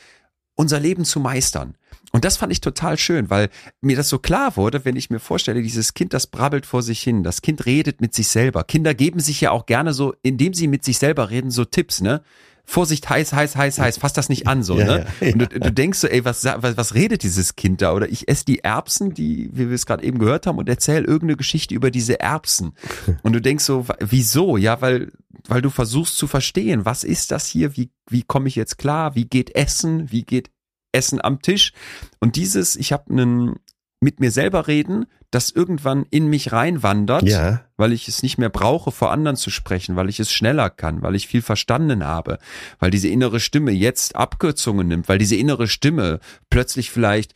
[0.55, 1.75] unser Leben zu meistern.
[2.11, 3.49] Und das fand ich total schön, weil
[3.81, 7.01] mir das so klar wurde, wenn ich mir vorstelle, dieses Kind, das brabbelt vor sich
[7.01, 8.63] hin, das Kind redet mit sich selber.
[8.63, 12.01] Kinder geben sich ja auch gerne so, indem sie mit sich selber reden, so Tipps,
[12.01, 12.21] ne?
[12.65, 15.05] Vorsicht, heiß, heiß, heiß, heiß, fass das nicht an, so, ja, ne?
[15.19, 15.33] Ja, ja.
[15.33, 17.93] Und du, du, denkst so, ey, was, was, was redet dieses Kind da?
[17.93, 21.03] Oder ich esse die Erbsen, die, wie wir es gerade eben gehört haben, und erzähl
[21.03, 22.73] irgendeine Geschichte über diese Erbsen.
[23.23, 24.55] Und du denkst so, wieso?
[24.57, 25.11] Ja, weil,
[25.47, 27.75] weil du versuchst zu verstehen, was ist das hier?
[27.75, 29.13] Wie, wie komme ich jetzt klar?
[29.15, 30.11] Wie geht Essen?
[30.11, 30.49] Wie geht
[30.93, 31.73] Essen am Tisch?
[32.19, 33.55] Und dieses, ich habe einen
[34.03, 37.61] mit mir selber reden, das irgendwann in mich reinwandert, ja.
[37.77, 41.01] weil ich es nicht mehr brauche, vor anderen zu sprechen, weil ich es schneller kann,
[41.01, 42.37] weil ich viel verstanden habe,
[42.79, 47.33] weil diese innere Stimme jetzt Abkürzungen nimmt, weil diese innere Stimme plötzlich vielleicht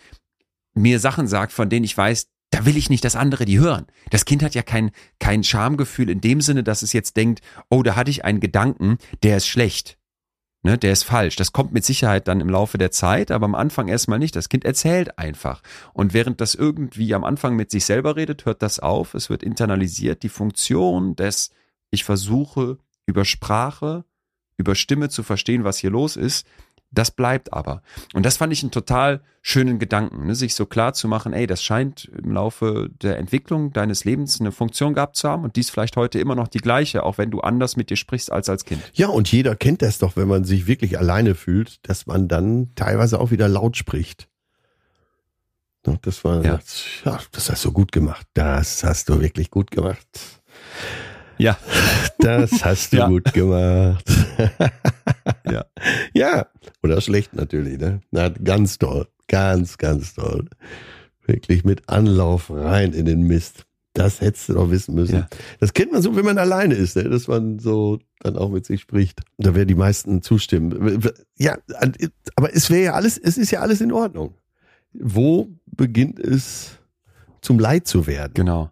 [0.75, 3.87] mir Sachen sagt, von denen ich weiß, da will ich nicht, dass andere die hören.
[4.09, 7.83] Das Kind hat ja kein, kein Schamgefühl in dem Sinne, dass es jetzt denkt, oh,
[7.83, 9.96] da hatte ich einen Gedanken, der ist schlecht.
[10.67, 11.37] Ne, der ist falsch.
[11.37, 14.35] Das kommt mit Sicherheit dann im Laufe der Zeit, aber am Anfang erstmal nicht.
[14.35, 15.61] Das Kind erzählt einfach.
[15.93, 19.13] Und während das irgendwie am Anfang mit sich selber redet, hört das auf.
[19.13, 20.23] Es wird internalisiert.
[20.23, 21.51] Die Funktion des,
[21.89, 24.03] ich versuche über Sprache,
[24.57, 26.45] über Stimme zu verstehen, was hier los ist,
[26.91, 27.81] das bleibt aber.
[28.13, 30.35] Und das fand ich einen total schönen Gedanken, ne?
[30.35, 34.51] sich so klar zu machen, ey, das scheint im Laufe der Entwicklung deines Lebens eine
[34.51, 37.41] Funktion gehabt zu haben und dies vielleicht heute immer noch die gleiche, auch wenn du
[37.41, 38.81] anders mit dir sprichst als als Kind.
[38.93, 42.73] Ja, und jeder kennt das doch, wenn man sich wirklich alleine fühlt, dass man dann
[42.75, 44.27] teilweise auch wieder laut spricht.
[46.01, 46.59] Das war, ja,
[47.05, 48.27] ja das hast du gut gemacht.
[48.33, 50.05] Das hast du wirklich gut gemacht.
[51.37, 51.57] Ja.
[52.19, 53.07] Das hast du ja.
[53.07, 54.05] gut gemacht.
[55.45, 55.65] ja.
[56.13, 56.47] Ja.
[56.83, 58.01] Oder schlecht natürlich, ne?
[58.11, 59.07] Na, ganz toll.
[59.27, 60.49] Ganz, ganz toll.
[61.25, 63.65] Wirklich mit Anlauf rein in den Mist.
[63.93, 65.15] Das hättest du doch wissen müssen.
[65.15, 65.27] Ja.
[65.59, 67.09] Das kennt man so, wenn man alleine ist, ne?
[67.09, 69.21] dass man so dann auch mit sich spricht.
[69.37, 71.01] Da werden die meisten zustimmen.
[71.37, 71.57] Ja,
[72.35, 74.35] aber es wäre ja alles, es ist ja alles in Ordnung.
[74.93, 76.77] Wo beginnt es
[77.41, 78.33] zum Leid zu werden?
[78.35, 78.71] Genau.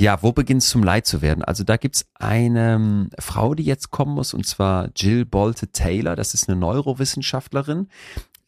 [0.00, 1.44] Ja, wo beginnt es zum Leid zu werden?
[1.44, 6.16] Also da gibt's eine ähm, Frau, die jetzt kommen muss, und zwar Jill Bolte Taylor.
[6.16, 7.86] Das ist eine Neurowissenschaftlerin,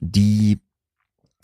[0.00, 0.60] die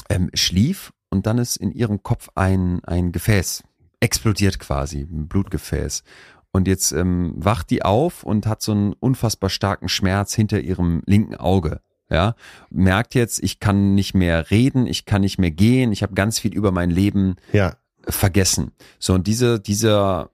[0.08, 3.64] ähm, schlief und dann ist in ihrem Kopf ein, ein Gefäß
[4.00, 6.04] explodiert quasi, ein Blutgefäß.
[6.52, 11.02] Und jetzt ähm, wacht die auf und hat so einen unfassbar starken Schmerz hinter ihrem
[11.04, 11.82] linken Auge.
[12.08, 12.34] Ja,
[12.70, 16.38] merkt jetzt, ich kann nicht mehr reden, ich kann nicht mehr gehen, ich habe ganz
[16.38, 17.76] viel über mein Leben ja
[18.08, 18.72] vergessen.
[18.98, 20.30] So, und diese, dieser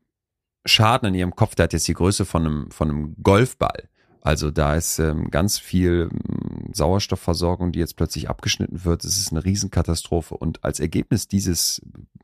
[0.65, 3.89] Schaden in ihrem Kopf, der hat jetzt die Größe von einem, von einem Golfball.
[4.25, 9.05] Also da ist ähm, ganz viel ähm, Sauerstoffversorgung, die jetzt plötzlich abgeschnitten wird.
[9.05, 10.35] Es ist eine Riesenkatastrophe.
[10.35, 11.83] Und als Ergebnis dieses,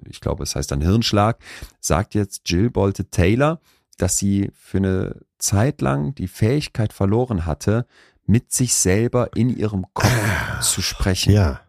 [0.09, 1.38] ich glaube, es heißt dann Hirnschlag,
[1.78, 3.61] sagt jetzt Jill Bolte Taylor,
[3.98, 7.86] dass sie für eine Zeit lang die Fähigkeit verloren hatte,
[8.24, 11.32] mit sich selber in ihrem Kopf zu sprechen.
[11.32, 11.61] Ja.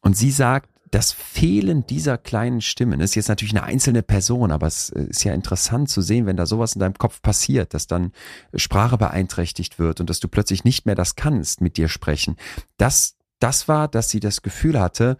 [0.00, 4.66] Und sie sagt, das Fehlen dieser kleinen Stimmen ist jetzt natürlich eine einzelne Person, aber
[4.66, 8.12] es ist ja interessant zu sehen, wenn da sowas in deinem Kopf passiert, dass dann
[8.54, 12.36] Sprache beeinträchtigt wird und dass du plötzlich nicht mehr das kannst, mit dir sprechen.
[12.76, 15.16] Das, das war, dass sie das Gefühl hatte,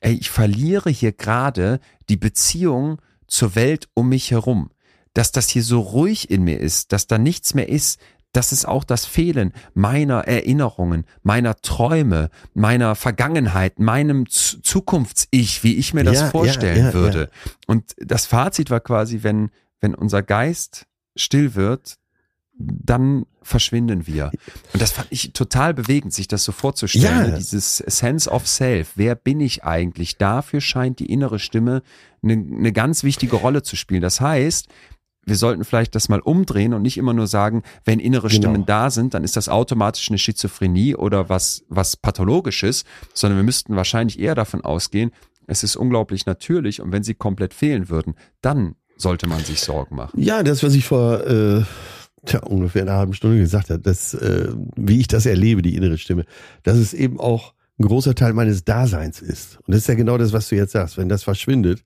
[0.00, 4.70] ey, ich verliere hier gerade die Beziehung zur Welt um mich herum
[5.14, 7.98] dass das hier so ruhig in mir ist, dass da nichts mehr ist,
[8.32, 15.94] das ist auch das Fehlen meiner Erinnerungen, meiner Träume, meiner Vergangenheit, meinem Zukunfts-Ich, wie ich
[15.94, 17.30] mir das ja, vorstellen ja, ja, würde.
[17.66, 19.50] Und das Fazit war quasi, wenn,
[19.80, 21.96] wenn unser Geist still wird,
[22.58, 24.30] dann verschwinden wir.
[24.72, 27.30] Und das fand ich total bewegend, sich das so vorzustellen.
[27.30, 27.36] Ja.
[27.36, 28.92] Dieses Sense of Self.
[28.96, 30.18] Wer bin ich eigentlich?
[30.18, 31.82] Dafür scheint die innere Stimme
[32.22, 34.02] eine, eine ganz wichtige Rolle zu spielen.
[34.02, 34.68] Das heißt,
[35.24, 38.40] wir sollten vielleicht das mal umdrehen und nicht immer nur sagen, wenn innere genau.
[38.40, 43.44] Stimmen da sind, dann ist das automatisch eine Schizophrenie oder was, was pathologisches, sondern wir
[43.44, 45.12] müssten wahrscheinlich eher davon ausgehen,
[45.46, 49.96] es ist unglaublich natürlich und wenn sie komplett fehlen würden, dann sollte man sich Sorgen
[49.96, 50.20] machen.
[50.20, 51.62] Ja, das, was ich vor äh,
[52.26, 55.98] tja, ungefähr einer halben Stunde gesagt habe, das, äh, wie ich das erlebe, die innere
[55.98, 56.24] Stimme,
[56.62, 59.58] dass es eben auch ein großer Teil meines Daseins ist.
[59.58, 60.98] Und das ist ja genau das, was du jetzt sagst.
[60.98, 61.84] Wenn das verschwindet,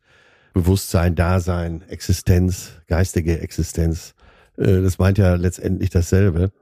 [0.53, 4.15] Bewusstsein, Dasein, Existenz, geistige Existenz.
[4.57, 6.53] Äh, das meint ja letztendlich dasselbe.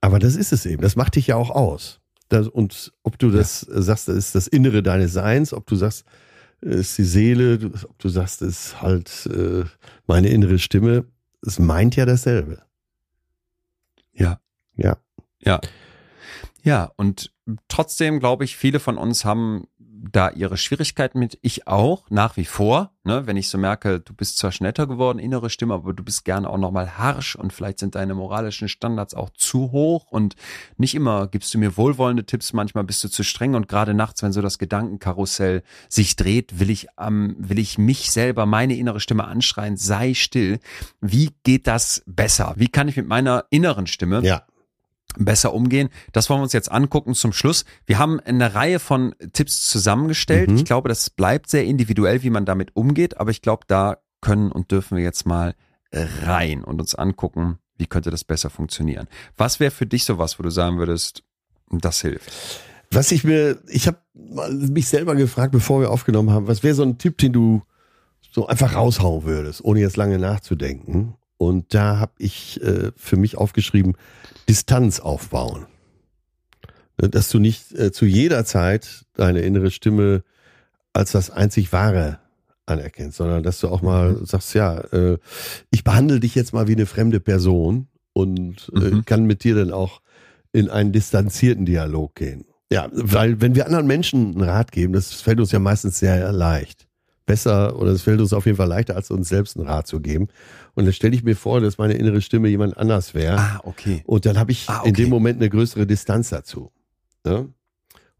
[0.00, 0.82] Aber das ist es eben.
[0.82, 2.00] Das macht dich ja auch aus.
[2.28, 3.80] Das, und ob du das ja.
[3.80, 6.04] sagst, das ist das Innere deines Seins, ob du sagst,
[6.60, 9.64] es ist die Seele, ob du sagst, es ist halt äh,
[10.06, 11.06] meine innere Stimme,
[11.46, 12.62] es meint ja dasselbe.
[14.12, 14.40] Ja.
[14.76, 14.98] Ja.
[15.40, 15.60] Ja.
[16.62, 17.32] Ja, und
[17.68, 19.68] trotzdem glaube ich, viele von uns haben
[20.00, 21.38] da ihre Schwierigkeiten mit.
[21.42, 22.92] Ich auch, nach wie vor.
[23.04, 23.26] Ne?
[23.26, 26.48] Wenn ich so merke, du bist zwar netter geworden, innere Stimme, aber du bist gerne
[26.48, 30.36] auch nochmal harsch und vielleicht sind deine moralischen Standards auch zu hoch und
[30.76, 34.22] nicht immer gibst du mir wohlwollende Tipps, manchmal bist du zu streng und gerade nachts,
[34.22, 39.00] wenn so das Gedankenkarussell sich dreht, will ich, ähm, will ich mich selber, meine innere
[39.00, 40.60] Stimme anschreien, sei still.
[41.00, 42.54] Wie geht das besser?
[42.56, 44.42] Wie kann ich mit meiner inneren Stimme ja
[45.24, 45.88] besser umgehen.
[46.12, 47.64] Das wollen wir uns jetzt angucken zum Schluss.
[47.86, 50.50] Wir haben eine Reihe von Tipps zusammengestellt.
[50.50, 50.56] Mhm.
[50.56, 54.50] Ich glaube, das bleibt sehr individuell, wie man damit umgeht, aber ich glaube, da können
[54.50, 55.54] und dürfen wir jetzt mal
[55.92, 59.08] rein und uns angucken, wie könnte das besser funktionieren.
[59.36, 61.22] Was wäre für dich sowas, wo du sagen würdest,
[61.70, 62.30] das hilft?
[62.90, 63.98] Was ich mir, ich habe
[64.50, 67.62] mich selber gefragt, bevor wir aufgenommen haben, was wäre so ein Tipp, den du
[68.30, 71.14] so einfach raushauen würdest, ohne jetzt lange nachzudenken?
[71.38, 73.96] Und da habe ich äh, für mich aufgeschrieben,
[74.48, 75.66] Distanz aufbauen.
[77.00, 80.24] Äh, dass du nicht äh, zu jeder Zeit deine innere Stimme
[80.92, 82.18] als das einzig Wahre
[82.66, 84.26] anerkennst, sondern dass du auch mal mhm.
[84.26, 85.18] sagst, ja, äh,
[85.70, 89.04] ich behandle dich jetzt mal wie eine fremde Person und äh, mhm.
[89.04, 90.02] kann mit dir dann auch
[90.52, 92.44] in einen distanzierten Dialog gehen.
[92.70, 96.32] Ja, weil wenn wir anderen Menschen einen Rat geben, das fällt uns ja meistens sehr
[96.32, 96.87] leicht
[97.28, 100.00] besser oder es fällt uns auf jeden Fall leichter, als uns selbst einen Rat zu
[100.00, 100.28] geben.
[100.74, 103.38] Und dann stelle ich mir vor, dass meine innere Stimme jemand anders wäre.
[103.38, 104.02] Ah, okay.
[104.06, 104.88] Und dann habe ich ah, okay.
[104.88, 106.72] in dem Moment eine größere Distanz dazu.
[107.24, 107.52] Ne?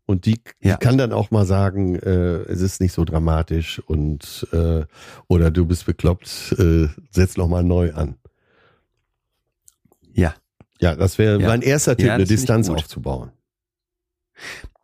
[0.04, 0.76] Und die, ja.
[0.76, 4.84] die, kann dann auch mal sagen, äh, es ist nicht so dramatisch und äh,
[5.26, 8.16] oder du bist bekloppt, äh, setz noch mal neu an.
[10.12, 10.34] Ja.
[10.80, 11.48] Ja, das wäre ja.
[11.48, 13.32] mein erster Tipp, ja, eine Distanz aufzubauen.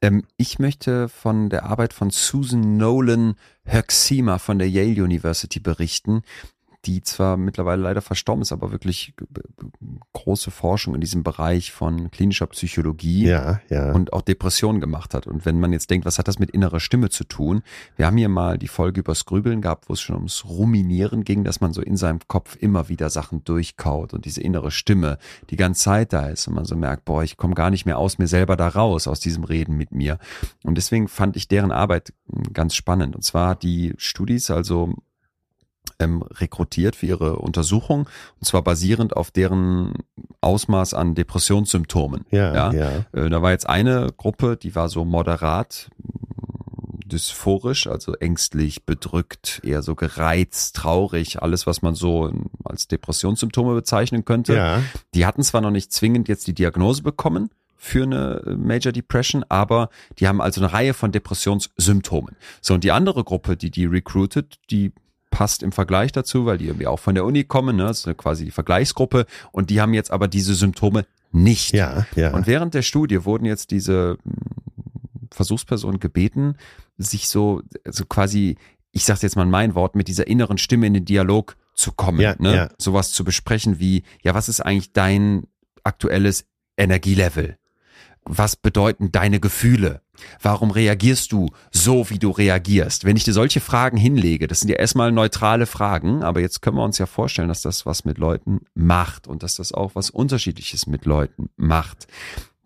[0.03, 6.23] Ähm, ich möchte von der Arbeit von Susan Nolan Herxima von der Yale University berichten
[6.87, 9.15] die zwar mittlerweile leider verstorben ist, aber wirklich
[10.13, 13.93] große Forschung in diesem Bereich von klinischer Psychologie ja, ja.
[13.93, 15.27] und auch Depressionen gemacht hat.
[15.27, 17.63] Und wenn man jetzt denkt, was hat das mit innerer Stimme zu tun?
[17.97, 21.45] Wir haben hier mal die Folge übers Grübeln gehabt, wo es schon ums Ruminieren ging,
[21.45, 25.19] dass man so in seinem Kopf immer wieder Sachen durchkaut und diese innere Stimme
[25.51, 27.99] die ganze Zeit da ist und man so merkt, boah, ich komme gar nicht mehr
[27.99, 30.19] aus mir selber da raus, aus diesem Reden mit mir.
[30.65, 32.13] Und deswegen fand ich deren Arbeit
[32.53, 33.17] ganz spannend.
[33.17, 34.95] Und zwar die Studis, also
[35.99, 38.09] ähm, rekrutiert für ihre Untersuchung
[38.41, 39.95] und zwar basierend auf deren
[40.41, 42.27] Ausmaß an Depressionssymptomen.
[42.31, 42.73] Ja, ja.
[42.73, 42.91] ja.
[43.13, 45.91] Äh, da war jetzt eine Gruppe, die war so moderat
[47.07, 52.33] dysphorisch, also ängstlich, bedrückt, eher so gereizt, traurig, alles, was man so
[52.65, 54.55] als Depressionssymptome bezeichnen könnte.
[54.55, 54.83] Ja.
[55.15, 59.91] Die hatten zwar noch nicht zwingend jetzt die Diagnose bekommen, für eine Major Depression, aber
[60.19, 62.35] die haben also eine Reihe von Depressionssymptomen.
[62.63, 64.93] So, und die andere Gruppe, die die recruited, die
[65.35, 67.85] passt im Vergleich dazu, weil die irgendwie auch von der Uni kommen, ne?
[67.87, 71.75] das ist quasi die Vergleichsgruppe und die haben jetzt aber diese Symptome nicht.
[71.75, 72.33] Ja, ja.
[72.33, 74.33] Und während der Studie wurden jetzt diese hm,
[75.33, 76.57] Versuchspersonen gebeten,
[76.97, 78.57] sich so, so quasi,
[78.93, 82.21] ich sag's jetzt mal mein Wort, mit dieser inneren Stimme in den Dialog zu kommen,
[82.21, 82.55] ja, ne?
[82.55, 82.69] Ja.
[82.79, 85.49] sowas zu besprechen wie, ja, was ist eigentlich dein
[85.83, 86.47] aktuelles
[86.77, 87.59] Energielevel?
[88.25, 90.01] was bedeuten deine Gefühle?
[90.43, 93.05] Warum reagierst du so, wie du reagierst?
[93.05, 96.77] Wenn ich dir solche Fragen hinlege, das sind ja erstmal neutrale Fragen, aber jetzt können
[96.77, 100.11] wir uns ja vorstellen, dass das was mit Leuten macht und dass das auch was
[100.11, 102.07] Unterschiedliches mit Leuten macht.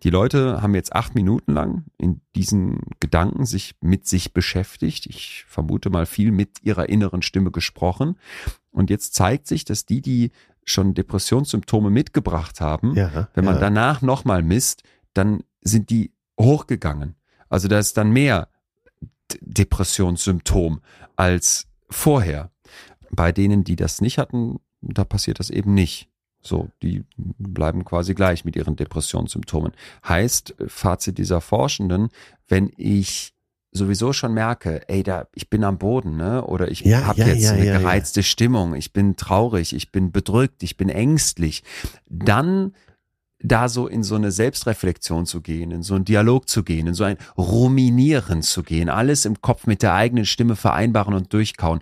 [0.03, 5.05] Die Leute haben jetzt acht Minuten lang in diesen Gedanken sich mit sich beschäftigt.
[5.07, 8.17] Ich vermute mal viel mit ihrer inneren Stimme gesprochen.
[8.71, 10.31] Und jetzt zeigt sich, dass die, die
[10.63, 13.59] schon Depressionssymptome mitgebracht haben, ja, wenn man ja.
[13.59, 17.15] danach nochmal misst, dann sind die hochgegangen.
[17.49, 18.47] Also da ist dann mehr
[19.41, 20.81] Depressionssymptom
[21.15, 22.51] als vorher.
[23.11, 26.09] Bei denen, die das nicht hatten, da passiert das eben nicht.
[26.41, 29.73] So, die bleiben quasi gleich mit ihren Depressionssymptomen.
[30.07, 32.09] Heißt, Fazit dieser Forschenden,
[32.47, 33.33] wenn ich
[33.71, 36.43] sowieso schon merke, ey, da, ich bin am Boden, ne?
[36.45, 40.11] Oder ich ja, habe ja, jetzt ja, eine gereizte Stimmung, ich bin traurig, ich bin
[40.11, 41.63] bedrückt, ich bin ängstlich,
[42.07, 42.73] dann
[43.41, 46.93] da so in so eine Selbstreflexion zu gehen, in so einen Dialog zu gehen, in
[46.93, 51.81] so ein Ruminieren zu gehen, alles im Kopf mit der eigenen Stimme vereinbaren und durchkauen.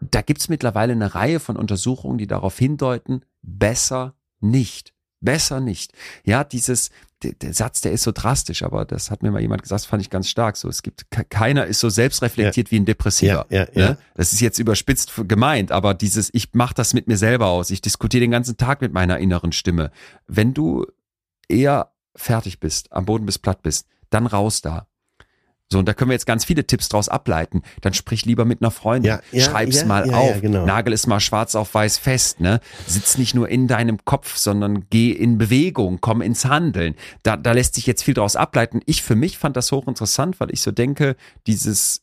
[0.00, 4.94] Da gibt's mittlerweile eine Reihe von Untersuchungen, die darauf hindeuten, besser nicht.
[5.20, 5.92] Besser nicht.
[6.24, 6.90] Ja, dieses,
[7.22, 10.02] der, der, Satz, der ist so drastisch, aber das hat mir mal jemand gesagt, fand
[10.02, 10.56] ich ganz stark.
[10.56, 12.72] So, es gibt keiner ist so selbstreflektiert ja.
[12.72, 13.46] wie ein Depressiver.
[13.50, 13.88] Ja, ja, ja.
[13.90, 13.98] Ne?
[14.14, 17.70] Das ist jetzt überspitzt gemeint, aber dieses, ich mache das mit mir selber aus.
[17.70, 19.90] Ich diskutiere den ganzen Tag mit meiner inneren Stimme.
[20.26, 20.86] Wenn du
[21.48, 24.86] eher fertig bist, am Boden bist, platt bist, dann raus da.
[25.72, 27.62] So, und da können wir jetzt ganz viele Tipps draus ableiten.
[27.80, 29.10] Dann sprich lieber mit einer Freundin.
[29.10, 30.40] Ja, ja, Schreib's ja, mal auf.
[30.40, 30.66] Genau.
[30.66, 32.60] Nagel es mal schwarz auf weiß fest, ne?
[32.86, 36.96] Sitz nicht nur in deinem Kopf, sondern geh in Bewegung, komm ins Handeln.
[37.22, 38.80] Da, da lässt sich jetzt viel draus ableiten.
[38.86, 41.14] Ich für mich fand das hochinteressant, weil ich so denke,
[41.46, 42.02] dieses,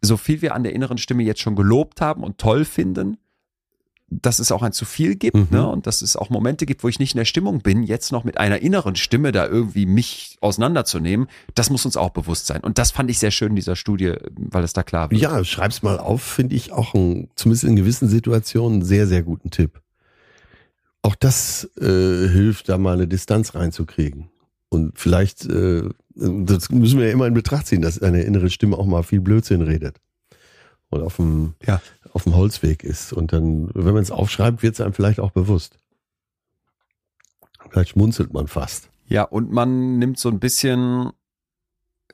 [0.00, 3.18] so viel wir an der inneren Stimme jetzt schon gelobt haben und toll finden,
[4.20, 5.46] dass es auch ein zu viel gibt mhm.
[5.50, 5.66] ne?
[5.66, 8.24] und dass es auch Momente gibt, wo ich nicht in der Stimmung bin, jetzt noch
[8.24, 12.60] mit einer inneren Stimme da irgendwie mich auseinanderzunehmen, das muss uns auch bewusst sein.
[12.60, 15.20] Und das fand ich sehr schön in dieser Studie, weil es da klar wird.
[15.20, 19.22] Ja, schreib's mal auf, finde ich auch ein, zumindest in gewissen Situationen einen sehr, sehr
[19.22, 19.80] guten Tipp.
[21.02, 21.84] Auch das äh,
[22.28, 24.30] hilft, da mal eine Distanz reinzukriegen.
[24.68, 25.82] Und vielleicht, äh,
[26.14, 29.20] das müssen wir ja immer in Betracht ziehen, dass eine innere Stimme auch mal viel
[29.20, 29.96] Blödsinn redet
[30.92, 31.80] und auf dem, ja.
[32.12, 33.12] Auf dem Holzweg ist.
[33.12, 35.78] Und dann, wenn man es aufschreibt, wird es einem vielleicht auch bewusst.
[37.70, 38.90] Vielleicht schmunzelt man fast.
[39.08, 41.12] Ja, und man nimmt so ein bisschen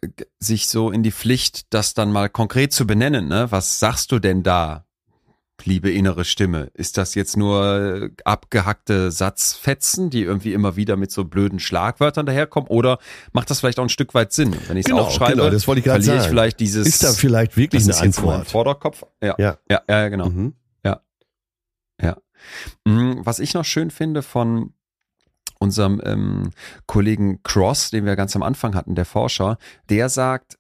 [0.01, 0.09] äh,
[0.39, 3.29] sich so in die Pflicht, das dann mal konkret zu benennen.
[3.29, 3.51] Ne?
[3.51, 4.85] Was sagst du denn da?
[5.65, 6.71] Liebe innere Stimme?
[6.75, 12.69] Ist das jetzt nur abgehackte Satzfetzen, die irgendwie immer wieder mit so blöden Schlagwörtern daherkommen?
[12.69, 12.99] Oder
[13.33, 14.57] macht das vielleicht auch ein Stück weit Sinn?
[14.69, 16.21] Wenn ich es genau, aufschreibe, genau, das wollte ich verliere sagen.
[16.21, 16.87] ich vielleicht dieses.
[16.87, 18.49] Ist da vielleicht wirklich eine Antwort?
[18.49, 19.05] Vorderkopf?
[19.23, 20.29] Ja, ja, ja, ja genau.
[20.29, 20.55] Mhm.
[20.85, 21.01] Ja,
[22.01, 22.17] ja.
[22.85, 24.73] Mhm, was ich noch schön finde von
[25.59, 26.51] unserem ähm,
[26.87, 29.59] Kollegen Cross, den wir ganz am Anfang hatten, der Forscher,
[29.89, 30.57] der sagt,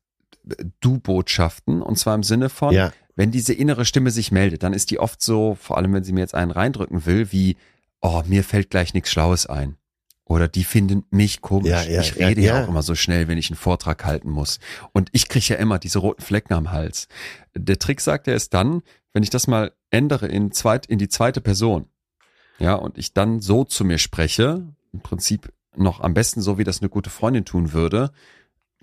[0.81, 4.93] Du-Botschaften, und zwar im Sinne von, ja wenn diese innere Stimme sich meldet, dann ist
[4.93, 7.57] die oft so, vor allem wenn sie mir jetzt einen reindrücken will, wie,
[8.01, 9.77] oh, mir fällt gleich nichts Schlaues ein.
[10.25, 11.69] Oder die finden mich komisch.
[11.69, 14.31] Ja, ja, ich rede ja, ja, auch immer so schnell, wenn ich einen Vortrag halten
[14.31, 14.61] muss.
[14.93, 17.09] Und ich kriege ja immer diese roten Flecken am Hals.
[17.57, 18.83] Der Trick sagt er ist dann,
[19.13, 21.87] wenn ich das mal ändere in, zweit, in die zweite Person,
[22.61, 26.65] ja, und ich dann so zu mir spreche, im Prinzip noch am besten so, wie
[26.65, 28.13] das eine gute Freundin tun würde,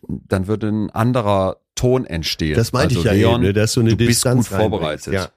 [0.07, 2.55] dann würde ein anderer Ton entstehen.
[2.55, 4.59] Das meinte also, ich ja Leon, eben, ne, dass so eine du Distanz bist gut
[4.59, 5.13] vorbereitet.
[5.13, 5.29] Ja.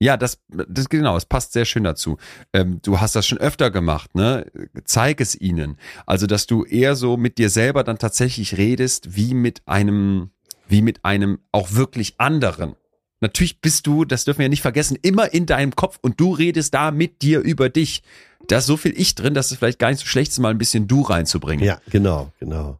[0.00, 2.18] Ja, das, das genau, es passt sehr schön dazu.
[2.52, 4.46] Ähm, du hast das schon öfter gemacht, ne?
[4.84, 5.76] Zeig es ihnen.
[6.06, 10.30] Also, dass du eher so mit dir selber dann tatsächlich redest, wie mit einem,
[10.68, 12.76] wie mit einem auch wirklich anderen.
[13.20, 16.32] Natürlich bist du, das dürfen wir ja nicht vergessen, immer in deinem Kopf und du
[16.32, 18.04] redest da mit dir über dich.
[18.46, 20.50] Da ist so viel Ich drin, dass es vielleicht gar nicht so schlecht ist, mal
[20.50, 21.64] ein bisschen du reinzubringen.
[21.64, 22.78] Ja, genau, genau.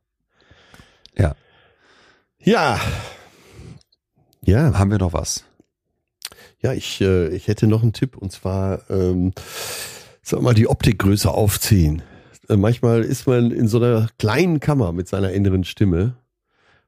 [1.18, 1.34] Ja.
[2.38, 2.80] Ja.
[4.44, 4.78] Ja.
[4.78, 5.44] Haben wir noch was?
[6.60, 9.32] Ja, ich, äh, ich hätte noch einen Tipp und zwar, ähm,
[10.22, 12.02] sag mal, die Optikgröße aufziehen.
[12.48, 16.16] Äh, manchmal ist man in so einer kleinen Kammer mit seiner inneren Stimme,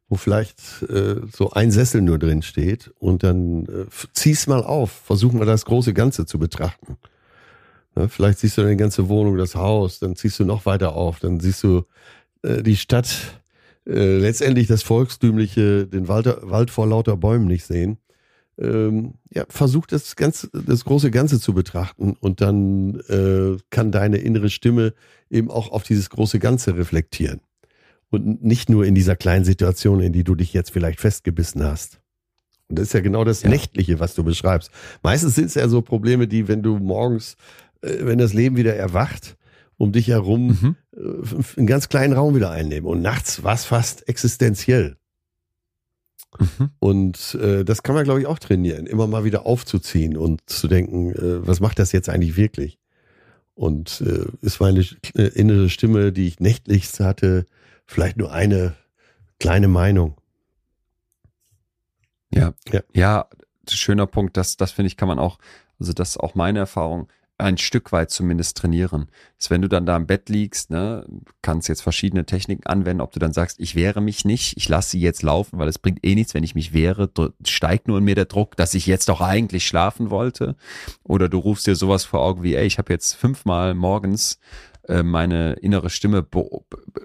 [0.09, 4.91] wo vielleicht äh, so ein Sessel nur drin steht und dann äh, zieh's mal auf,
[4.91, 6.97] versuch mal das große Ganze zu betrachten.
[7.95, 11.21] Ne, vielleicht siehst du die ganze Wohnung, das Haus, dann ziehst du noch weiter auf,
[11.21, 11.85] dann siehst du
[12.43, 13.40] äh, die Stadt
[13.91, 17.99] äh, letztendlich das Volkstümliche, den Wald, Wald vor lauter Bäumen nicht sehen.
[18.57, 24.19] Ähm, ja, versuch das ganze, das große Ganze zu betrachten und dann äh, kann deine
[24.19, 24.93] innere Stimme
[25.31, 27.41] eben auch auf dieses große Ganze reflektieren
[28.11, 32.01] und nicht nur in dieser kleinen Situation, in die du dich jetzt vielleicht festgebissen hast.
[32.69, 33.49] Und das ist ja genau das ja.
[33.49, 34.71] Nächtliche, was du beschreibst.
[35.03, 37.37] Meistens sind es ja so Probleme, die, wenn du morgens,
[37.81, 39.37] äh, wenn das Leben wieder erwacht,
[39.81, 40.77] um dich herum mhm.
[40.95, 42.87] Äh, einen ganz kleinen Raum wieder einnehmen.
[42.87, 44.99] Und nachts war es fast existenziell.
[46.39, 46.71] Mhm.
[46.79, 50.69] Und äh, das kann man, glaube ich, auch trainieren, immer mal wieder aufzuziehen und zu
[50.69, 52.79] denken, äh, was macht das jetzt eigentlich wirklich?
[53.55, 54.85] Und äh, ist meine
[55.15, 57.47] äh, innere Stimme, die ich nächtlichst hatte,
[57.87, 58.75] vielleicht nur eine
[59.39, 60.19] kleine Meinung.
[62.35, 63.29] Ja, ja, ja
[63.67, 64.37] schöner Punkt.
[64.37, 65.39] Das, das finde ich, kann man auch,
[65.79, 67.09] also das ist auch meine Erfahrung
[67.41, 69.09] ein Stück weit zumindest trainieren.
[69.39, 71.05] Dass wenn du dann da im Bett liegst, ne,
[71.43, 74.91] kannst jetzt verschiedene Techniken anwenden, ob du dann sagst, ich wehre mich nicht, ich lasse
[74.91, 77.11] sie jetzt laufen, weil es bringt eh nichts, wenn ich mich wehre,
[77.45, 80.57] steigt nur in mir der Druck, dass ich jetzt doch eigentlich schlafen wollte.
[81.03, 84.39] Oder du rufst dir sowas vor Augen wie, ey, ich habe jetzt fünfmal morgens
[85.03, 86.27] meine innere Stimme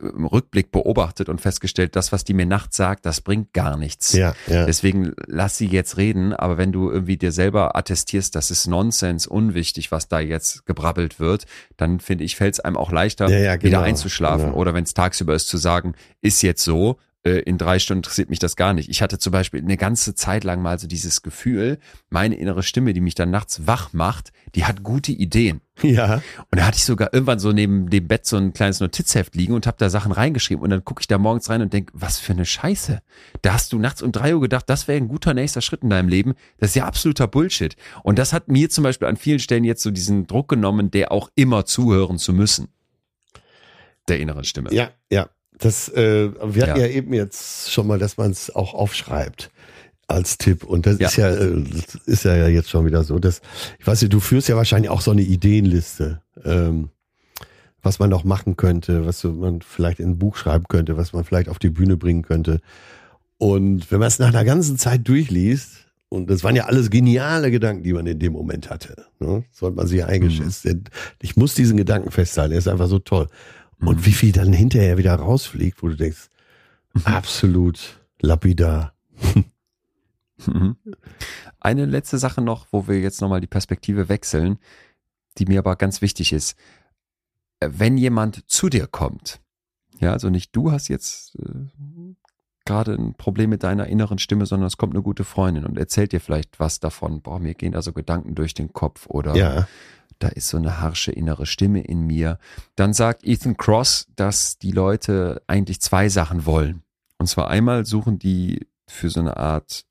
[0.02, 4.14] im Rückblick beobachtet und festgestellt, das, was die mir nachts sagt, das bringt gar nichts.
[4.14, 4.66] Ja, ja.
[4.66, 9.28] Deswegen lass sie jetzt reden, aber wenn du irgendwie dir selber attestierst, das ist Nonsens,
[9.28, 11.46] unwichtig, was da jetzt gebrabbelt wird,
[11.78, 14.48] dann finde ich, fällt es einem auch leichter, ja, genau, wieder einzuschlafen.
[14.48, 14.58] Genau.
[14.58, 16.96] Oder wenn es tagsüber ist, zu sagen, ist jetzt so, äh,
[17.26, 18.88] in drei Stunden interessiert mich das gar nicht.
[18.88, 21.80] Ich hatte zum Beispiel eine ganze Zeit lang mal so dieses Gefühl,
[22.12, 25.62] meine innere Stimme, die mich dann nachts wach macht, die hat gute Ideen.
[25.82, 26.22] Ja.
[26.52, 29.54] Und da hatte ich sogar irgendwann so neben dem Bett so ein kleines Notizheft liegen
[29.54, 30.64] und habe da Sachen reingeschrieben.
[30.64, 33.02] Und dann gucke ich da morgens rein und denk, was für eine Scheiße.
[33.42, 35.90] Da hast du nachts um drei Uhr gedacht, das wäre ein guter nächster Schritt in
[35.90, 36.36] deinem Leben.
[36.60, 37.76] Das ist ja absoluter Bullshit.
[38.04, 41.12] Und das hat mir zum Beispiel an vielen Stellen jetzt so diesen Druck genommen, der
[41.12, 42.68] auch immer zuhören zu müssen.
[44.08, 44.72] Der inneren Stimme.
[44.72, 45.28] Ja, ja
[45.60, 46.86] Das, äh, wir hatten ja.
[46.86, 49.52] ja eben jetzt schon mal, dass man es auch aufschreibt
[50.08, 50.64] als Tipp.
[50.64, 51.08] Und das ja.
[51.08, 53.42] ist ja, äh, das ist ja jetzt schon wieder so, dass,
[53.80, 56.90] ich weiß nicht, du führst ja wahrscheinlich auch so eine Ideenliste, ähm,
[57.82, 61.24] was man noch machen könnte, was man vielleicht in ein Buch schreiben könnte, was man
[61.24, 62.60] vielleicht auf die Bühne bringen könnte.
[63.38, 67.52] Und wenn man es nach einer ganzen Zeit durchliest, und das waren ja alles geniale
[67.52, 69.44] Gedanken, die man in dem Moment hatte, ne?
[69.52, 70.66] sollte man sich eingeschätzt.
[70.66, 70.84] Mhm.
[71.22, 73.28] Ich muss diesen Gedanken festhalten, er ist einfach so toll.
[73.80, 74.06] Und mhm.
[74.06, 76.30] wie viel dann hinterher wieder rausfliegt, wo du denkst,
[76.94, 77.02] mhm.
[77.06, 78.94] absolut lapidar.
[80.48, 80.76] Mhm.
[81.60, 84.60] Eine letzte Sache noch, wo wir jetzt nochmal die Perspektive wechseln,
[85.38, 86.58] die mir aber ganz wichtig ist.
[87.60, 89.40] Äh, wenn jemand zu dir kommt,
[90.00, 92.16] ja, also nicht du hast jetzt äh,
[92.66, 96.12] gerade ein Problem mit deiner inneren Stimme, sondern es kommt eine gute Freundin und erzählt
[96.12, 97.22] dir vielleicht was davon.
[97.22, 99.68] Boah, mir gehen da so Gedanken durch den Kopf oder ja.
[100.20, 102.40] Da ist so eine harsche innere Stimme in mir.
[102.76, 106.84] Dann sagt Ethan Cross, dass die Leute eigentlich zwei Sachen wollen.
[107.18, 109.86] Und zwar einmal suchen die für so eine Art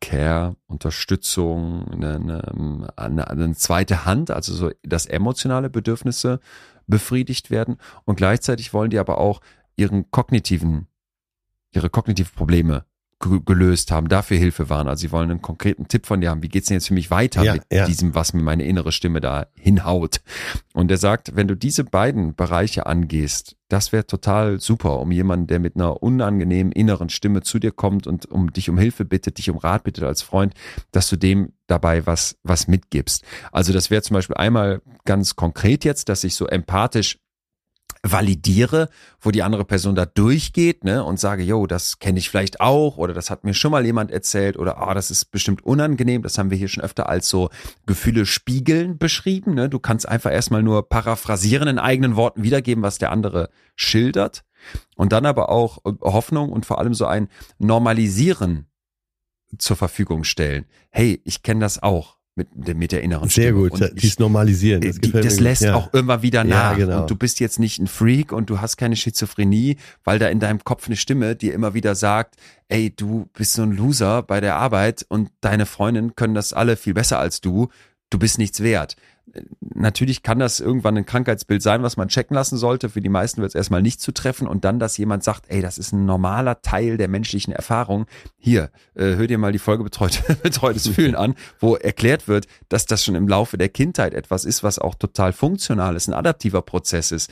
[0.00, 6.40] Care, Unterstützung, eine, eine, eine, zweite Hand, also so, dass emotionale Bedürfnisse
[6.86, 9.40] befriedigt werden und gleichzeitig wollen die aber auch
[9.76, 10.86] ihren kognitiven,
[11.72, 12.84] ihre kognitiven Probleme
[13.20, 14.86] gelöst haben, dafür Hilfe waren.
[14.86, 16.42] Also sie wollen einen konkreten Tipp von dir haben.
[16.42, 17.84] Wie geht's denn jetzt für mich weiter ja, mit ja.
[17.84, 20.20] diesem, was mir meine innere Stimme da hinhaut?
[20.72, 25.48] Und er sagt, wenn du diese beiden Bereiche angehst, das wäre total super, um jemanden,
[25.48, 29.38] der mit einer unangenehmen inneren Stimme zu dir kommt und um dich um Hilfe bittet,
[29.38, 30.54] dich um Rat bittet als Freund,
[30.92, 33.24] dass du dem dabei was, was mitgibst.
[33.52, 37.18] Also das wäre zum Beispiel einmal ganz konkret jetzt, dass ich so empathisch
[38.10, 38.88] validiere,
[39.20, 42.96] wo die andere Person da durchgeht, ne, und sage, yo, das kenne ich vielleicht auch
[42.96, 46.22] oder das hat mir schon mal jemand erzählt oder ah, oh, das ist bestimmt unangenehm,
[46.22, 47.50] das haben wir hier schon öfter als so
[47.86, 49.68] Gefühle spiegeln beschrieben, ne?
[49.68, 54.44] Du kannst einfach erstmal nur paraphrasieren in eigenen Worten wiedergeben, was der andere schildert
[54.96, 57.28] und dann aber auch äh, Hoffnung und vor allem so ein
[57.58, 58.66] Normalisieren
[59.56, 60.66] zur Verfügung stellen.
[60.90, 63.68] Hey, ich kenne das auch mit, mit der inneren Sehr Stimme.
[63.68, 64.80] gut, und dies normalisieren.
[64.80, 65.74] Das, die, das lässt ja.
[65.74, 66.72] auch immer wieder nach.
[66.72, 67.00] Ja, genau.
[67.02, 70.40] Und du bist jetzt nicht ein Freak und du hast keine Schizophrenie, weil da in
[70.40, 72.36] deinem Kopf eine Stimme dir immer wieder sagt,
[72.68, 76.76] ey, du bist so ein Loser bei der Arbeit und deine Freundinnen können das alle
[76.76, 77.68] viel besser als du.
[78.08, 78.96] Du bist nichts wert
[79.60, 82.88] natürlich kann das irgendwann ein Krankheitsbild sein, was man checken lassen sollte.
[82.88, 85.60] Für die meisten wird es erstmal nicht zu treffen und dann, dass jemand sagt, ey,
[85.60, 88.06] das ist ein normaler Teil der menschlichen Erfahrung.
[88.36, 92.86] Hier, äh, hör dir mal die Folge Betreut, Betreutes Fühlen an, wo erklärt wird, dass
[92.86, 96.62] das schon im Laufe der Kindheit etwas ist, was auch total funktional ist, ein adaptiver
[96.62, 97.30] Prozess ist.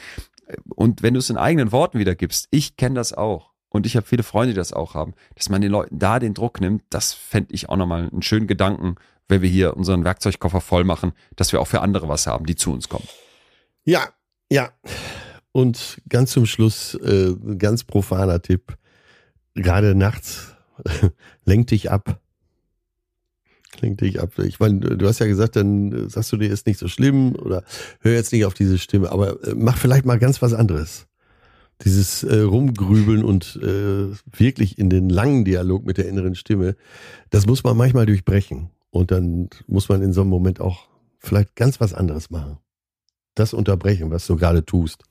[0.75, 3.53] Und wenn du es in eigenen Worten wiedergibst, ich kenne das auch.
[3.69, 6.35] Und ich habe viele Freunde, die das auch haben, dass man den Leuten da den
[6.35, 8.95] Druck nimmt, das fände ich auch nochmal einen schönen Gedanken,
[9.29, 12.57] wenn wir hier unseren Werkzeugkoffer voll machen, dass wir auch für andere was haben, die
[12.57, 13.07] zu uns kommen.
[13.85, 14.09] Ja,
[14.51, 14.71] ja.
[15.53, 18.77] Und ganz zum Schluss, äh, ganz profaner Tipp.
[19.55, 20.55] Gerade nachts,
[21.45, 22.21] lenk dich ab.
[23.81, 24.39] Lenk dich ab.
[24.39, 27.65] Ich meine, du hast ja gesagt, dann sagst du dir, ist nicht so schlimm oder
[28.01, 31.07] hör jetzt nicht auf diese Stimme, aber äh, mach vielleicht mal ganz was anderes.
[31.85, 34.09] Dieses äh, Rumgrübeln und äh,
[34.39, 36.77] wirklich in den langen Dialog mit der inneren Stimme,
[37.31, 38.71] das muss man manchmal durchbrechen.
[38.97, 42.59] Und dann muss man in so einem Moment auch vielleicht ganz was anderes machen.
[43.35, 45.05] Das unterbrechen, was du gerade tust.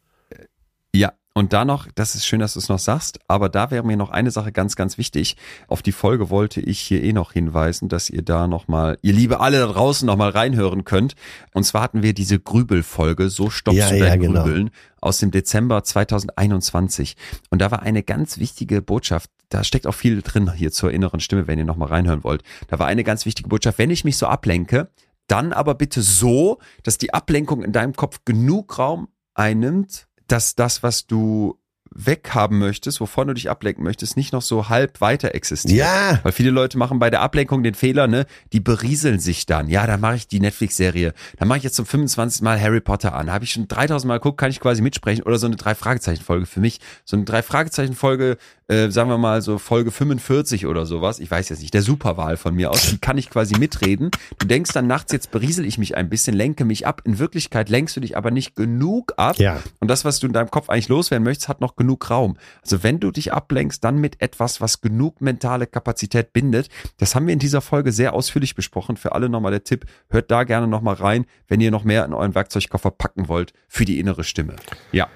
[0.96, 3.84] Ja, und da noch, das ist schön, dass du es noch sagst, aber da wäre
[3.86, 5.36] mir noch eine Sache ganz, ganz wichtig.
[5.68, 9.42] Auf die Folge wollte ich hier eh noch hinweisen, dass ihr da nochmal, ihr liebe
[9.42, 11.16] alle da draußen nochmal reinhören könnt.
[11.54, 14.44] Und zwar hatten wir diese Grübelfolge, so stoppst ja, du dein ja, genau.
[14.44, 14.70] Grübeln,
[15.02, 17.18] aus dem Dezember 2021.
[17.50, 21.20] Und da war eine ganz wichtige Botschaft, da steckt auch viel drin hier zur inneren
[21.20, 22.44] Stimme, wenn ihr nochmal reinhören wollt.
[22.70, 24.90] Da war eine ganz wichtige Botschaft, wenn ich mich so ablenke,
[25.28, 30.84] dann aber bitte so, dass die Ablenkung in deinem Kopf genug Raum einnimmt, dass das,
[30.84, 31.60] was du
[31.92, 35.78] weghaben möchtest, wovon du dich ablenken möchtest, nicht noch so halb weiter existiert.
[35.78, 36.20] Ja.
[36.24, 39.70] Weil viele Leute machen bei der Ablenkung den Fehler, ne, die berieseln sich dann.
[39.70, 41.14] Ja, dann mache ich die Netflix-Serie.
[41.38, 42.42] Dann mache ich jetzt zum 25.
[42.42, 43.32] Mal Harry Potter an.
[43.32, 45.24] Habe ich schon 3000 Mal geguckt, kann ich quasi mitsprechen.
[45.24, 46.80] Oder so eine Drei-Fragezeichen-Folge für mich.
[47.06, 48.38] So eine Drei-Fragezeichen-Folge
[48.68, 52.36] äh, sagen wir mal so Folge 45 oder sowas, ich weiß jetzt nicht, der Superwahl
[52.36, 54.10] von mir aus, die kann ich quasi mitreden.
[54.40, 57.02] Du denkst dann nachts, jetzt beriesel ich mich ein bisschen, lenke mich ab.
[57.06, 59.38] In Wirklichkeit lenkst du dich aber nicht genug ab.
[59.38, 59.62] Ja.
[59.80, 62.38] Und das, was du in deinem Kopf eigentlich loswerden möchtest, hat noch genug Raum.
[62.62, 66.70] Also wenn du dich ablenkst, dann mit etwas, was genug mentale Kapazität bindet.
[66.98, 68.98] Das haben wir in dieser Folge sehr ausführlich besprochen.
[68.98, 72.14] Für alle nochmal der Tipp, hört da gerne nochmal rein, wenn ihr noch mehr in
[72.14, 74.56] euren Werkzeugkoffer packen wollt für die innere Stimme.
[74.92, 75.08] Ja.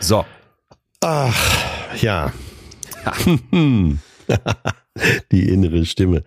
[0.00, 0.24] So.
[1.00, 2.32] Ach, ja.
[5.32, 6.24] die innere Stimme.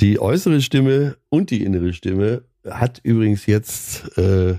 [0.00, 4.56] Die äußere Stimme und die innere Stimme hat übrigens jetzt äh,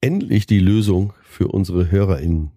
[0.00, 2.52] endlich die Lösung für unsere HörerInnen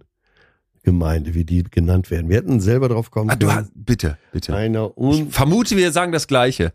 [0.83, 2.29] Gemeinde, wie die genannt werden.
[2.29, 3.59] Wir hätten selber drauf kommen Ah, du können.
[3.59, 4.55] hast, bitte, bitte.
[4.55, 6.71] Einer Ich vermute, wir sagen das Gleiche.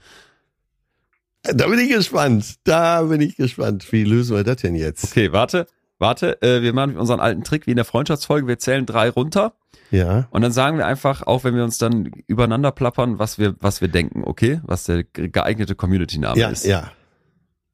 [1.42, 2.56] da bin ich gespannt.
[2.64, 3.90] Da bin ich gespannt.
[3.92, 5.04] Wie lösen wir das denn jetzt?
[5.04, 5.66] Okay, warte,
[5.98, 6.40] warte.
[6.42, 8.46] Äh, wir machen unseren alten Trick wie in der Freundschaftsfolge.
[8.46, 9.54] Wir zählen drei runter
[9.90, 10.26] Ja.
[10.30, 13.80] und dann sagen wir einfach, auch wenn wir uns dann übereinander plappern, was wir, was
[13.80, 14.60] wir denken, okay?
[14.64, 16.64] Was der geeignete Community-Name Ja, ist.
[16.64, 16.90] ja.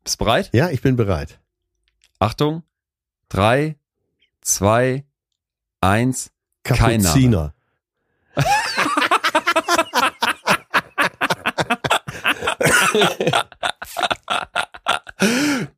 [0.04, 0.50] Bist bereit?
[0.52, 1.38] Ja, ich bin bereit.
[2.18, 2.62] Achtung.
[3.28, 3.76] Drei,
[4.40, 5.04] zwei,
[5.80, 6.30] eins.
[6.62, 7.02] Kein Name.
[7.02, 7.54] Kapuziner.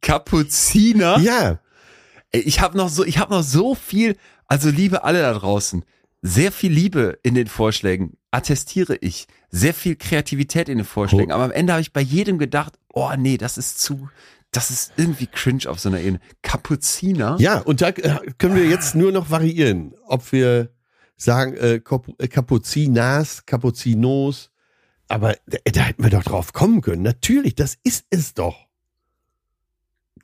[0.00, 1.18] Kapuziner.
[1.18, 1.58] Ja,
[2.32, 4.16] ich habe noch so, ich habe noch so viel,
[4.46, 5.84] also liebe alle da draußen,
[6.22, 11.34] sehr viel Liebe in den Vorschlägen, attestiere ich, sehr viel Kreativität in den Vorschlägen, Oh.
[11.34, 14.08] aber am Ende habe ich bei jedem gedacht, oh nee, das ist zu,
[14.52, 16.20] das ist irgendwie cringe auf so einer Ebene.
[16.42, 17.36] Kapuziner?
[17.40, 20.70] ja, und da äh, können wir jetzt nur noch variieren, ob wir
[21.16, 24.50] sagen äh, Kap- äh, Kapuzinas, Kapuzinos,
[25.08, 27.02] aber da, da hätten wir doch drauf kommen können.
[27.02, 28.66] Natürlich, das ist es doch.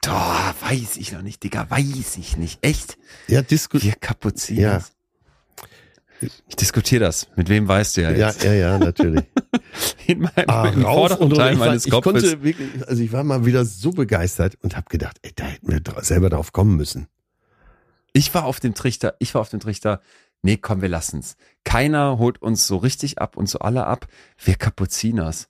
[0.03, 2.59] Doch, weiß ich noch nicht, Digga, weiß ich nicht.
[2.63, 2.97] Echt?
[3.27, 4.85] Ja, Disku Wir Kapuziner.
[6.21, 7.29] Ich diskutiere das.
[7.37, 8.43] Mit wem weißt du ja ja, jetzt?
[8.45, 9.25] ja, ja, natürlich.
[10.07, 11.35] In meinem Ah, rauf und.
[11.35, 12.13] Teil Ich, war, meines ich Kopfes.
[12.13, 15.69] konnte wirklich, also ich war mal wieder so begeistert und habe gedacht, ey, da hätten
[15.71, 17.07] wir selber drauf kommen müssen.
[18.13, 20.01] Ich war auf dem Trichter, ich war auf dem Trichter,
[20.43, 21.37] nee, komm, wir lassen's.
[21.65, 24.07] Keiner holt uns so richtig ab und so alle ab.
[24.43, 25.49] Wir Kapuziners.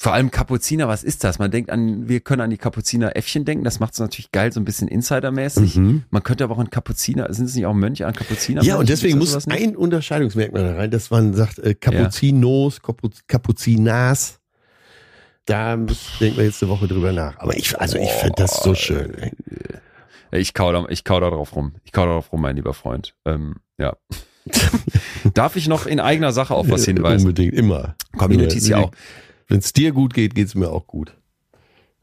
[0.00, 1.40] Vor allem Kapuziner, was ist das?
[1.40, 4.60] Man denkt an, wir können an die Kapuziner-Äffchen denken, das macht es natürlich geil, so
[4.60, 5.74] ein bisschen Insidermäßig.
[5.74, 6.04] Mhm.
[6.10, 8.62] Man könnte aber auch an Kapuziner, sind es nicht auch Mönche an Kapuziner?
[8.62, 14.38] Ja, und deswegen muss ein Unterscheidungsmerkmal da rein, dass man sagt, äh, Kapuzinos, Kapu Kapuzinas.
[15.46, 17.36] Da denken wir jetzt eine Woche drüber nach.
[17.38, 19.14] Aber ich, also ich finde das so schön.
[19.14, 19.32] Ey.
[20.30, 21.72] Ich kau, da, ich kau da drauf rum.
[21.82, 23.16] Ich kau da drauf rum, mein lieber Freund.
[23.24, 23.96] Ähm, ja.
[25.34, 27.26] Darf ich noch in eigener Sache auf was hinweisen?
[27.26, 27.96] Unbedingt, immer.
[28.16, 28.92] Community ist ja auch.
[29.48, 31.14] Wenn es dir gut geht, geht's mir auch gut.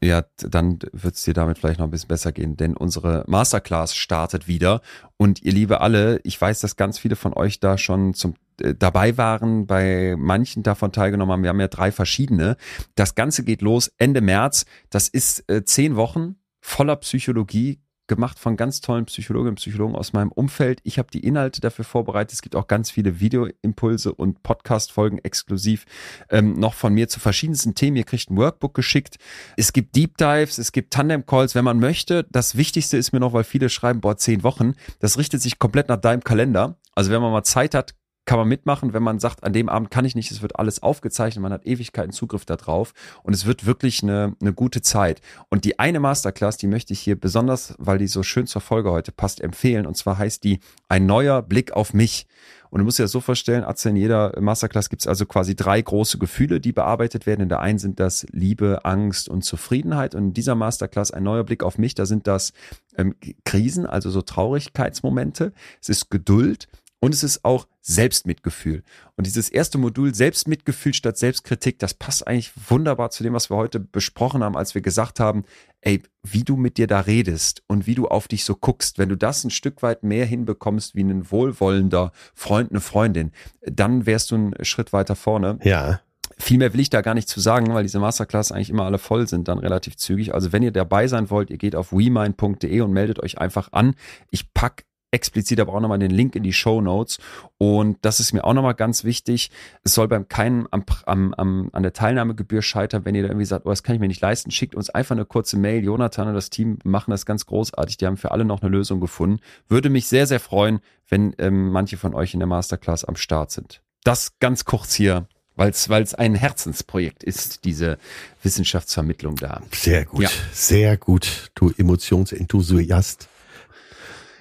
[0.02, 3.96] Ja, dann wird es dir damit vielleicht noch ein bisschen besser gehen, denn unsere Masterclass
[3.96, 4.82] startet wieder.
[5.16, 8.74] Und ihr liebe alle, ich weiß, dass ganz viele von euch da schon zum äh,
[8.74, 11.42] dabei waren, bei manchen davon teilgenommen haben.
[11.42, 12.56] Wir haben ja drei verschiedene.
[12.94, 14.66] Das Ganze geht los Ende März.
[14.90, 20.12] Das ist äh, zehn Wochen voller Psychologie, gemacht von ganz tollen Psychologinnen und Psychologen aus
[20.12, 20.80] meinem Umfeld.
[20.84, 22.32] Ich habe die Inhalte dafür vorbereitet.
[22.32, 25.86] Es gibt auch ganz viele Videoimpulse und Podcast-Folgen exklusiv
[26.30, 27.96] ähm, noch von mir zu verschiedensten Themen.
[27.96, 29.16] Ihr kriegt ein Workbook geschickt.
[29.56, 32.26] Es gibt Deep Dives, es gibt Tandem-Calls, wenn man möchte.
[32.30, 34.74] Das Wichtigste ist mir noch, weil viele schreiben, boah, zehn Wochen.
[35.00, 36.78] Das richtet sich komplett nach deinem Kalender.
[36.94, 37.94] Also wenn man mal Zeit hat,
[38.26, 40.82] kann man mitmachen, wenn man sagt, an dem Abend kann ich nicht, es wird alles
[40.82, 42.92] aufgezeichnet, man hat Ewigkeiten Zugriff darauf
[43.22, 45.20] und es wird wirklich eine, eine gute Zeit.
[45.48, 48.90] Und die eine Masterclass, die möchte ich hier besonders, weil die so schön zur Folge
[48.90, 49.86] heute passt, empfehlen.
[49.86, 50.58] Und zwar heißt die
[50.88, 52.26] Ein neuer Blick auf mich.
[52.68, 55.54] Und du musst dir das so vorstellen, Atze, in jeder Masterclass gibt es also quasi
[55.54, 57.42] drei große Gefühle, die bearbeitet werden.
[57.42, 60.16] In der einen sind das Liebe, Angst und Zufriedenheit.
[60.16, 62.52] Und in dieser Masterclass ein neuer Blick auf mich, da sind das
[62.98, 65.52] ähm, Krisen, also so Traurigkeitsmomente.
[65.80, 66.66] Es ist Geduld
[66.98, 68.82] und es ist auch Selbstmitgefühl.
[69.14, 73.56] Und dieses erste Modul Selbstmitgefühl statt Selbstkritik, das passt eigentlich wunderbar zu dem, was wir
[73.56, 75.44] heute besprochen haben, als wir gesagt haben,
[75.82, 79.08] ey, wie du mit dir da redest und wie du auf dich so guckst, wenn
[79.08, 83.30] du das ein Stück weit mehr hinbekommst wie ein wohlwollender Freund, eine Freundin,
[83.62, 85.60] dann wärst du einen Schritt weiter vorne.
[85.62, 86.00] Ja.
[86.38, 88.98] Viel mehr will ich da gar nicht zu sagen, weil diese Masterclass eigentlich immer alle
[88.98, 90.34] voll sind, dann relativ zügig.
[90.34, 93.94] Also wenn ihr dabei sein wollt, ihr geht auf wemind.de und meldet euch einfach an.
[94.30, 97.18] Ich pack explizit aber auch nochmal den Link in die Show Notes.
[97.58, 99.50] Und das ist mir auch nochmal ganz wichtig.
[99.82, 103.46] Es soll beim keinen am, am, am, an der Teilnahmegebühr scheitern, wenn ihr da irgendwie
[103.46, 105.84] sagt, oh, das kann ich mir nicht leisten, schickt uns einfach eine kurze Mail.
[105.84, 107.96] Jonathan und das Team machen das ganz großartig.
[107.96, 109.40] Die haben für alle noch eine Lösung gefunden.
[109.68, 113.50] Würde mich sehr, sehr freuen, wenn ähm, manche von euch in der Masterclass am Start
[113.50, 113.82] sind.
[114.04, 115.26] Das ganz kurz hier
[115.56, 115.70] weil
[116.02, 117.98] es ein Herzensprojekt ist, diese
[118.42, 119.62] Wissenschaftsvermittlung da.
[119.72, 120.24] Sehr gut.
[120.24, 120.30] Ja.
[120.52, 121.50] Sehr gut.
[121.54, 123.28] Du Emotionsenthusiast.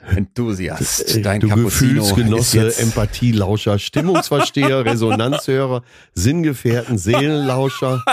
[0.08, 5.84] Enthusiast, Äh, dein du Cappuccino Gefühlsgenosse, Empathielauscher, Stimmungsversteher, Resonanzhörer,
[6.14, 8.04] Sinngefährten, Seelenlauscher.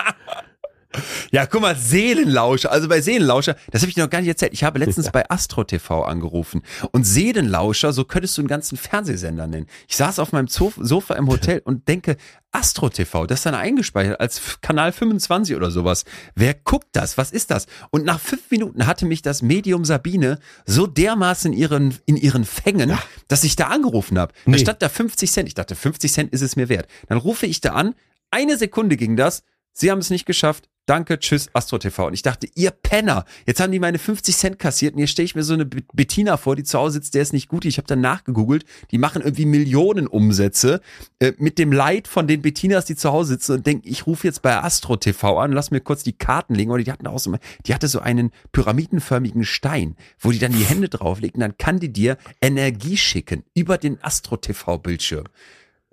[1.31, 2.71] Ja, guck mal, Seelenlauscher.
[2.71, 4.53] Also bei Seelenlauscher, das habe ich dir noch gar nicht erzählt.
[4.53, 6.63] Ich habe letztens bei Astro TV angerufen.
[6.93, 9.67] Und Seelenlauscher, so könntest du einen ganzen Fernsehsender nennen.
[9.89, 12.17] Ich saß auf meinem Sofa im Hotel und denke,
[12.55, 16.05] Astro TV, das ist dann eingespeichert als Kanal 25 oder sowas.
[16.35, 17.17] Wer guckt das?
[17.17, 17.67] Was ist das?
[17.91, 22.45] Und nach fünf Minuten hatte mich das Medium Sabine so dermaßen in ihren, in ihren
[22.45, 22.97] Fängen,
[23.29, 24.33] dass ich da angerufen habe.
[24.45, 24.59] Da Nee.
[24.59, 25.49] stand da 50 Cent.
[25.49, 26.87] Ich dachte, 50 Cent ist es mir wert.
[27.09, 27.95] Dann rufe ich da an.
[28.31, 29.43] Eine Sekunde ging das.
[29.73, 30.69] Sie haben es nicht geschafft.
[30.87, 32.07] Danke, tschüss, Astro TV.
[32.07, 35.25] Und ich dachte, ihr Penner, jetzt haben die meine 50 Cent kassiert und hier stehe
[35.25, 37.65] ich mir so eine Bettina vor, die zu Hause sitzt, der ist nicht gut.
[37.65, 40.81] Ich habe dann nachgegoogelt, die machen irgendwie Millionen Umsätze
[41.19, 44.27] äh, mit dem Leid von den Bettinas, die zu Hause sitzen und denken, ich rufe
[44.27, 46.71] jetzt bei Astro TV an, lass mir kurz die Karten legen.
[46.71, 47.35] Oder die hatten auch so,
[47.67, 51.93] die hatte so einen pyramidenförmigen Stein, wo die dann die Hände drauflegen, dann kann die
[51.93, 55.25] dir Energie schicken über den Astro TV Bildschirm.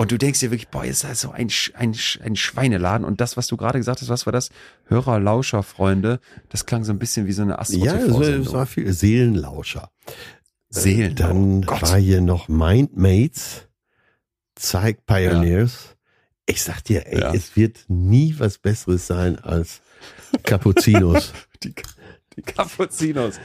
[0.02, 1.94] Und du denkst dir wirklich, boah, ist das so ein, ein,
[2.24, 3.06] ein Schweineladen.
[3.06, 4.50] Und das, was du gerade gesagt hast, was war das?
[4.86, 6.22] Hörer, Lauscher, Freunde.
[6.48, 9.92] Das klang so ein bisschen wie so eine astro Ja, es war viel Seelenlauscher.
[10.70, 11.16] Seelen.
[11.16, 13.68] Dann oh war hier noch Mindmates,
[14.56, 15.90] Zeig Pioneers.
[15.90, 15.96] Ja.
[16.46, 17.34] Ich sag dir, ey, ja.
[17.34, 19.82] es wird nie was Besseres sein als
[20.44, 21.34] Capuzinos.
[21.64, 21.74] die,
[22.38, 23.36] die Capuzinos.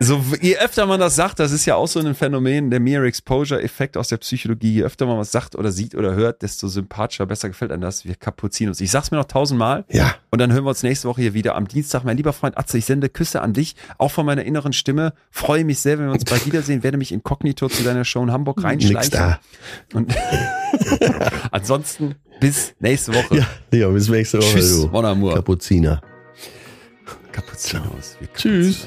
[0.00, 3.06] So, je öfter man das sagt, das ist ja auch so ein Phänomen, der Mere
[3.08, 4.74] Exposure Effekt aus der Psychologie.
[4.74, 8.04] Je öfter man was sagt oder sieht oder hört, desto sympathischer, besser gefällt einem das.
[8.04, 8.80] Wir Kapuzinos.
[8.80, 9.84] Ich sag's mir noch tausendmal.
[9.90, 10.14] Ja.
[10.30, 12.04] Und dann hören wir uns nächste Woche hier wieder am Dienstag.
[12.04, 15.14] Mein lieber Freund Atze, ich sende Küsse an dich, auch von meiner inneren Stimme.
[15.32, 16.84] Freue mich sehr, wenn wir uns bald wiedersehen.
[16.84, 18.94] Werde mich inkognito zu deiner Show in Hamburg reinschleichen.
[18.94, 19.40] Nix da.
[19.94, 20.14] Und
[21.50, 23.38] ansonsten bis nächste Woche.
[23.38, 23.46] Ja,
[23.76, 24.58] ja bis nächste Woche.
[24.58, 25.34] Tschüss, Mon Amour.
[25.34, 26.00] Kapuziner.
[27.32, 28.16] Kapuzinos.
[28.36, 28.86] Tschüss.